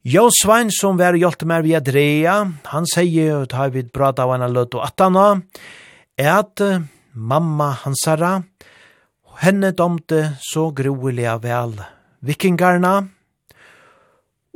Jo 0.00 0.30
Svein 0.32 0.72
som 0.72 0.96
var 0.96 1.18
hjelpte 1.20 1.44
med 1.44 1.66
via 1.66 1.82
Drea, 1.84 2.38
han 2.72 2.88
sier 2.88 3.42
og 3.42 3.50
tar 3.52 3.68
vi 3.74 3.82
bra 3.84 4.14
av 4.16 4.32
henne 4.32 4.48
løtt 4.48 4.78
og 4.80 4.86
attana, 4.86 5.42
er 6.16 6.32
at 6.38 6.64
mamma 7.12 7.74
hansara, 7.84 8.38
henne 9.44 9.74
domte 9.76 10.38
så 10.40 10.70
groelig 10.72 11.36
vel 11.44 11.76
vikingarna, 12.24 12.96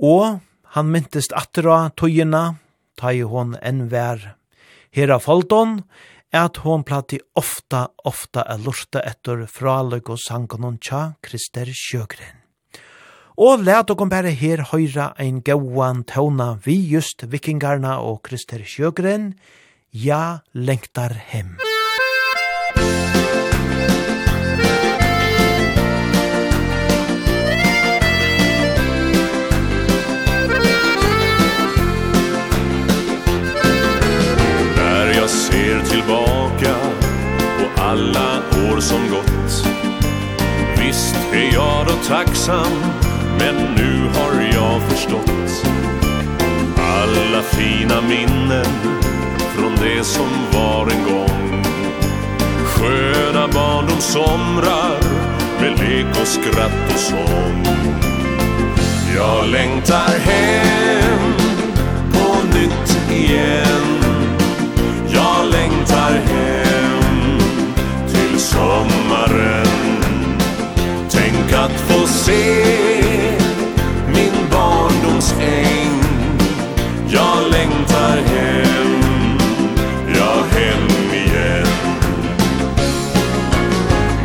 og 0.01 0.41
han 0.73 0.91
myntest 0.97 1.37
atra 1.37 1.91
tøyina, 1.93 2.62
ta 3.03 3.11
i 3.11 3.25
hon 3.27 3.57
enn 3.59 3.89
vær. 3.91 4.37
Hera 4.95 5.19
foldon, 5.19 5.81
at 6.33 6.63
hon 6.65 6.85
plati 6.87 7.19
ofta, 7.37 7.89
ofta 8.09 8.45
er 8.49 8.63
lurta 8.63 9.03
etter 9.05 9.45
fraløk 9.51 10.13
og 10.15 10.21
sangonon 10.23 10.79
tja 10.81 11.03
Krister 11.25 11.69
Sjøgren. 11.75 12.39
Og 13.43 13.65
let 13.65 13.91
okon 13.91 14.13
bare 14.13 14.31
her 14.37 14.63
høyra 14.71 15.13
ein 15.19 15.41
gauan 15.45 16.05
tøvna 16.09 16.53
vi 16.65 16.77
just 16.93 17.27
vikingarna 17.33 17.99
og 18.05 18.23
Krister 18.29 18.63
Sjøgren, 18.65 19.33
ja 19.91 20.41
lengtar 20.55 21.17
hem. 21.33 21.57
tillbaka 35.93 36.75
på 37.59 37.83
alla 37.83 38.39
år 38.39 38.81
som 38.81 39.11
gått. 39.11 39.67
Visst 40.79 41.17
är 41.33 41.55
jag 41.55 41.87
då 41.87 41.93
tacksam 42.09 42.73
men 43.39 43.55
nu 43.55 44.11
har 44.15 44.43
jag 44.53 44.83
förstått. 44.83 45.65
Alla 46.77 47.43
fina 47.43 48.01
minnen 48.01 48.67
från 49.57 49.73
det 49.77 50.05
som 50.05 50.29
var 50.53 50.91
en 50.91 51.05
gång. 51.05 51.65
Sköna 52.65 53.49
barndomssomrar 53.49 54.99
med 55.61 55.79
lek 55.79 56.21
och 56.21 56.29
skratt 56.29 56.93
och 56.95 57.01
sång. 57.01 57.67
Jag 59.17 59.49
längtar 59.49 60.19
hem 60.19 61.33
på 62.13 62.59
nytt 62.59 63.11
igen 63.11 64.02
längtar 65.93 66.33
hem 66.33 67.39
till 68.09 68.41
sommaren. 68.41 69.67
Tänk 71.11 71.53
att 71.53 71.81
få 71.81 72.07
se 72.07 72.65
min 74.07 74.51
barndoms 74.51 75.35
äng. 75.41 76.01
Jag 77.09 77.51
längtar 77.53 78.17
hem, 78.17 79.39
ja 80.15 80.35
hem 80.51 81.13
igen. 81.13 81.67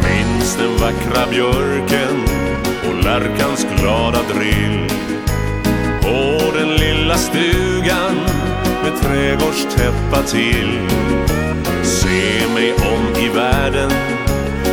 Minns 0.03 0.55
den 0.55 0.77
vackra 0.77 1.31
björken 1.31 2.25
och 2.89 3.03
lärkans 3.03 3.67
glada 3.77 4.19
drill. 4.33 4.91
Och 6.03 6.53
den 6.53 6.69
lilla 6.69 7.17
stugan 7.17 7.76
trädgårdstäppa 9.01 10.23
till. 10.27 10.79
Se 11.83 12.47
mig 12.53 12.73
om 12.73 13.23
i 13.23 13.29
världen 13.29 13.91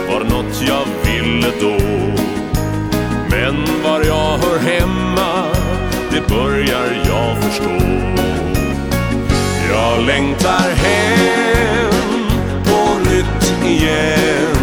Var 0.09 0.21
något 0.21 0.63
jag 0.69 0.85
ville 1.05 1.49
då. 1.61 1.85
Men 3.31 3.83
var 3.83 4.01
jag 4.05 4.39
hör 4.39 4.59
hemma 4.59 5.45
Det 6.11 6.35
börjar 6.35 7.05
jag 7.07 7.43
förstå. 7.43 7.85
Jag 9.71 10.07
längtar 10.07 10.71
hem 10.71 11.91
På 12.65 12.99
nytt 13.11 13.67
igen. 13.67 14.54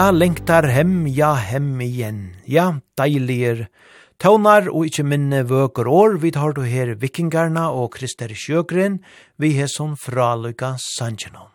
Ja, 0.00 0.06
lengtar 0.16 0.64
hem, 0.64 1.04
ja, 1.12 1.34
hem 1.36 1.74
igjen. 1.84 2.20
Ja, 2.48 2.78
deiliger 2.96 3.66
Tøvnar 4.16 4.70
og 4.70 4.86
ikkje 4.88 5.04
minne 5.04 5.42
vøker 5.44 5.90
år, 5.92 6.16
vi 6.22 6.30
tar 6.32 6.54
du 6.56 6.62
her 6.64 6.94
vikingarna 7.02 7.66
og 7.76 7.90
Krister 7.98 8.32
Sjøgren, 8.32 9.02
vi 9.36 9.50
har 9.58 9.68
som 9.68 9.98
fraløyga 10.00 10.70
sanjenom. 10.80 11.52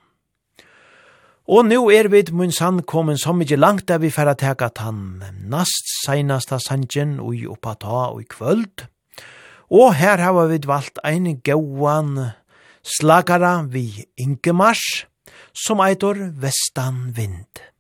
Og 1.50 1.66
nu 1.72 1.90
er 1.90 2.12
vi 2.14 2.22
mun 2.38 2.54
sann 2.54 2.84
komin 2.86 3.18
som 3.18 3.42
mykje 3.42 3.58
langt 3.58 3.88
der 3.90 4.04
vi 4.04 4.14
færa 4.14 4.38
teka 4.38 4.70
tann 4.70 5.24
nast 5.50 5.90
seinasta 6.04 6.62
sanjen 6.62 7.18
og 7.18 7.34
i 7.34 7.48
oppa 7.50 7.74
ta 7.82 8.12
og 8.12 8.22
i 8.22 8.30
kvöld. 8.30 8.86
Og 9.74 9.96
her 9.98 10.22
hava 10.22 10.46
vi 10.54 10.62
valgt 10.70 11.02
ein 11.02 11.42
gauan 11.42 12.36
slagara 12.84 13.64
vi 13.66 14.06
Ingemars, 14.22 15.08
som 15.50 15.82
eitor 15.82 16.30
Vestan 16.38 17.10
Vind. 17.18 17.74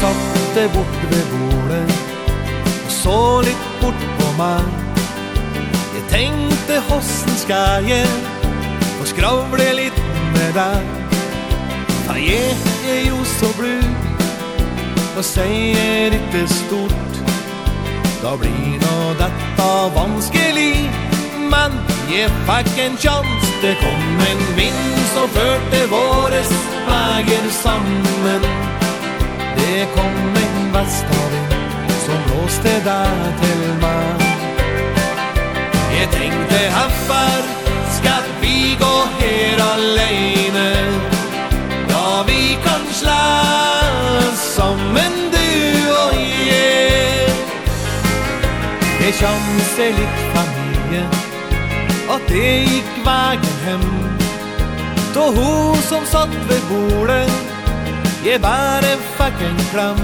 satt 0.00 0.54
det 0.54 0.70
bort 0.74 0.98
ved 1.10 1.24
bordet 1.32 1.86
Og 2.86 2.90
så 2.92 3.18
litt 3.46 3.64
bort 3.80 4.04
på 4.18 4.28
meg. 4.38 4.62
Jeg 5.94 6.04
tenkte 6.12 6.80
hvordan 6.88 7.36
skal 7.42 7.88
jeg 7.88 8.06
Og 9.00 9.06
skravle 9.12 9.68
litt 9.80 10.02
med 10.36 10.54
deg? 10.58 10.94
For 12.06 12.20
jeg 12.22 12.54
er 12.94 13.02
jo 13.08 13.18
så 13.24 13.50
blug 13.58 13.90
Og 15.18 15.24
sier 15.24 16.14
ikke 16.20 16.46
stort. 16.52 17.22
Da 18.22 18.36
blir 18.38 18.78
nå 18.84 18.96
dette 19.18 19.68
vanskelig 19.98 20.90
Men 21.50 21.78
jeg 22.12 22.30
fikk 22.48 22.74
en 22.86 22.98
sjans 23.02 23.52
Det 23.62 23.74
kom 23.82 24.26
en 24.30 24.48
vind 24.58 24.82
som 25.14 25.30
førte 25.34 25.86
våres 25.90 26.50
veger 26.88 27.50
sammen. 27.62 28.86
Det 29.68 29.86
kom 29.94 30.36
en 30.36 30.72
vastav 30.72 31.30
som 32.04 32.14
blåste 32.26 32.80
där 32.84 33.32
till 33.40 33.80
man 33.80 34.20
Jag 36.00 36.10
tänkte 36.10 36.68
haffar, 36.70 37.42
ska 37.90 38.12
vi 38.40 38.76
gå 38.80 39.04
här 39.18 39.72
alene? 39.72 40.74
Ja, 41.88 42.24
vi 42.28 42.58
kan 42.64 42.92
slå 42.92 44.32
som 44.34 44.96
en 44.96 45.30
du 45.30 45.90
och 45.90 46.14
jag 46.50 47.30
Det 49.00 49.12
känns 49.12 49.78
likt 49.78 50.34
familjen 50.34 51.10
Och 52.08 52.20
det 52.28 52.58
gick 52.58 53.06
vägen 53.06 53.58
hem 53.64 54.08
Då 55.14 55.20
hon 55.20 55.76
som 55.76 56.06
satt 56.06 56.34
vid 56.48 56.62
bordet 56.70 57.47
Jeg 58.24 58.42
var 58.42 58.78
en 58.78 59.02
fucking 59.16 59.60
kram 59.72 59.98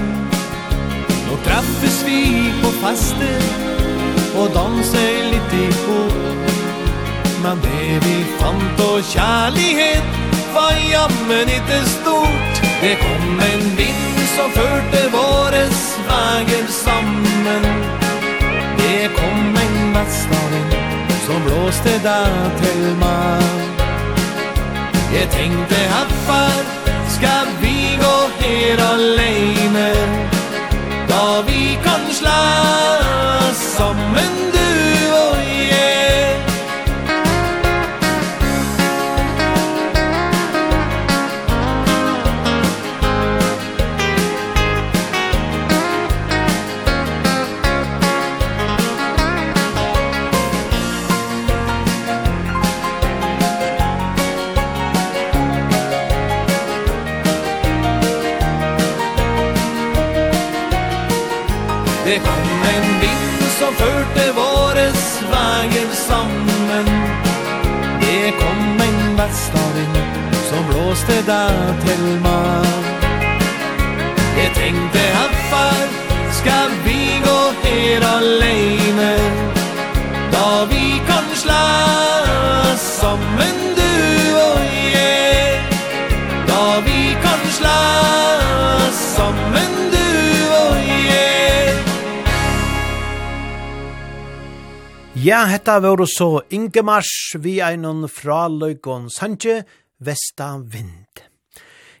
Nå 1.27 1.35
trappes 1.43 1.97
vi 2.07 2.19
på 2.61 2.69
faste 2.79 3.31
Og 4.39 4.53
danser 4.55 5.17
litt 5.33 5.55
i 5.57 5.65
hop 5.81 6.45
Men 7.43 7.59
det 7.65 7.97
vi 8.05 8.15
fant 8.39 8.83
og 8.87 9.01
kjærlighet 9.11 10.21
Var 10.55 10.77
jammen 10.87 11.51
ikke 11.57 11.81
stort. 11.91 12.61
Det 12.79 12.95
kom 13.01 13.39
en 13.49 13.65
vind 13.77 14.21
som 14.35 14.51
førte 14.55 15.01
våres 15.11 15.81
Væger 16.07 16.67
sammen. 16.71 17.67
Det 18.79 19.11
kom 19.17 19.59
en 19.65 19.77
vastavind 19.97 20.77
Som 21.25 21.43
blåste 21.49 21.97
deg 22.07 22.61
til 22.63 22.85
meg. 23.03 23.43
Jeg 25.17 25.27
tenkte 25.35 25.83
haffar 25.91 26.63
Skal 27.17 27.51
vi 27.59 27.84
og 28.25 28.31
her 28.41 28.79
alene 28.93 29.89
Da 31.09 31.25
vi 31.47 31.61
kan 31.85 32.03
slå 32.19 32.41
sammen 33.77 34.33
du 34.53 34.64
måste 70.95 71.21
da 71.21 71.49
till 71.85 72.19
man 72.23 72.65
Jag 74.37 74.55
tänkte 74.55 74.99
att 75.23 75.35
far 75.51 75.87
Ska 76.31 76.67
vi 76.85 77.21
gå 77.25 77.69
her 77.69 78.01
alene? 78.17 79.17
Da 80.31 80.65
vi 80.69 81.01
kan 81.07 81.35
slå 81.35 81.65
Sammen 82.77 83.57
du 83.75 83.93
og 84.35 84.61
jeg. 84.93 85.61
Da 86.47 86.81
vi 86.85 87.15
kan 87.23 87.41
slå 87.57 87.79
Sammen 88.91 89.73
du 89.91 90.09
og 90.59 90.77
jeg. 91.09 91.77
Ja, 95.13 95.45
hetta 95.45 95.79
var 95.79 96.05
så 96.05 96.41
Ingemars 96.49 97.35
vi 97.39 97.61
einon 97.61 98.09
fra 98.09 98.47
Løykon 98.47 99.09
Sanje 99.09 99.63
vesta 100.05 100.55
vind. 100.59 101.23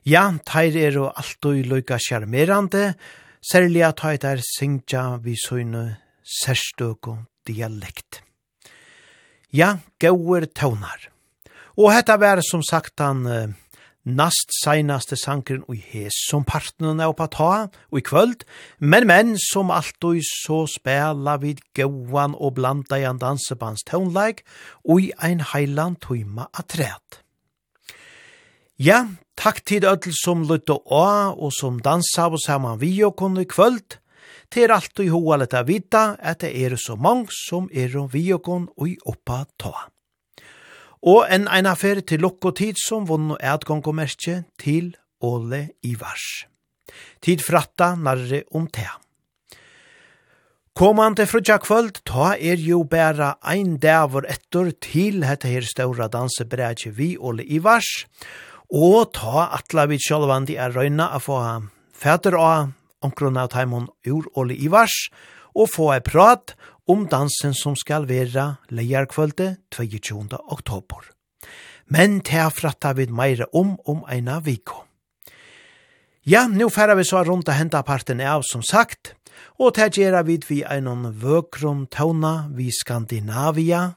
Ja, 0.05 0.27
teir 0.45 0.77
er 0.77 0.99
og 1.01 1.17
alt 1.17 1.49
og 1.49 1.61
lykka 1.65 1.97
sjarmerande, 1.97 2.93
særlig 3.41 3.83
at 3.87 3.97
teir 4.01 4.29
er 4.29 4.43
syngja 4.45 5.17
vi 5.23 5.35
søgne 5.39 5.97
særstøk 6.21 7.09
og 7.09 7.25
dialekt. 7.47 8.21
Ja, 9.53 9.77
gauer 9.99 10.45
tøvnar. 10.45 11.09
Og 11.75 11.91
hetta 11.91 12.17
var 12.19 12.41
som 12.45 12.63
sagt 12.63 12.99
han 12.99 13.55
nast 14.05 14.53
seinaste 14.53 15.17
sankren 15.17 15.63
og 15.65 15.81
hes 15.89 16.15
som 16.29 16.45
partnerne 16.45 17.03
er 17.03 17.11
oppa 17.11 17.27
ta 17.31 17.51
og 17.65 17.99
i 17.99 18.05
kvöld, 18.05 18.45
men 18.79 19.07
men 19.07 19.35
som 19.37 19.71
alltid 19.71 20.21
så 20.21 20.65
spela 20.69 21.37
vid 21.41 21.59
gauan 21.73 22.35
og 22.37 22.55
blanda 22.55 23.01
i 23.01 23.09
en 23.09 23.17
dansebands 23.17 23.83
tøvnleik 23.83 24.45
og 24.85 25.01
i 25.01 25.11
ein 25.23 25.41
heiland 25.41 25.97
tøyma 26.01 26.47
atret. 26.53 27.24
Ja, 28.75 29.05
takk 29.39 29.61
til 29.63 29.85
ødel 29.87 30.11
som 30.11 30.41
lytte 30.43 30.75
å, 30.75 31.03
og 31.39 31.53
som 31.55 31.77
dansa 31.79 32.25
og 32.27 32.41
saman 32.43 32.81
vi 32.81 32.91
og 33.07 33.13
kunne 33.15 33.45
i 33.45 33.47
kvöld. 33.47 34.01
Det 34.51 34.65
er 34.65 34.73
alt 34.75 34.99
i 34.99 35.07
hoa 35.07 35.37
leta 35.39 35.61
vita 35.63 36.17
at 36.19 36.41
det 36.43 36.51
er 36.51 36.75
så 36.75 36.97
mange 36.99 37.31
som 37.31 37.69
er 37.71 37.95
og 37.95 38.11
vi 38.11 38.33
og 38.35 38.41
kun 38.43 38.65
i 38.83 38.97
oppa 39.07 39.45
ta. 39.57 39.87
Og 41.07 41.23
en 41.31 41.47
ein 41.47 41.69
affær 41.71 42.01
til 42.03 42.19
lukk 42.19 42.43
og 42.43 42.57
tid 42.59 42.75
som 42.75 43.07
vunn 43.07 43.31
og 43.31 43.39
adgongkommerkje 43.39 44.43
til 44.59 44.91
Åle 45.23 45.69
Ivars. 45.81 46.43
Tid 47.23 47.39
fratta 47.39 47.93
narre 47.95 48.43
om 48.51 48.67
tea. 48.67 48.91
Komande 50.75 51.23
frutja 51.23 51.61
kvöld, 51.63 52.01
ta 52.03 52.33
er 52.35 52.59
jo 52.59 52.83
bæra 52.83 53.37
ein 53.39 53.77
dævor 53.79 54.27
ettor 54.27 54.73
til 54.83 55.23
hette 55.23 55.47
her 55.47 55.63
ståra 55.63 56.09
dansebrætje 56.11 56.91
vi 56.91 57.15
Åle 57.15 57.45
Ivars, 57.47 58.03
og 58.75 59.13
ta 59.15 59.47
atla 59.55 59.85
vid 59.87 60.03
sjálvandi 60.03 60.57
er 60.59 60.73
røyna 60.75 61.07
a 61.15 61.19
få 61.23 61.39
fæter 61.95 62.35
av 62.35 62.73
omkrona 63.05 63.45
av 63.45 63.53
taimon 63.53 63.87
ur 64.07 64.27
Ole 64.35 64.57
Ivars, 64.57 65.09
og 65.55 65.69
få 65.71 65.91
ei 65.93 66.01
prat 66.03 66.55
om 66.91 67.05
dansen 67.07 67.55
som 67.55 67.77
skal 67.79 68.07
vera 68.09 68.57
leierkvölde 68.67 69.55
22. 69.71 70.27
oktober. 70.51 71.11
Men 71.87 72.19
ta 72.19 72.49
fratta 72.49 72.91
vid 72.97 73.13
meira 73.13 73.47
om 73.53 73.77
om 73.85 74.03
eina 74.09 74.41
viko. 74.43 74.83
Ja, 76.25 76.47
nu 76.47 76.67
færa 76.69 76.95
vi 76.97 77.05
så 77.05 77.23
rundt 77.23 77.47
og 77.47 77.55
henta 77.55 77.83
parten 77.85 78.19
av, 78.19 78.41
som 78.43 78.63
sagt, 78.65 79.13
og 79.61 79.75
ta 79.77 79.87
gjerra 79.87 80.23
vid 80.25 80.49
vi 80.49 80.63
einon 80.65 81.13
vøkrum 81.21 81.85
tauna 81.87 82.49
vi 82.51 82.71
Skandinavia, 82.73 83.95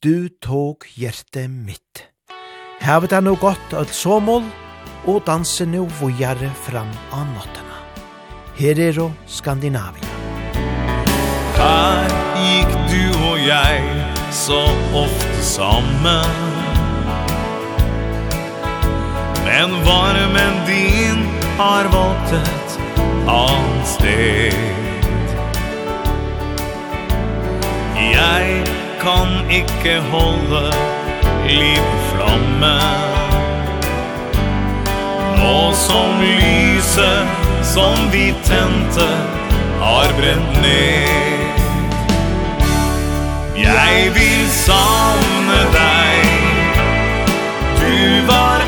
du 0.00 0.30
tog 0.40 0.88
hjerte 0.96 1.46
mitt. 1.48 2.08
Hevet 2.80 3.12
er 3.12 3.20
no 3.20 3.34
godt 3.36 3.74
at 3.76 3.90
såmål, 3.92 4.44
og 5.04 5.22
danse 5.26 5.66
no 5.68 5.82
vujare 5.98 6.48
fram 6.64 6.88
av 7.12 7.26
nottena. 7.28 7.76
Her 8.56 8.80
er 8.80 8.96
jo 8.96 9.10
Skandinavia. 9.28 10.08
Her 11.58 12.14
gikk 12.40 12.72
du 12.88 13.02
og 13.28 13.42
jeg 13.44 13.82
så 14.32 14.62
ofte 14.96 15.42
sammen 15.44 16.24
Men 19.44 19.74
varmen 19.84 20.56
din 20.68 21.20
har 21.58 21.90
valgt 21.92 22.32
et 22.38 22.78
annet 23.28 23.90
sted 23.92 24.56
Jeg 28.14 28.64
kan 29.04 29.36
ikke 29.60 30.00
holde 30.08 30.64
liv 31.50 31.82
flamme 32.12 32.76
Nå 35.40 35.72
som 35.74 36.20
lyset 36.20 37.26
som 37.74 38.10
vi 38.12 38.34
tente 38.44 39.06
har 39.80 40.12
brent 40.18 40.56
ned. 40.62 41.60
Jeg 43.56 44.10
vil 44.14 44.48
savne 44.52 45.60
deg. 45.74 46.24
Du 47.80 48.26
var 48.28 48.59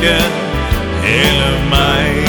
ikke 0.00 0.22
hele 1.02 1.50
meg. 1.70 2.28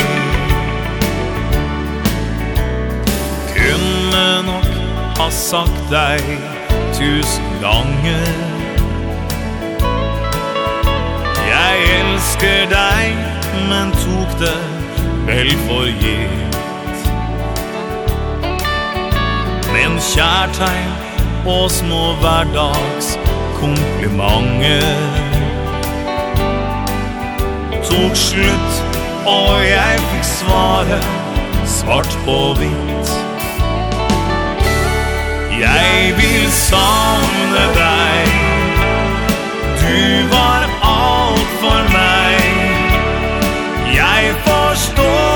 Kunne 3.56 4.44
nok 4.46 4.68
ha 5.18 5.30
sagt 5.30 5.84
deg 5.92 6.22
tusen 6.94 7.48
ganger 7.62 8.28
Jeg 11.48 11.88
elsker 12.02 12.68
deg, 12.74 13.16
men 13.72 13.96
tok 14.04 14.36
det 14.44 14.60
vel 15.32 15.56
for 15.64 15.88
gitt. 16.04 17.10
Men 19.72 20.00
kjærtegn 20.12 20.92
og 21.48 21.72
små 21.72 22.16
hverdags 22.20 23.16
komplimenter 23.62 25.31
tok 27.92 28.16
slutt 28.16 28.96
Og 29.28 29.60
jeg 29.66 30.00
fikk 30.12 30.28
svare 30.28 31.02
Svart 31.72 32.18
på 32.26 32.38
hvitt. 32.58 33.12
Jeg 35.62 36.14
vil 36.18 36.48
savne 36.52 37.66
deg. 37.78 38.32
Du 39.82 40.28
var 40.34 40.66
alt 40.82 41.52
for 41.62 41.92
meg. 41.94 42.62
Jeg 43.94 44.34
forstår 44.48 45.31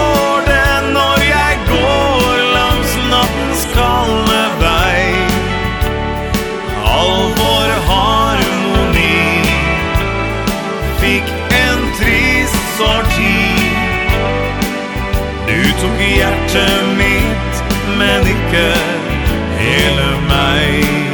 tok 15.85 15.99
hjertet 16.01 16.97
mitt, 16.97 17.55
men 17.97 18.25
ikke 18.27 18.67
hele 19.59 20.07
meg 20.29 21.04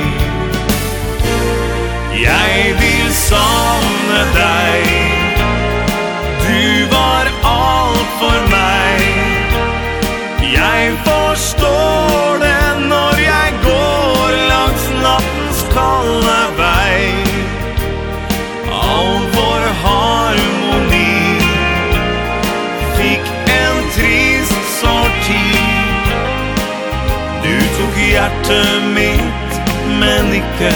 huset 28.51 28.83
mitt, 28.93 29.61
men 29.99 30.33
ikke 30.33 30.73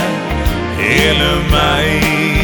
hele 0.80 1.32
meg. 1.52 2.35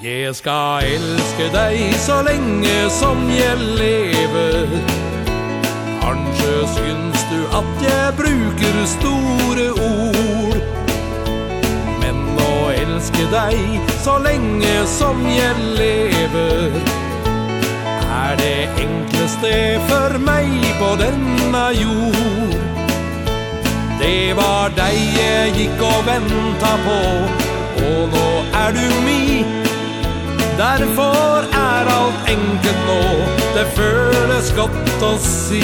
Jeg 0.00 0.32
skal 0.34 0.86
elske 0.88 1.50
deg 1.52 1.90
så 2.00 2.22
lenge 2.24 2.76
som 2.88 3.18
jeg 3.28 3.56
lever. 3.60 4.70
Kanskje 6.00 6.54
syns 6.72 7.26
du 7.28 7.42
at 7.58 7.82
jeg 7.84 8.14
bruker 8.16 8.78
store 8.94 9.66
ord. 9.84 10.56
Men 12.00 12.16
å 12.46 12.72
elske 12.72 13.28
deg 13.28 13.92
så 14.00 14.16
lenge 14.24 14.72
som 14.88 15.20
jeg 15.28 15.68
lever. 15.76 16.80
Er 18.08 18.40
det 18.40 18.72
enkleste 18.80 19.54
for 19.92 20.16
meg 20.16 20.48
på 20.80 20.94
denne 21.04 21.64
jord? 21.76 22.58
Det 24.00 24.32
var 24.40 24.72
deg 24.80 24.96
jeg 25.20 25.56
gikk 25.60 25.88
og 25.92 26.04
ventet 26.08 26.88
på. 26.88 27.00
Og 27.84 28.06
nå 28.16 28.28
er 28.64 28.80
du 28.80 28.86
min 29.04 29.69
Derfor 30.60 31.38
er 31.52 31.88
alt 31.88 32.28
enkelt 32.28 32.80
nå. 32.86 33.02
Det 33.54 33.64
føles 33.76 34.50
godt 34.56 35.04
å 35.08 35.14
si. 35.24 35.62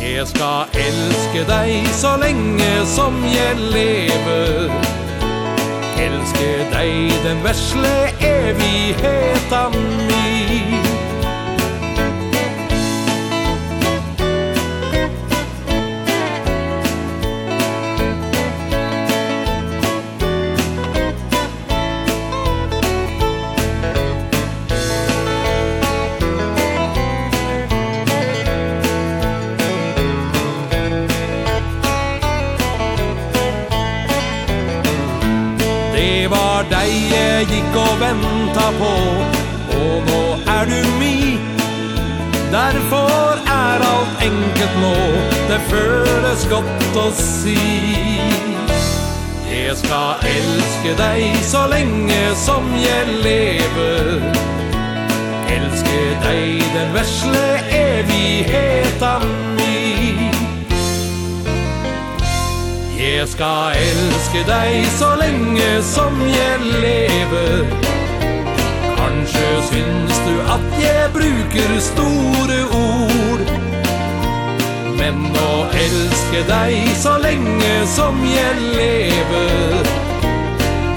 Jeg 0.00 0.24
skal 0.30 0.72
elske 0.86 1.42
deg 1.50 1.90
så 1.92 2.14
lenge 2.22 2.70
som 2.88 3.18
jeg 3.28 3.60
lever. 3.74 4.72
Elske 6.00 6.48
deg 6.72 7.12
den 7.26 7.44
versle 7.44 7.92
evigheten 8.30 9.78
min. 10.08 10.83
jeg 37.44 37.58
gikk 37.58 37.76
og 37.76 38.00
venta 38.00 38.68
på. 38.78 38.92
Og 39.76 39.94
nå 40.08 40.22
er 40.48 40.64
du 40.70 40.80
mi. 40.98 41.38
Derfor 42.52 43.40
er 43.50 43.84
alt 43.84 44.22
enkelt 44.24 44.76
nå. 44.80 44.94
Det 45.50 45.60
føles 45.68 46.46
godt 46.50 46.98
å 47.00 47.08
si. 47.18 47.58
Jeg 49.50 49.76
skal 49.76 50.24
elske 50.28 50.96
deg 50.98 51.38
så 51.44 51.66
lenge 51.70 52.22
som 52.46 52.68
jeg 52.80 53.20
lever. 53.26 54.12
Elske 55.54 56.02
deg 56.24 56.64
den 56.74 56.94
versle 56.96 57.48
evigheten 57.84 59.32
min. 59.58 59.83
Jeg 63.14 63.28
skal 63.28 63.76
elske 63.78 64.40
deg 64.48 64.86
så 64.98 65.12
lenge 65.20 65.82
som 65.86 66.16
jeg 66.26 66.56
lever. 66.82 67.60
Kanskje 68.98 69.50
syns 69.68 70.18
du 70.26 70.32
at 70.54 70.64
jeg 70.82 71.12
bruker 71.14 71.76
store 71.90 72.58
ord. 72.78 73.52
Men 74.98 75.22
å 75.44 75.52
elske 75.84 76.42
deg 76.50 76.90
så 76.98 77.14
lenge 77.22 77.72
som 77.94 78.18
jeg 78.26 78.66
lever 78.74 79.88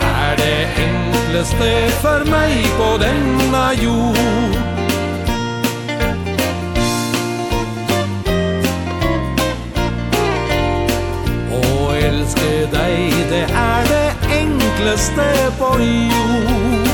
Er 0.10 0.42
det 0.42 0.60
enkleste 0.88 1.72
for 2.02 2.26
meg 2.34 2.66
på 2.82 2.92
denne 3.04 3.66
jord. 3.84 4.87
deg, 12.72 13.14
det 13.32 13.46
er 13.50 13.88
det 13.92 14.10
enkleste 14.42 15.30
på 15.60 15.72
jord. 15.80 16.87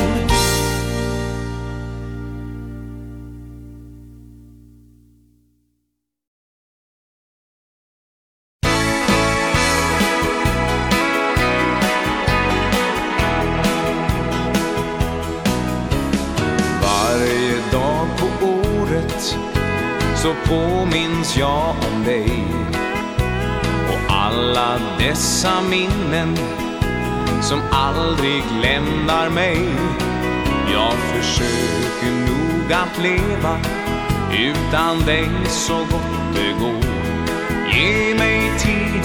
min 25.74 26.36
Som 27.42 27.60
aldrig 27.70 28.42
lämnar 28.62 29.30
mig. 29.30 29.58
Jag 30.72 30.92
försöker 30.92 32.12
nog 32.26 32.72
att 32.72 33.02
leva 33.02 33.58
Utan 34.32 35.06
dig 35.06 35.28
så 35.48 35.76
gott 35.78 36.34
det 36.34 36.52
går. 36.60 36.84
Ge 37.74 38.14
mig 38.14 38.50
tid 38.58 39.02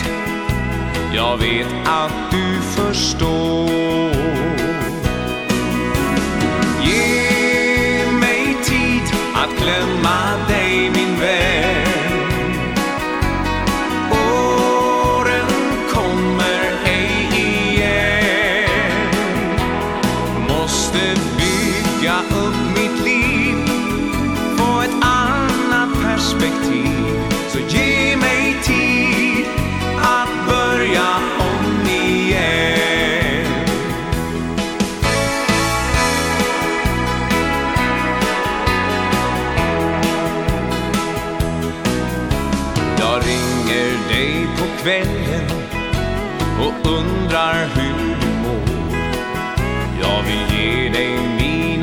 Jag 1.14 1.38
vet 1.38 1.74
att 1.86 2.32
du 2.32 2.62
förstår. 2.62 3.70
Ge 6.84 8.12
mig 8.12 8.58
tid 8.64 9.18
Att 9.34 9.64
glömma 9.64 10.48
dig 10.48 10.92
min 10.96 11.20
vän. 11.20 11.59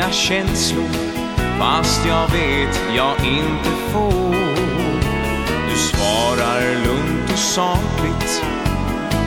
mina 0.06 0.12
känslor 0.12 0.88
Fast 1.58 2.06
jag 2.06 2.28
vet 2.28 2.80
jag 2.96 3.14
inte 3.26 3.70
får. 3.92 4.34
Du 5.68 5.76
svarar 5.76 6.84
lugnt 6.84 7.32
och 7.32 7.38
sakligt 7.38 8.42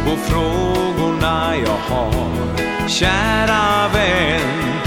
På 0.06 0.16
frågorna 0.16 1.56
jag 1.66 1.96
har. 1.96 2.88
Kära 2.88 3.90
vän 3.94 4.80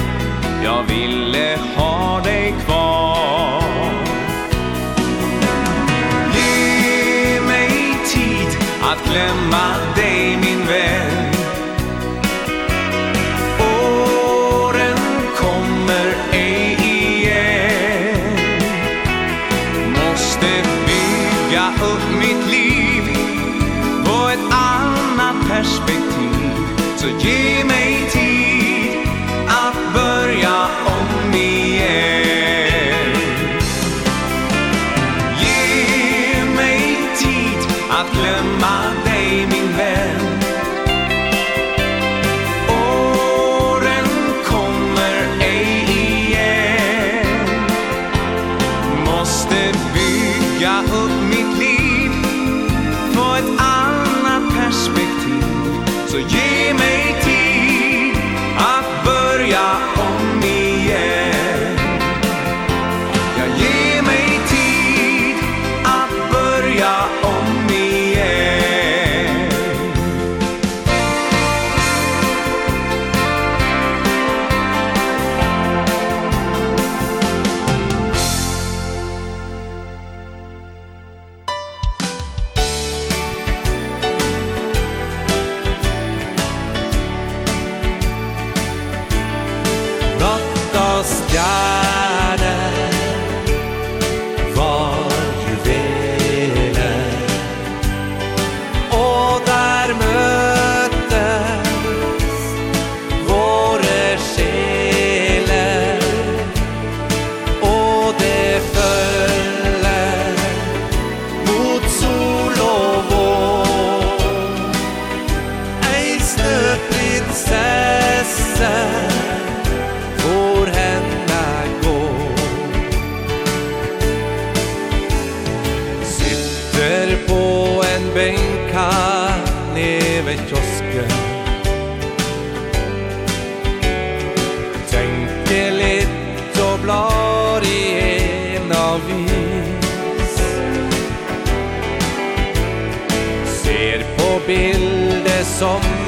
Jag 0.64 0.82
ville 0.82 1.59
ha 1.77 2.20
dig 2.24 2.55
kvar. 2.66 3.62
Ge 6.35 7.40
mig 7.40 7.98
tid 8.14 8.59
att 8.82 9.10
glömma 9.10 9.94
dig 9.97 10.36
min 10.36 10.66
vän. 10.66 11.12
So 27.03 27.09
Jesus 27.19 27.41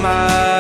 my 0.04 0.53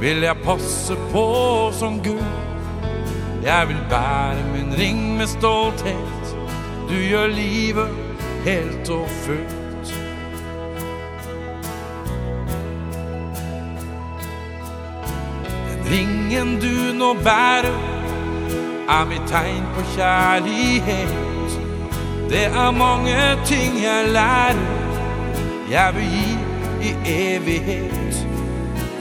vill 0.00 0.22
jag 0.22 0.42
passa 0.42 0.94
på 1.12 1.70
som 1.72 2.02
Gud? 2.02 2.24
Jag 3.44 3.66
vill 3.66 3.84
bära 3.90 4.36
min 4.54 4.74
ring 4.74 5.16
med 5.16 5.28
stolthet. 5.28 6.36
Du 6.88 7.04
gör 7.04 7.28
livet 7.28 7.88
helt 8.44 8.88
och 8.88 9.08
fullt. 9.08 9.94
Den 15.68 15.84
ringen 15.92 16.60
du 16.60 16.92
nå 16.92 17.14
bär 17.14 17.64
Er 18.90 19.04
mitt 19.06 19.28
tegn 19.28 19.66
på 19.74 19.82
kjærlighet. 19.96 21.14
Det 22.28 22.44
er 22.44 22.70
mange 22.70 23.38
ting 23.46 23.82
jeg 23.82 24.08
lærer. 24.08 24.56
Jeg 25.70 25.94
vil 25.94 26.04
gi 26.04 26.38
i 26.88 26.94
evighet. 27.04 27.99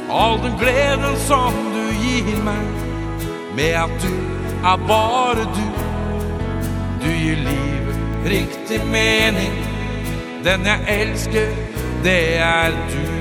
All 0.09 0.39
den 0.41 0.57
glädjen 0.57 1.15
som 1.17 1.53
du 1.73 2.07
ger 2.07 2.43
mig. 2.43 2.65
Med 3.55 3.75
at 3.75 4.01
du 4.01 4.13
er 4.63 4.77
bare 4.87 5.43
du. 5.55 5.69
Du 7.01 7.09
gir 7.15 7.35
livet 7.35 7.69
riktig 8.25 8.85
mening. 8.85 9.51
Den 10.43 10.65
jag 10.65 10.79
älskar, 10.87 11.47
det 12.03 12.37
är 12.37 12.71
du. 12.89 13.19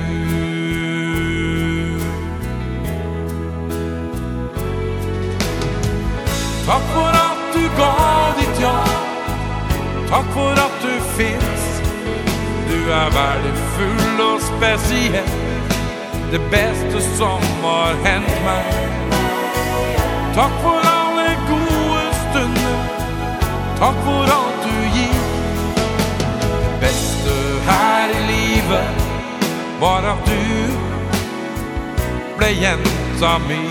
Tack 6.65 6.81
för 6.81 7.09
att 7.09 7.53
du 7.53 7.61
ga 7.61 8.33
ditt 8.39 8.61
ja 8.61 8.83
Tack 10.09 10.33
för 10.33 10.51
att 10.51 10.81
du 10.81 11.23
finns. 11.23 11.81
Du 12.69 12.91
är 12.91 13.09
verdifull 13.09 14.21
og 14.21 14.41
spesiell 14.41 15.38
det 16.31 16.39
beste 16.51 17.01
som 17.17 17.41
har 17.63 17.95
hendt 18.03 18.35
meg 18.45 18.65
Takk 20.35 20.53
for 20.61 20.85
alle 20.85 21.31
gode 21.47 22.03
stunder. 22.19 22.83
Takk 23.79 23.97
for 24.05 24.29
alt 24.35 24.59
du 24.65 24.75
gir 24.93 25.15
Det 26.51 26.75
beste 26.83 27.33
her 27.65 28.13
i 28.13 28.21
livet. 28.29 29.01
Var 29.81 30.09
at 30.11 30.29
du 30.29 30.45
ble 32.37 32.53
jenta 32.61 33.33
mi 33.47 33.63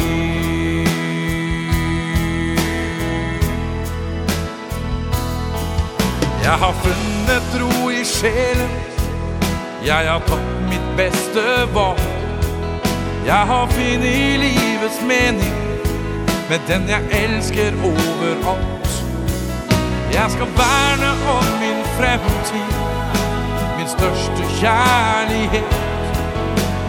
Jeg 6.42 6.58
har 6.64 6.76
funnet 6.82 7.58
ro 7.60 7.90
i 7.92 8.04
sjelen 8.04 8.78
Jeg 9.84 10.08
har 10.10 10.22
tatt 10.26 10.54
mitt 10.70 10.94
beste 10.96 11.44
valg 11.74 12.17
Jag 13.28 13.46
har 13.46 13.68
i 13.80 14.38
livets 14.38 15.02
mening 15.02 15.52
Med 16.48 16.60
den 16.66 16.88
jag 16.88 17.00
älskar 17.22 17.62
överallt 17.62 19.04
Jag 20.12 20.30
ska 20.30 20.44
värna 20.44 21.12
om 21.12 21.60
min 21.60 21.84
framtid 21.84 22.74
Min 23.78 23.88
största 23.88 24.48
kärlighet 24.60 25.74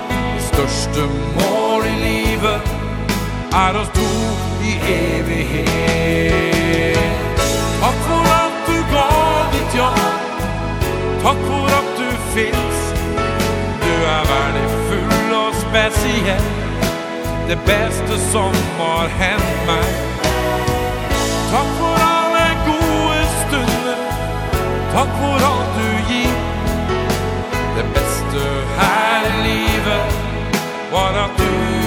Min 0.09 0.41
största 0.41 1.01
mål 1.35 1.83
i 1.85 2.03
livet 2.03 2.73
Är 3.53 3.73
att 3.73 3.87
stå 3.87 4.09
i 4.63 4.79
evighet. 5.19 6.99
Tack 7.81 7.95
för 7.95 8.21
att 8.21 8.67
du 8.67 8.77
gav 8.93 9.51
ditt 9.51 9.75
ja. 9.77 9.93
Tack 11.23 11.37
för 11.37 11.65
att 11.65 11.97
du 11.97 12.39
finns 12.41 12.68
speciellt 15.69 16.43
Det 17.47 17.55
bästa 17.65 18.17
som 18.17 18.53
har 18.77 19.07
hänt 19.07 19.67
mig. 19.67 19.93
Tack 21.51 21.67
för 21.79 21.95
alla 22.05 22.49
goda 22.65 23.25
stunder. 23.47 23.97
Tack 24.93 25.07
för 25.07 25.45
allt 25.45 25.75
du 25.77 26.13
giv 26.13 26.33
Det 27.77 27.83
bästa 27.93 28.49
här 28.77 29.25
i 29.25 29.43
livet. 29.43 30.13
Var 30.91 31.09
att 31.09 31.37
du. 31.37 31.78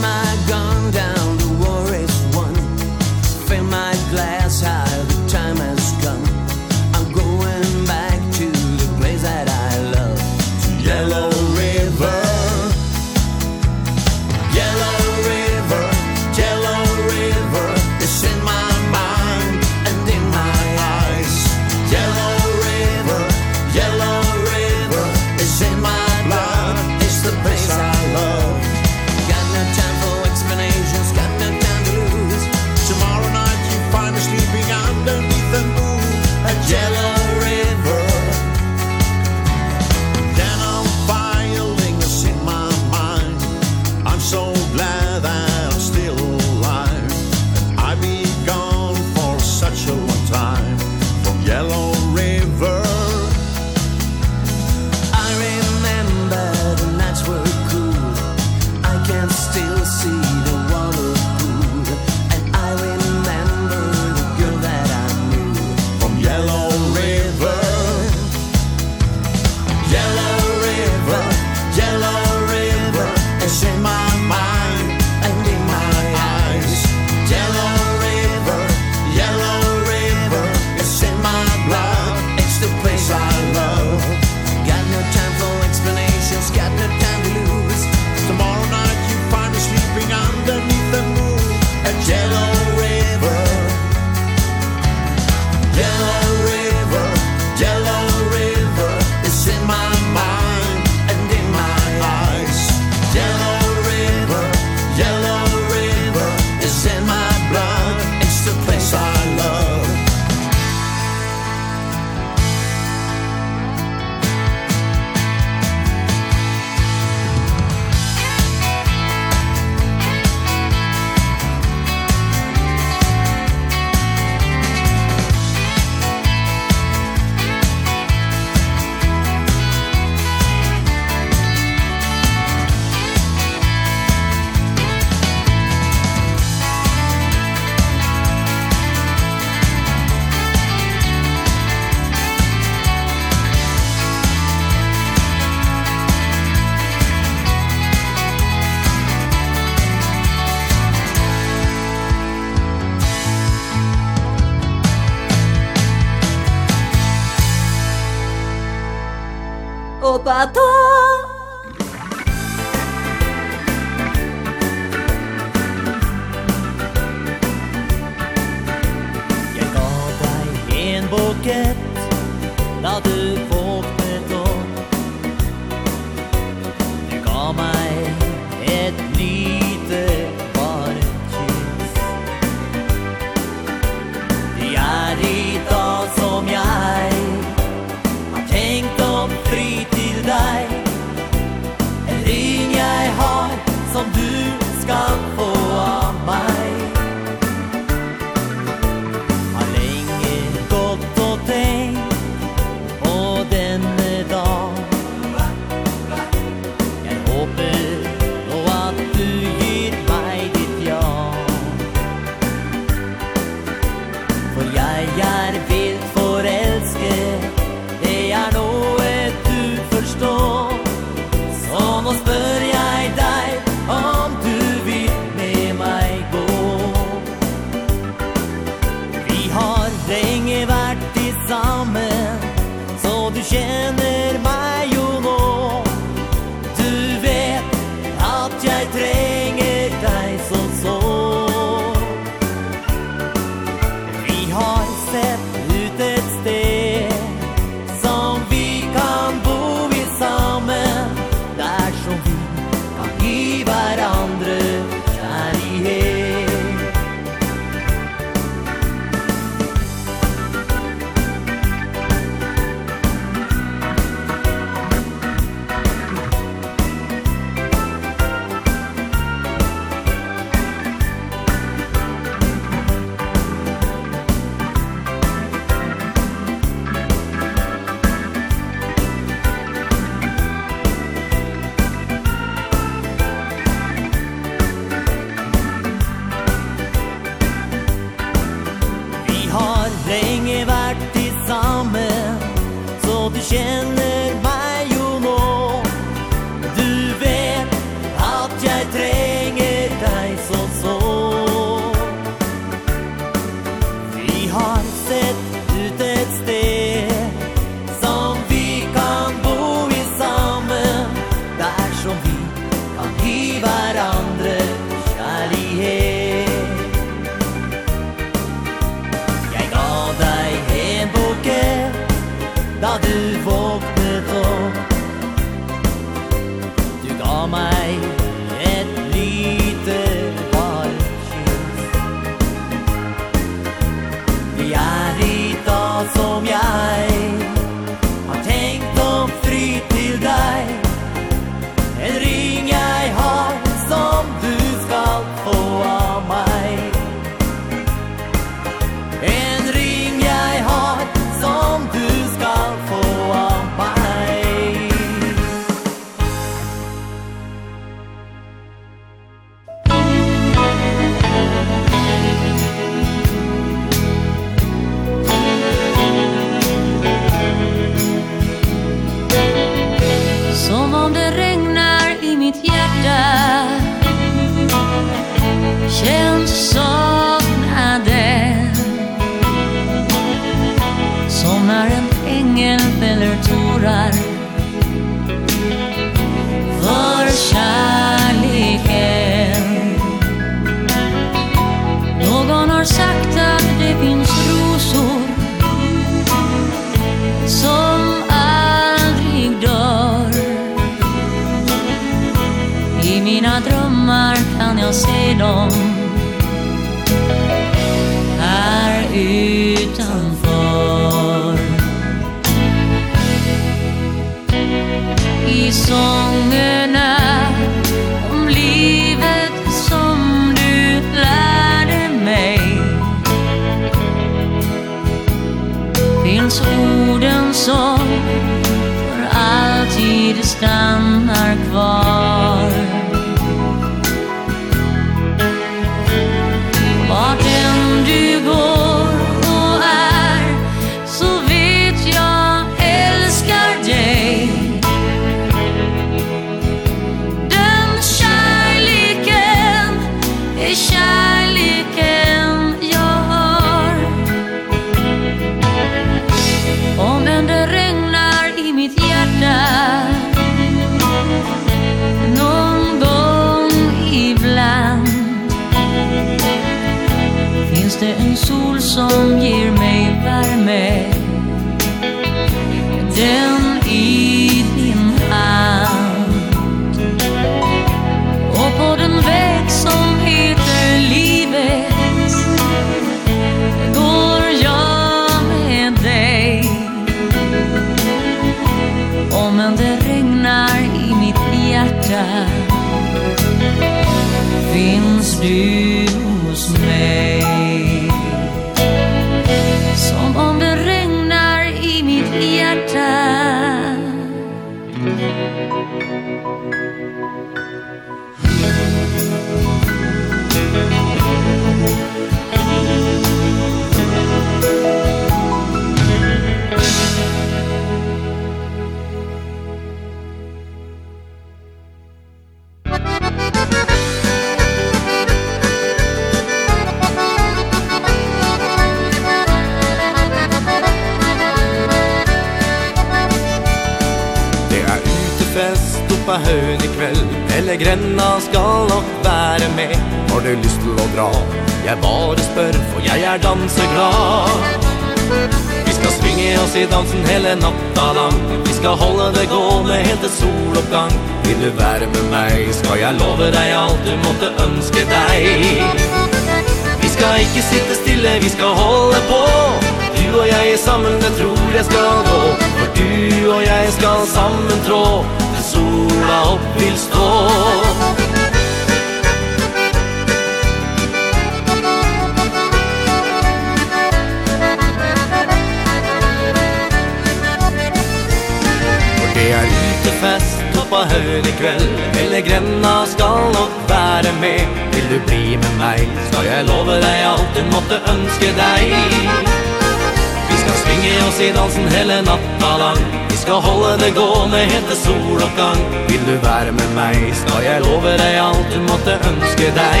oss 591.30 591.40
i 591.40 591.52
dansen 591.52 591.88
hele 591.88 592.22
natta 592.22 592.76
lang 592.78 593.00
Vi 593.30 593.36
skal 593.36 593.54
holde 593.54 593.90
det 594.02 594.10
gående 594.14 594.58
helt 594.72 594.86
til 594.90 594.98
soloppgang 595.04 595.80
Vil 596.08 596.22
du 596.28 596.34
være 596.46 596.72
med 596.78 596.90
meg, 596.98 597.16
skal 597.42 597.60
jeg 597.64 597.82
love 597.86 598.12
deg 598.22 598.34
alt 598.46 598.74
du 598.74 598.80
måtte 598.88 599.14
ønske 599.30 599.68
deg. 599.76 600.00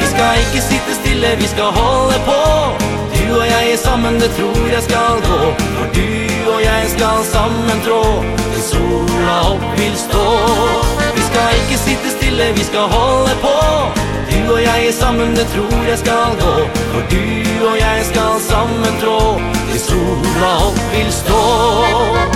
Vi 0.00 0.06
skal 0.12 0.40
ikke 0.44 0.62
sitte 0.68 0.92
stille, 1.00 1.30
vi 1.42 1.48
skal 1.54 1.70
holde 1.80 2.18
på. 2.28 2.40
Du 3.14 3.24
og 3.40 3.46
jeg 3.54 3.72
er 3.72 3.80
sammen, 3.86 4.20
det 4.22 4.30
tror 4.36 4.66
jeg 4.74 4.82
skal 4.88 5.22
gå. 5.28 5.40
For 5.78 5.86
du 5.96 6.08
og 6.54 6.60
jeg 6.68 6.82
skal 6.96 7.18
sammen 7.34 7.84
trå. 7.86 8.02
Til 8.52 8.62
sola 8.70 9.36
opp 9.52 9.66
vil 9.80 9.96
stå. 10.06 10.26
Vi 11.16 11.22
skal 11.30 11.48
ikke 11.60 11.78
sitte 11.86 12.16
stille, 12.16 12.52
vi 12.58 12.64
skal 12.70 12.86
holde 12.96 13.34
på. 13.46 13.56
Du 14.30 14.54
og 14.54 14.62
jeg 14.62 14.88
er 14.88 14.92
sammen, 14.92 15.36
det 15.36 15.46
tror 15.54 15.82
jeg 15.90 15.98
skal 16.04 16.38
gå. 16.44 16.54
For 16.92 17.02
du 17.12 17.24
og 17.68 17.76
jeg 17.84 18.08
skal 18.12 18.40
sammen 18.50 19.02
trå 19.02 19.53
sola 19.88 20.56
opp 20.66 20.78
vil 20.92 21.12
stå. 21.12 22.33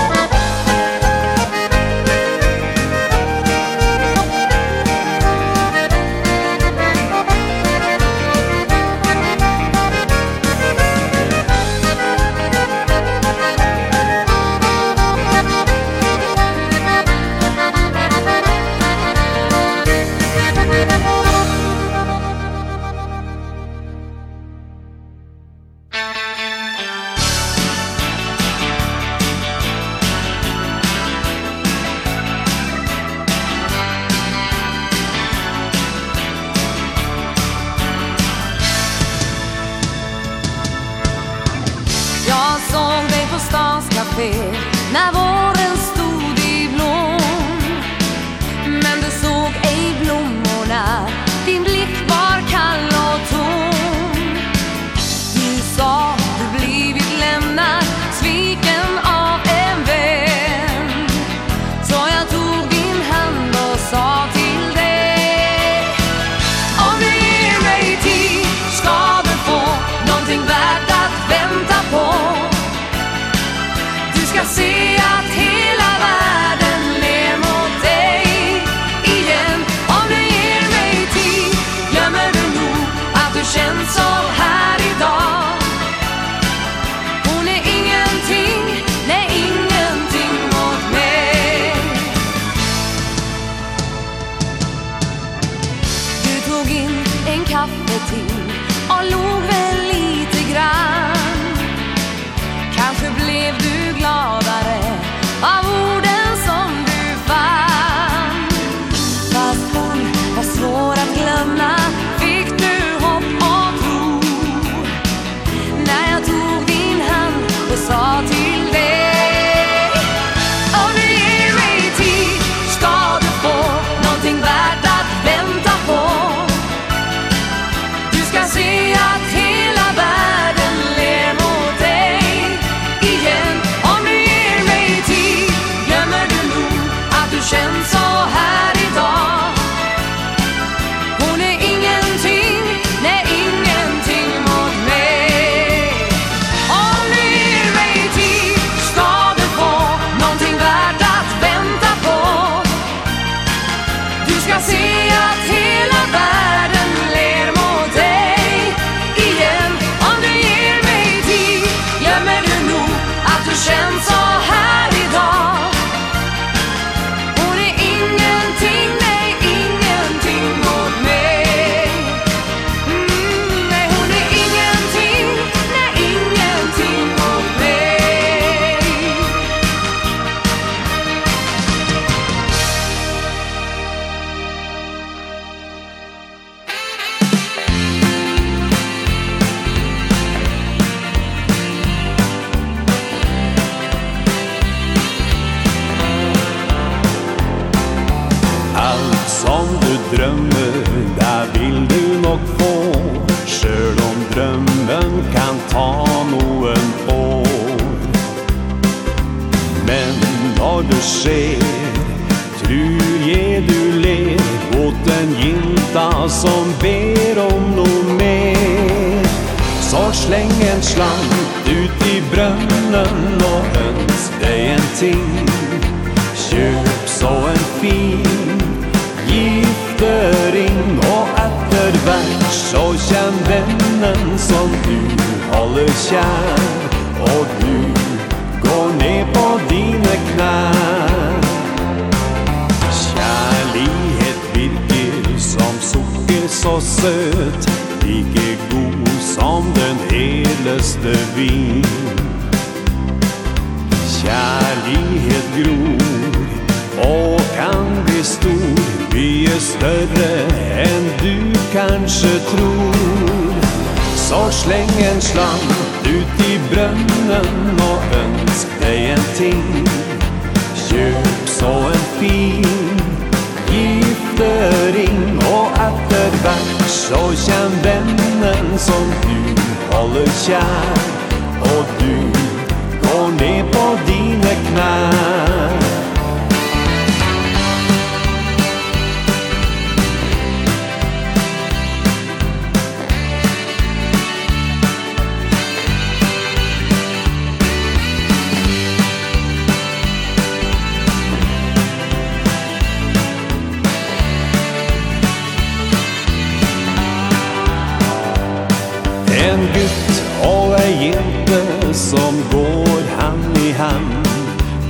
gutt 309.75 310.23
og 310.47 310.75
ei 310.81 311.11
jente 311.11 311.95
som 311.95 312.43
går 312.53 313.03
hand 313.19 313.59
i 313.65 313.73
hand. 313.73 314.29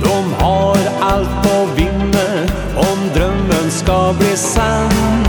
De 0.03 0.15
har 0.39 0.89
allt 1.01 1.49
å 1.51 1.59
vinne 1.77 2.27
om 2.79 3.05
drömmen 3.15 3.71
ska 3.71 4.13
bli 4.19 4.35
sann. 4.37 5.25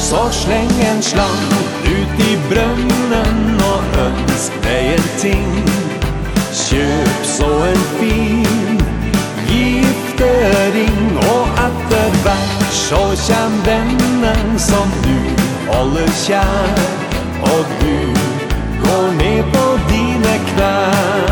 Så 0.00 0.28
släng 0.30 0.72
en 0.80 1.02
slang 1.02 1.52
ut 1.84 2.26
i 2.26 2.38
brønnen 2.50 3.60
och 3.72 3.98
ønsk 4.06 4.52
deg 4.62 4.94
en 4.94 5.08
ting. 5.20 5.54
Kjøp 6.52 7.24
så 7.24 7.50
en 7.70 7.84
fin 7.98 8.82
giftering 9.48 11.18
och 11.18 11.48
etter 11.66 12.10
hvert 12.24 12.72
så 12.72 13.02
känn 13.16 13.62
vennen 13.64 14.58
som 14.58 14.88
du 15.04 15.18
holder 15.72 16.08
kjær. 16.26 16.78
Och 17.42 17.64
du 17.80 18.41
går 18.84 19.06
ned 19.20 19.42
på 19.54 19.64
dine 19.90 20.34
knær 20.48 21.31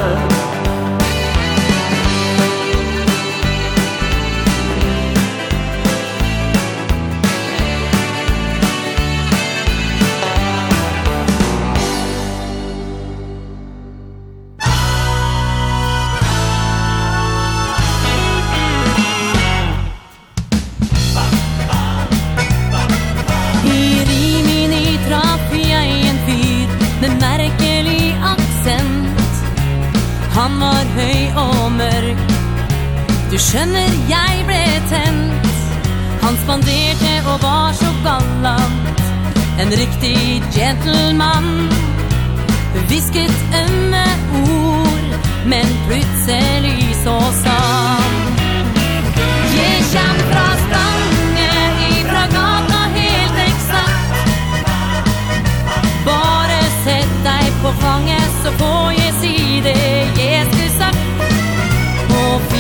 skjønner 33.40 33.92
jeg 34.10 34.44
ble 34.48 34.64
tent. 34.90 35.46
Han 36.20 36.36
spanderte 36.42 37.12
og 37.32 37.38
var 37.42 37.72
så 37.78 37.90
galant. 38.04 39.00
En 39.60 39.70
riktig 39.80 40.42
gentleman. 40.54 41.48
Visket 42.88 43.34
ømme 43.62 44.04
ord 44.40 45.08
Men 45.46 45.66
plutselig 45.88 46.94
så 47.02 47.16
sa 47.42 47.56
han. 47.56 48.18
Jeg 49.56 49.82
kjem 49.90 50.20
fra 50.30 50.46
stange 50.64 51.48
Ifra 51.88 52.24
gata 52.34 52.82
helt 52.94 53.40
eksakt. 53.46 54.14
Bare 56.06 56.60
sett 56.84 57.16
deg 57.26 57.50
på 57.62 57.74
fanget 57.82 58.38
Så 58.42 58.54
får 58.62 58.86
jeg 59.00 59.12
si 59.20 59.36
det 59.66 59.78
Jeg 60.22 60.46
skulle 60.52 60.70
sagt 60.78 60.89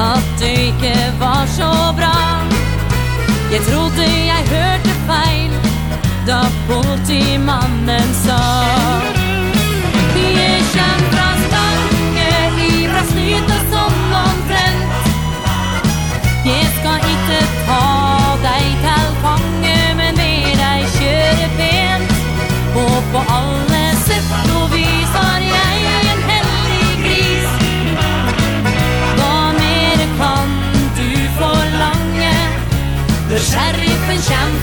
At 0.00 0.24
det 0.38 0.58
ikke 0.58 1.14
var 1.18 1.46
så 1.46 1.72
bra. 1.96 2.16
Jeg 3.52 3.60
trodde 3.68 4.02
jeg 4.02 4.42
hørte 4.50 4.94
feil 5.08 5.52
Da 6.26 6.40
politimannen 6.68 8.08
sa. 8.24 8.40
Jeg 10.36 10.60
kjenner 10.72 11.06
fra 11.12 11.28
stange 11.46 12.28
I 12.68 12.86
bra 12.92 13.04
snyte 13.12 13.58
som 13.70 13.94
omtrent. 14.20 15.08
Jeg 16.44 16.66
skal 16.76 17.06
ikke 17.14 17.40
ta 17.68 17.84
deg 18.44 18.66
til 18.84 19.14
fange 19.22 19.78
Men 19.96 20.20
med 20.20 20.60
deg 20.60 20.90
kjøre 20.98 21.48
pent. 21.56 22.12
Og 22.84 22.98
på 23.14 23.24
alle 23.38 23.65
想。 34.28 34.55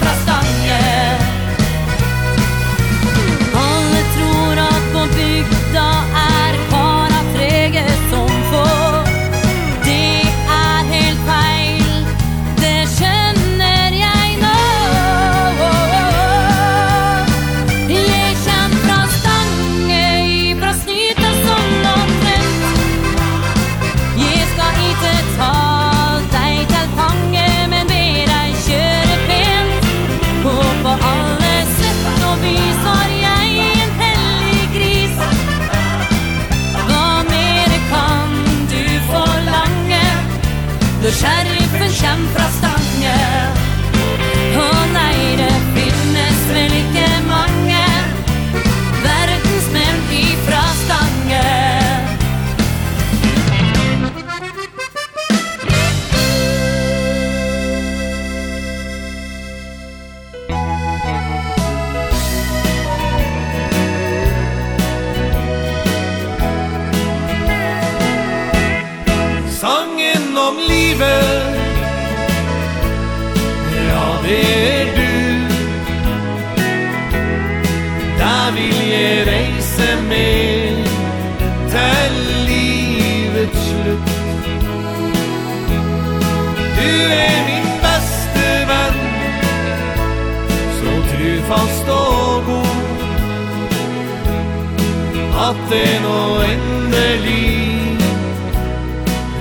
det 95.73 95.93
nå 96.03 96.17
endelig 96.45 97.97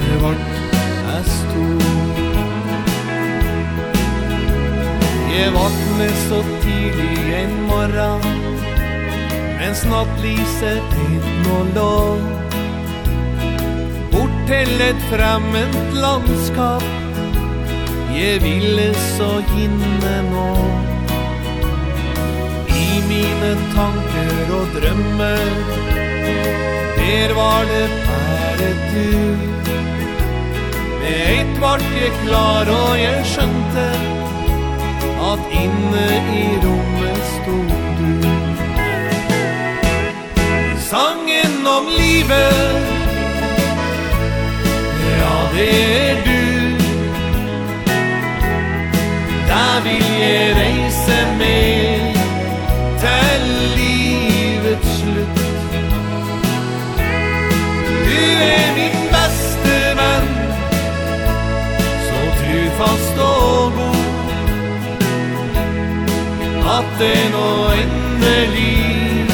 Det 0.02 0.19
vart 0.23 0.52
er 1.15 1.25
stor 1.28 1.83
Jeg 5.33 5.51
vakne 5.57 6.09
så 6.23 6.39
tidlig 6.65 7.35
en 7.43 7.55
morgen 7.69 8.25
Mens 9.59 9.85
nattlyset 9.91 10.97
inn 11.09 11.51
og 11.59 11.75
lå 11.77 11.97
Bort 14.12 14.41
til 14.49 14.86
et 14.89 15.05
fremmed 15.12 15.77
landskap 16.01 16.89
Jeg 18.12 18.41
ville 18.43 18.91
så 19.17 19.31
hinne 19.55 20.17
nå. 20.33 20.49
Mine 23.12 23.51
tanker 23.75 24.52
og 24.57 24.67
drømmer 24.75 25.82
Mer 27.02 27.34
var 27.34 27.64
det 27.64 27.89
bare 28.06 28.68
du 28.92 29.36
Med 31.00 31.22
eit 31.28 31.56
vart 31.60 31.86
jeg 31.98 32.12
klar 32.24 32.68
og 32.70 32.92
jeg 33.00 33.24
skjønte 33.26 33.86
At 35.31 35.42
inne 35.62 36.05
i 36.42 36.44
rommet 36.62 37.24
stod 37.32 37.72
du. 37.98 38.12
Sangen 40.86 41.66
om 41.76 41.90
livet 41.98 42.86
Ja, 45.18 45.36
det 45.55 45.68
er 46.06 46.16
du. 46.26 46.42
Der 49.50 49.82
vil 49.84 50.06
jeg 50.22 50.56
reise 50.56 51.18
med 51.39 51.82
den 67.02 67.34
og 67.34 67.72
endelig. 67.82 69.26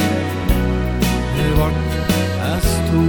Det 1.36 1.50
vart 1.58 1.90
æst 2.52 2.78
to. 2.88 3.02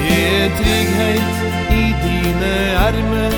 Det 0.00 0.18
er 0.40 0.48
trygghet 0.58 1.28
i 1.82 1.86
dine 2.04 2.54
armer 2.86 3.34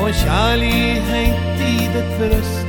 Og 0.00 0.10
kjærlighet 0.14 1.60
i 1.74 1.76
ditt 1.94 2.10
brøst. 2.18 2.66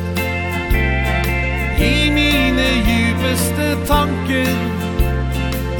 I 1.80 2.10
mine 2.10 2.68
djupeste 2.88 3.68
tanker 3.88 4.54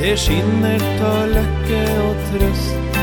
Det 0.02 0.20
skinner 0.20 0.84
av 1.12 1.24
lykke 1.36 1.84
og 2.08 2.16
trøst. 2.30 3.00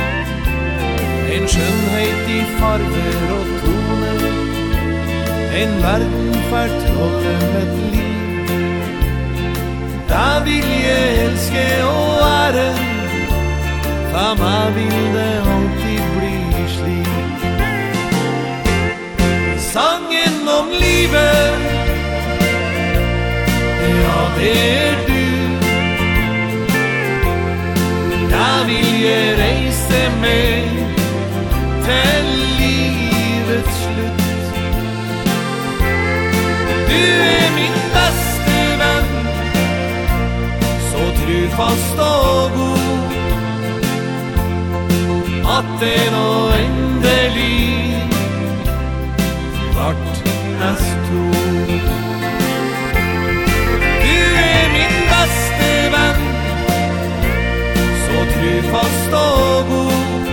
En 1.35 1.49
skjønnhet 1.49 2.29
i 2.39 2.41
farver 2.59 3.25
og 3.39 3.47
to 3.65 3.74
En 5.57 5.83
verden 5.83 6.35
fortrådte 6.51 7.33
med 7.53 7.67
liv. 7.93 8.05
Da 10.09 10.45
vil 10.45 10.69
jeg 10.87 11.25
elske 11.25 11.85
og 11.87 12.19
ære. 12.23 12.75
Fama 14.13 14.71
vil 14.75 15.01
det 15.17 15.35
alltid 15.53 16.03
bli 16.17 16.37
slik. 16.77 17.39
Sangen 19.59 20.49
om 20.59 20.69
livet. 20.85 21.59
Ja, 24.03 24.21
det 24.39 24.57
er 24.83 24.95
du. 25.09 25.25
Da 28.31 28.51
vil 28.67 28.91
jeg 29.03 29.39
reise 29.39 30.03
med. 30.21 30.69
Til 31.85 32.34
Du 36.95 37.01
er 37.01 37.49
min 37.59 37.77
beste 37.95 38.59
venn. 38.81 39.09
Så 40.89 41.03
trufast 41.19 41.99
og 41.99 42.51
god 42.55 43.01
At 45.57 45.67
det 45.81 46.03
nå 46.15 46.29
endelig 46.59 47.73
Vart 49.75 50.23
mest 50.61 50.95
to. 51.09 51.25
Du 54.05 54.19
er 54.53 54.67
min 54.77 54.97
beste 55.11 55.71
venn. 55.97 56.23
Så 58.05 58.19
trufast 58.35 59.13
og 59.25 59.67
god 59.73 60.25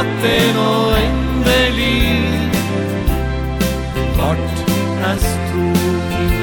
At 0.00 0.08
det 0.22 0.42
nå 0.54 0.72
endelig 1.06 2.21
eras 5.12 5.20
tú 5.50 6.41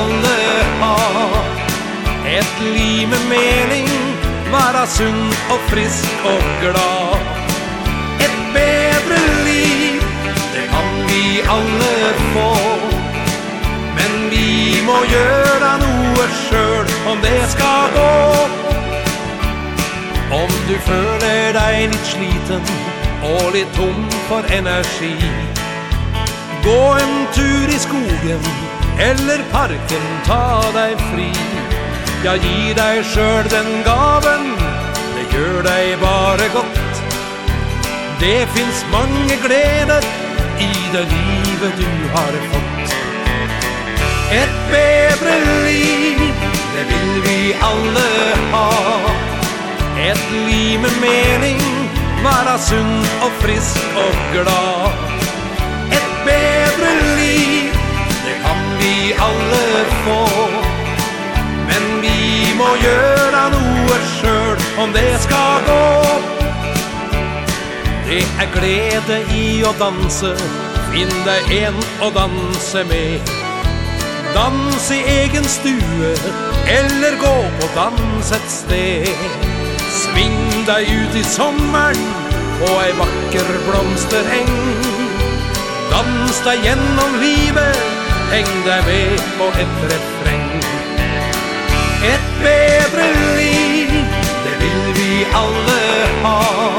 alle 0.00 0.64
har 0.80 1.44
Ett 2.26 2.60
liv 2.60 3.08
med 3.08 3.24
mening 3.28 3.88
Være 4.52 4.86
sunn 4.86 5.28
och 5.50 5.70
frisk 5.70 6.10
och 6.24 6.60
glad. 6.60 7.18
Ett 8.20 8.54
bättre 8.54 9.44
liv 9.44 10.02
Det 10.54 10.66
kan 10.70 11.06
vi 11.08 11.42
alle 11.48 12.12
få. 12.34 12.56
Men 13.96 14.30
vi 14.30 14.82
må 14.86 14.96
göra 15.12 15.76
noe 15.76 16.26
selv 16.48 17.10
Om 17.10 17.18
det 17.22 17.50
skal 17.50 17.90
gå. 17.94 18.46
Om 20.42 20.50
du 20.68 20.76
føler 20.78 21.52
deg 21.52 21.90
litt 21.90 22.06
sliten 22.06 22.62
Og 23.22 23.52
litt 23.54 23.72
tom 23.74 24.04
for 24.28 24.46
energi 24.54 25.16
Gå 26.64 26.82
en 27.02 27.16
tur 27.34 27.74
i 27.74 27.78
skogen 27.78 28.69
eller 29.00 29.40
parken 29.52 30.06
ta 30.26 30.72
dig 30.72 30.96
fri. 30.96 31.32
Jag 32.24 32.36
ger 32.36 32.74
dig 32.74 33.04
själv 33.04 33.48
den 33.48 33.82
gaven 33.84 34.56
Det 35.14 35.36
gör 35.36 35.62
dig 35.62 35.96
bara 35.96 36.48
gott 36.54 37.02
Det 38.20 38.46
finns 38.46 38.84
mange 38.92 39.36
gleder 39.46 40.04
i 40.60 40.72
det 40.92 41.00
livet 41.00 41.76
du 41.78 42.08
har 42.12 42.32
fått. 42.52 42.94
Ett 44.32 44.70
bedre 44.70 45.64
liv, 45.64 46.34
det 46.76 46.84
vill 46.94 47.22
vi 47.22 47.56
alle 47.60 48.36
ha. 48.52 48.72
Ett 49.98 50.30
liv 50.46 50.80
med 50.80 51.00
mening, 51.00 51.60
vara 52.24 52.58
sunn 52.58 53.06
og 53.22 53.32
frisk 53.42 53.80
og 53.96 54.14
glad. 54.32 55.09
alle 59.20 59.84
få. 60.04 60.20
Men 61.68 61.84
vi 62.02 62.52
må 62.58 62.70
gjøre 62.82 63.44
noe 63.54 63.98
selv 64.16 64.82
om 64.82 64.92
det 64.96 65.12
skal 65.24 65.64
gå. 65.68 65.84
Det 68.10 68.24
er 68.42 68.48
glede 68.54 69.20
i 69.38 69.60
å 69.62 69.70
danse 69.78 70.32
Finn 70.90 71.12
deg 71.22 71.52
en 71.60 71.76
å 72.02 72.08
danse 72.10 72.82
med. 72.88 73.30
Dans 74.34 74.88
i 74.94 74.98
egen 75.10 75.46
stue 75.50 76.10
Eller 76.70 77.14
gå 77.22 77.34
på 77.60 77.68
dans 77.76 78.32
et 78.34 78.50
sted. 78.50 79.22
Sving 80.00 80.66
deg 80.66 80.90
ut 80.90 81.14
i 81.18 81.24
sommeren 81.26 82.10
På 82.58 82.74
ei 82.82 82.90
vakker 82.98 83.54
blomstereng. 83.68 84.52
Dans 85.94 86.44
deg 86.46 86.66
gjennom 86.66 87.18
livet 87.22 87.89
hängde 88.30 88.82
med 88.86 89.20
på 89.38 89.44
ett 89.60 89.92
refräng 89.92 90.60
Ett 92.04 92.42
bättre 92.42 93.06
liv, 93.36 94.04
det 94.44 94.64
vill 94.64 94.94
vi 94.94 95.26
alle 95.32 96.06
ha. 96.22 96.72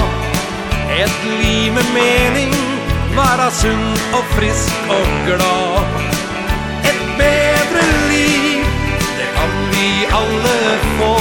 Ett 1.04 1.24
liv 1.44 1.74
med 1.74 1.86
mening, 1.94 2.54
vara 3.16 3.52
sund 3.52 4.00
och 4.14 4.26
frisk 4.36 4.74
och 4.90 5.26
glad. 5.26 5.86
Ett 6.84 7.18
bättre 7.18 7.82
liv, 8.10 8.66
det 9.18 9.36
kan 9.36 9.70
vi 9.72 10.08
alle 10.12 10.78
få. 11.00 11.20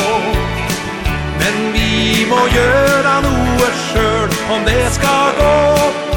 Men 1.39 1.73
vi 1.73 2.27
må 2.31 2.49
göra 2.55 3.21
noe 3.21 3.71
sjøl 3.93 4.31
om 4.51 4.65
det 4.65 4.91
skal 4.93 5.33
gå. 5.39 6.10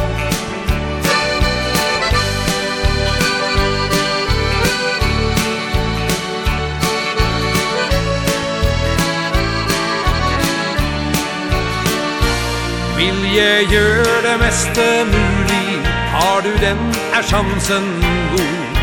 Norge 13.33 13.65
gjør 13.65 14.21
det 14.21 14.33
meste 14.39 14.83
mulig. 15.09 15.69
Har 16.13 16.41
du 16.45 16.51
den 16.61 16.77
er 17.17 17.23
sjansen 17.25 17.87
god. 18.33 18.77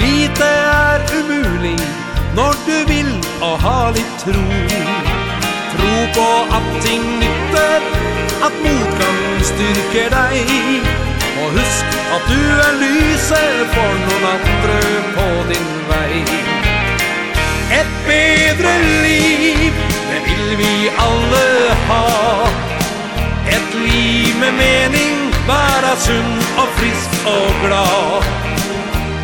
Lite 0.00 0.44
er 0.44 1.04
umulig 1.18 1.78
Når 2.34 2.52
du 2.66 2.76
vil 2.90 3.12
og 3.46 3.60
har 3.62 3.94
litt 3.94 4.16
tro. 4.24 4.42
Tro 5.76 5.92
på 6.18 6.26
at 6.58 6.66
ting 6.82 7.06
nytter 7.22 7.86
At 8.48 8.58
motgang 8.66 9.22
styrker 9.52 10.10
deg. 10.16 10.50
Og 11.44 11.48
husk 11.60 11.96
at 12.18 12.26
du 12.32 12.42
er 12.66 12.74
lyset 12.82 13.70
For 13.76 13.96
noen 14.02 14.28
andre 14.34 14.82
på 15.14 15.30
din 15.54 15.72
vei. 15.92 16.24
Et 17.78 17.96
bedre 18.10 18.78
liv 19.06 19.82
Det 20.10 20.22
vil 20.26 20.56
vi 20.58 20.74
alle 21.06 21.46
ha 21.86 22.55
liv 23.86 24.36
med 24.40 24.54
mening 24.54 25.16
Vara 25.48 25.96
sunn 25.96 26.38
och 26.56 26.68
frisk 26.78 27.10
och 27.26 27.66
glad. 27.66 28.24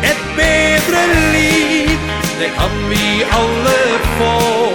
Ett 0.03 0.35
bättre 0.37 1.01
liv 1.33 1.99
Det 2.39 2.47
kan 2.47 2.89
vi 2.89 3.25
alla 3.31 3.99
få. 4.17 4.71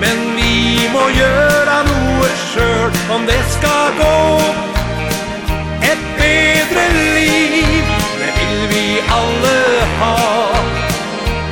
Men 0.00 0.36
vi 0.36 0.90
må 0.92 1.10
göra 1.10 1.82
noe 1.82 2.28
sjøl 2.52 2.90
Om 3.14 3.26
det 3.26 3.42
ska 3.50 3.76
gå. 3.98 4.40
Ett 5.82 6.04
bättre 6.18 6.84
liv 6.92 7.84
Det 8.18 8.32
vill 8.38 8.68
vi 8.68 9.02
alla 9.08 9.86
ha. 10.00 10.48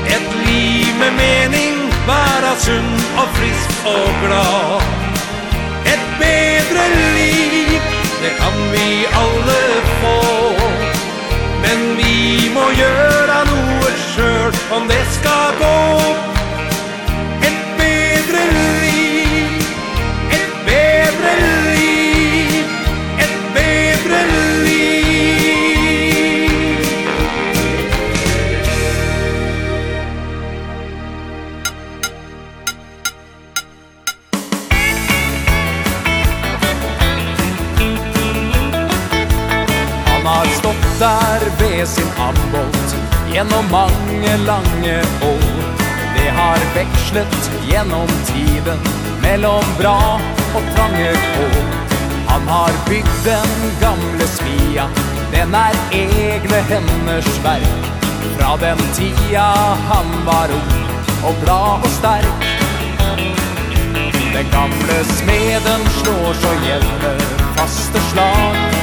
Ett 0.06 0.48
liv 0.48 0.94
med 0.98 1.12
mening 1.12 1.74
Vara 2.06 2.56
sunn 2.56 2.94
och 3.16 3.36
frisk 3.36 3.70
och 3.84 4.26
glad. 4.26 4.82
Ett 5.84 6.18
bättre 6.18 6.88
liv 6.96 7.01
Det 8.22 8.30
kan 8.38 8.58
vi 8.72 9.06
alle 9.22 9.62
få. 10.00 10.16
Men 11.62 11.96
vi 11.96 12.50
må 12.54 12.68
gjøre 12.76 13.38
noe 13.48 13.90
selv 14.14 14.58
Om 14.76 14.88
det 14.88 15.02
skal 15.16 15.58
gå 15.58 16.41
med 41.82 41.88
sin 41.88 42.10
abbot 42.18 42.96
Gjennom 43.34 43.64
mange 43.70 44.36
lange 44.36 44.98
år. 45.22 45.62
Det 46.16 46.30
har 46.30 46.58
vekslet 46.74 47.50
gjennom 47.70 48.08
tiden 48.26 48.78
Mellom 49.22 49.64
bra 49.78 50.20
og 50.54 50.68
trange 50.76 51.12
kår. 51.34 51.56
Han 52.28 52.46
har 52.48 52.70
bygd 52.88 53.16
den 53.24 53.50
gamle 53.80 54.28
svia 54.36 54.86
Den 55.32 55.54
er 55.54 55.78
egne 55.90 56.60
henders 56.70 57.32
verk. 57.44 57.90
Fra 58.36 58.52
den 58.62 58.78
tida 58.94 59.48
han 59.90 60.14
var 60.28 60.54
ung 60.54 60.70
Og 61.26 61.42
glad 61.42 61.82
og 61.88 61.90
sterk. 61.98 62.46
Den 64.36 64.54
gamle 64.54 65.02
smeden 65.16 65.90
slår 65.98 66.32
så 66.44 66.54
jevne 66.68 67.16
faste 67.58 68.06
slag 68.12 68.81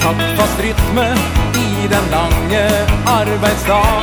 tatt 0.00 0.60
rytme 0.60 1.06
i 1.54 1.88
den 1.88 2.06
lange 2.10 2.64
arbeidsdag. 3.06 4.02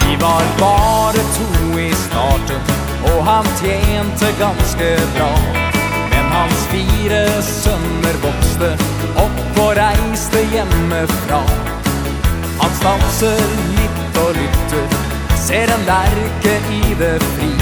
Vi 0.00 0.16
var 0.16 0.42
bare 0.58 1.22
to 1.38 1.78
i 1.78 1.92
starten 1.94 2.60
og 3.04 3.24
han 3.24 3.46
tjente 3.60 4.32
ganske 4.40 4.88
bra. 5.16 5.30
Men 6.10 6.32
hans 6.32 6.66
fire 6.72 7.22
sønner 7.42 8.18
vokste 8.22 8.72
opp 9.24 9.60
og 9.64 9.72
reiste 9.78 10.42
hjemmefra. 10.52 11.42
Han 12.58 12.74
stanser 12.80 13.44
litt 13.76 14.22
og 14.24 14.34
lytter 14.38 14.98
Ser 15.38 15.70
en 15.72 15.84
lerke 15.86 16.56
i 16.74 16.94
det 16.98 17.14
fri. 17.22 17.52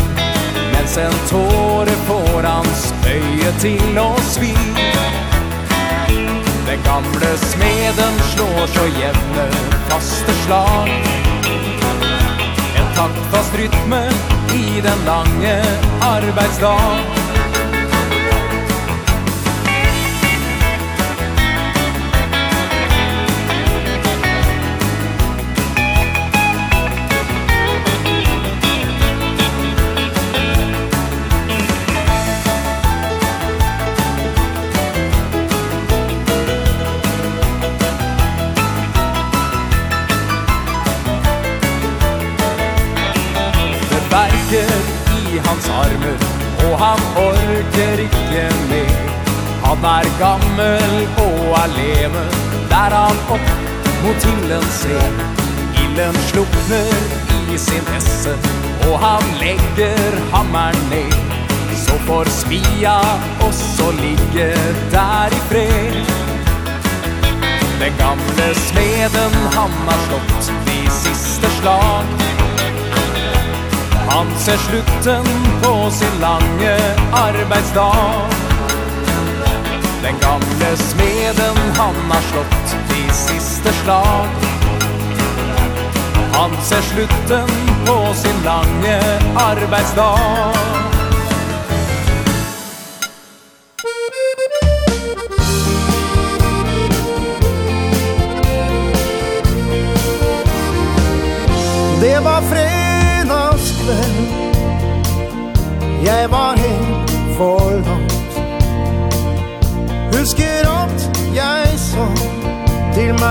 Mens 0.72 0.96
en 0.98 1.14
tåre 1.28 1.94
får 2.08 2.48
hans 2.48 2.88
øye 3.06 3.52
til 3.62 4.00
å 4.00 4.10
svi. 4.32 4.54
Den 6.76 6.84
gamle 6.84 7.36
smeden 7.36 8.18
slår 8.34 8.66
så 8.66 8.84
jevne 9.00 9.50
faste 9.88 10.32
slag. 10.32 10.88
En 12.76 12.94
taktfast 12.96 13.54
rytme 13.54 14.02
i 14.54 14.80
den 14.80 15.04
lange 15.06 15.62
arbeidsdag. 16.00 17.15
Han 49.76 49.84
er 49.84 50.06
gammel 50.18 50.92
og 51.20 51.56
alene 51.60 52.22
Der 52.70 52.94
han 52.96 53.18
opp 53.28 53.48
mot 54.04 54.24
himlen 54.24 54.64
ser. 54.72 55.18
Ilden 55.82 56.16
slukner 56.30 57.02
i 57.52 57.58
sin 57.60 57.90
esse 57.96 58.32
Og 58.88 58.94
han 59.02 59.26
legger 59.40 60.16
hammeren 60.32 60.88
ned. 60.90 61.12
Så 61.76 61.98
får 62.06 62.30
svia 62.32 62.94
også 63.44 63.90
ligge 64.00 64.48
der 64.94 65.36
i 65.36 65.42
fred. 65.50 66.00
Den 67.82 68.00
gamle 68.00 68.48
smeden 68.62 69.36
han 69.58 69.76
har 69.90 70.00
slått 70.06 70.50
De 70.70 70.80
siste 71.02 71.52
slag. 71.60 72.16
Han 74.08 74.32
ser 74.40 74.56
slutten 74.70 75.30
på 75.62 75.76
sin 76.00 76.20
lange 76.24 76.74
arbeidsdag. 77.12 78.35
Den 80.02 80.18
gamle 80.20 80.76
smeden 80.76 81.56
han 81.76 81.94
har 82.10 82.20
slått 82.20 82.76
i 82.96 83.12
siste 83.12 83.72
slag. 83.72 84.26
Han 86.32 86.50
ser 86.62 86.82
slutten 86.82 87.48
på 87.86 88.14
sin 88.14 88.44
lange 88.44 89.00
arbeidsdag. 89.34 90.56
Det 102.00 102.20
var 102.24 102.42
fredagskveld. 102.42 104.26
Jeg 106.04 106.30
var 106.30 106.56
helt 106.56 107.10
for 107.36 107.75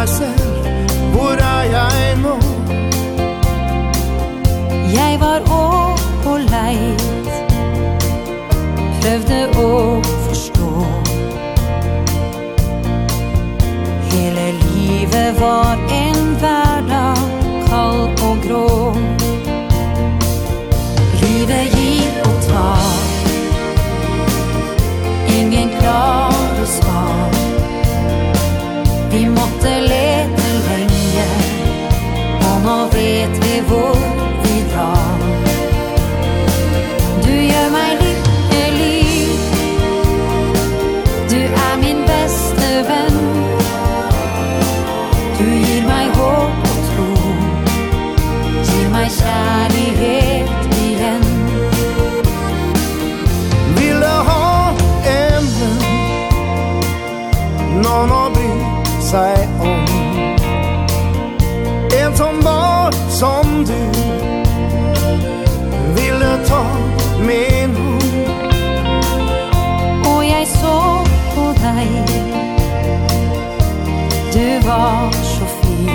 leser 0.05 0.37
Hvor 1.11 1.31
er 1.31 1.63
jeg 1.75 2.17
nå? 2.23 2.35
Jeg 4.93 5.19
var 5.19 5.39
òg 5.49 5.99
på 6.23 6.37
leit 6.37 7.31
Prøvde 9.01 9.39
å 9.61 9.69
forstå 10.27 10.69
Hele 14.11 14.47
livet 14.61 15.41
var 15.41 15.73
en 15.73 15.94
var 74.65 75.11
så 75.11 75.45
fin 75.45 75.89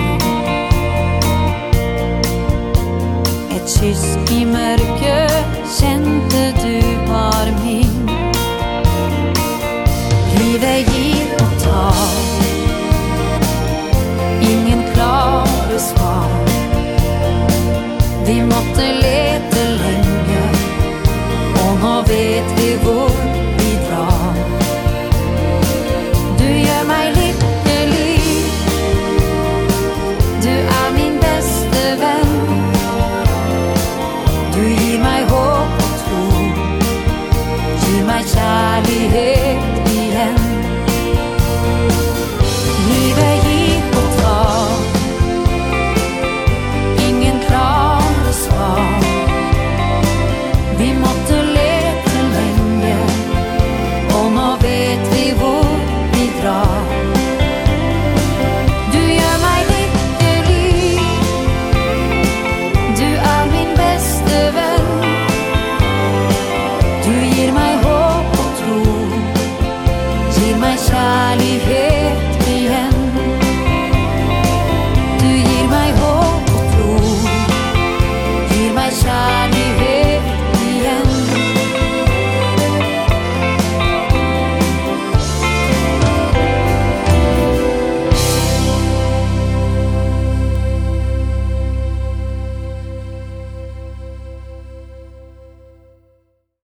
Et 3.55 3.67
kyss 3.79 4.20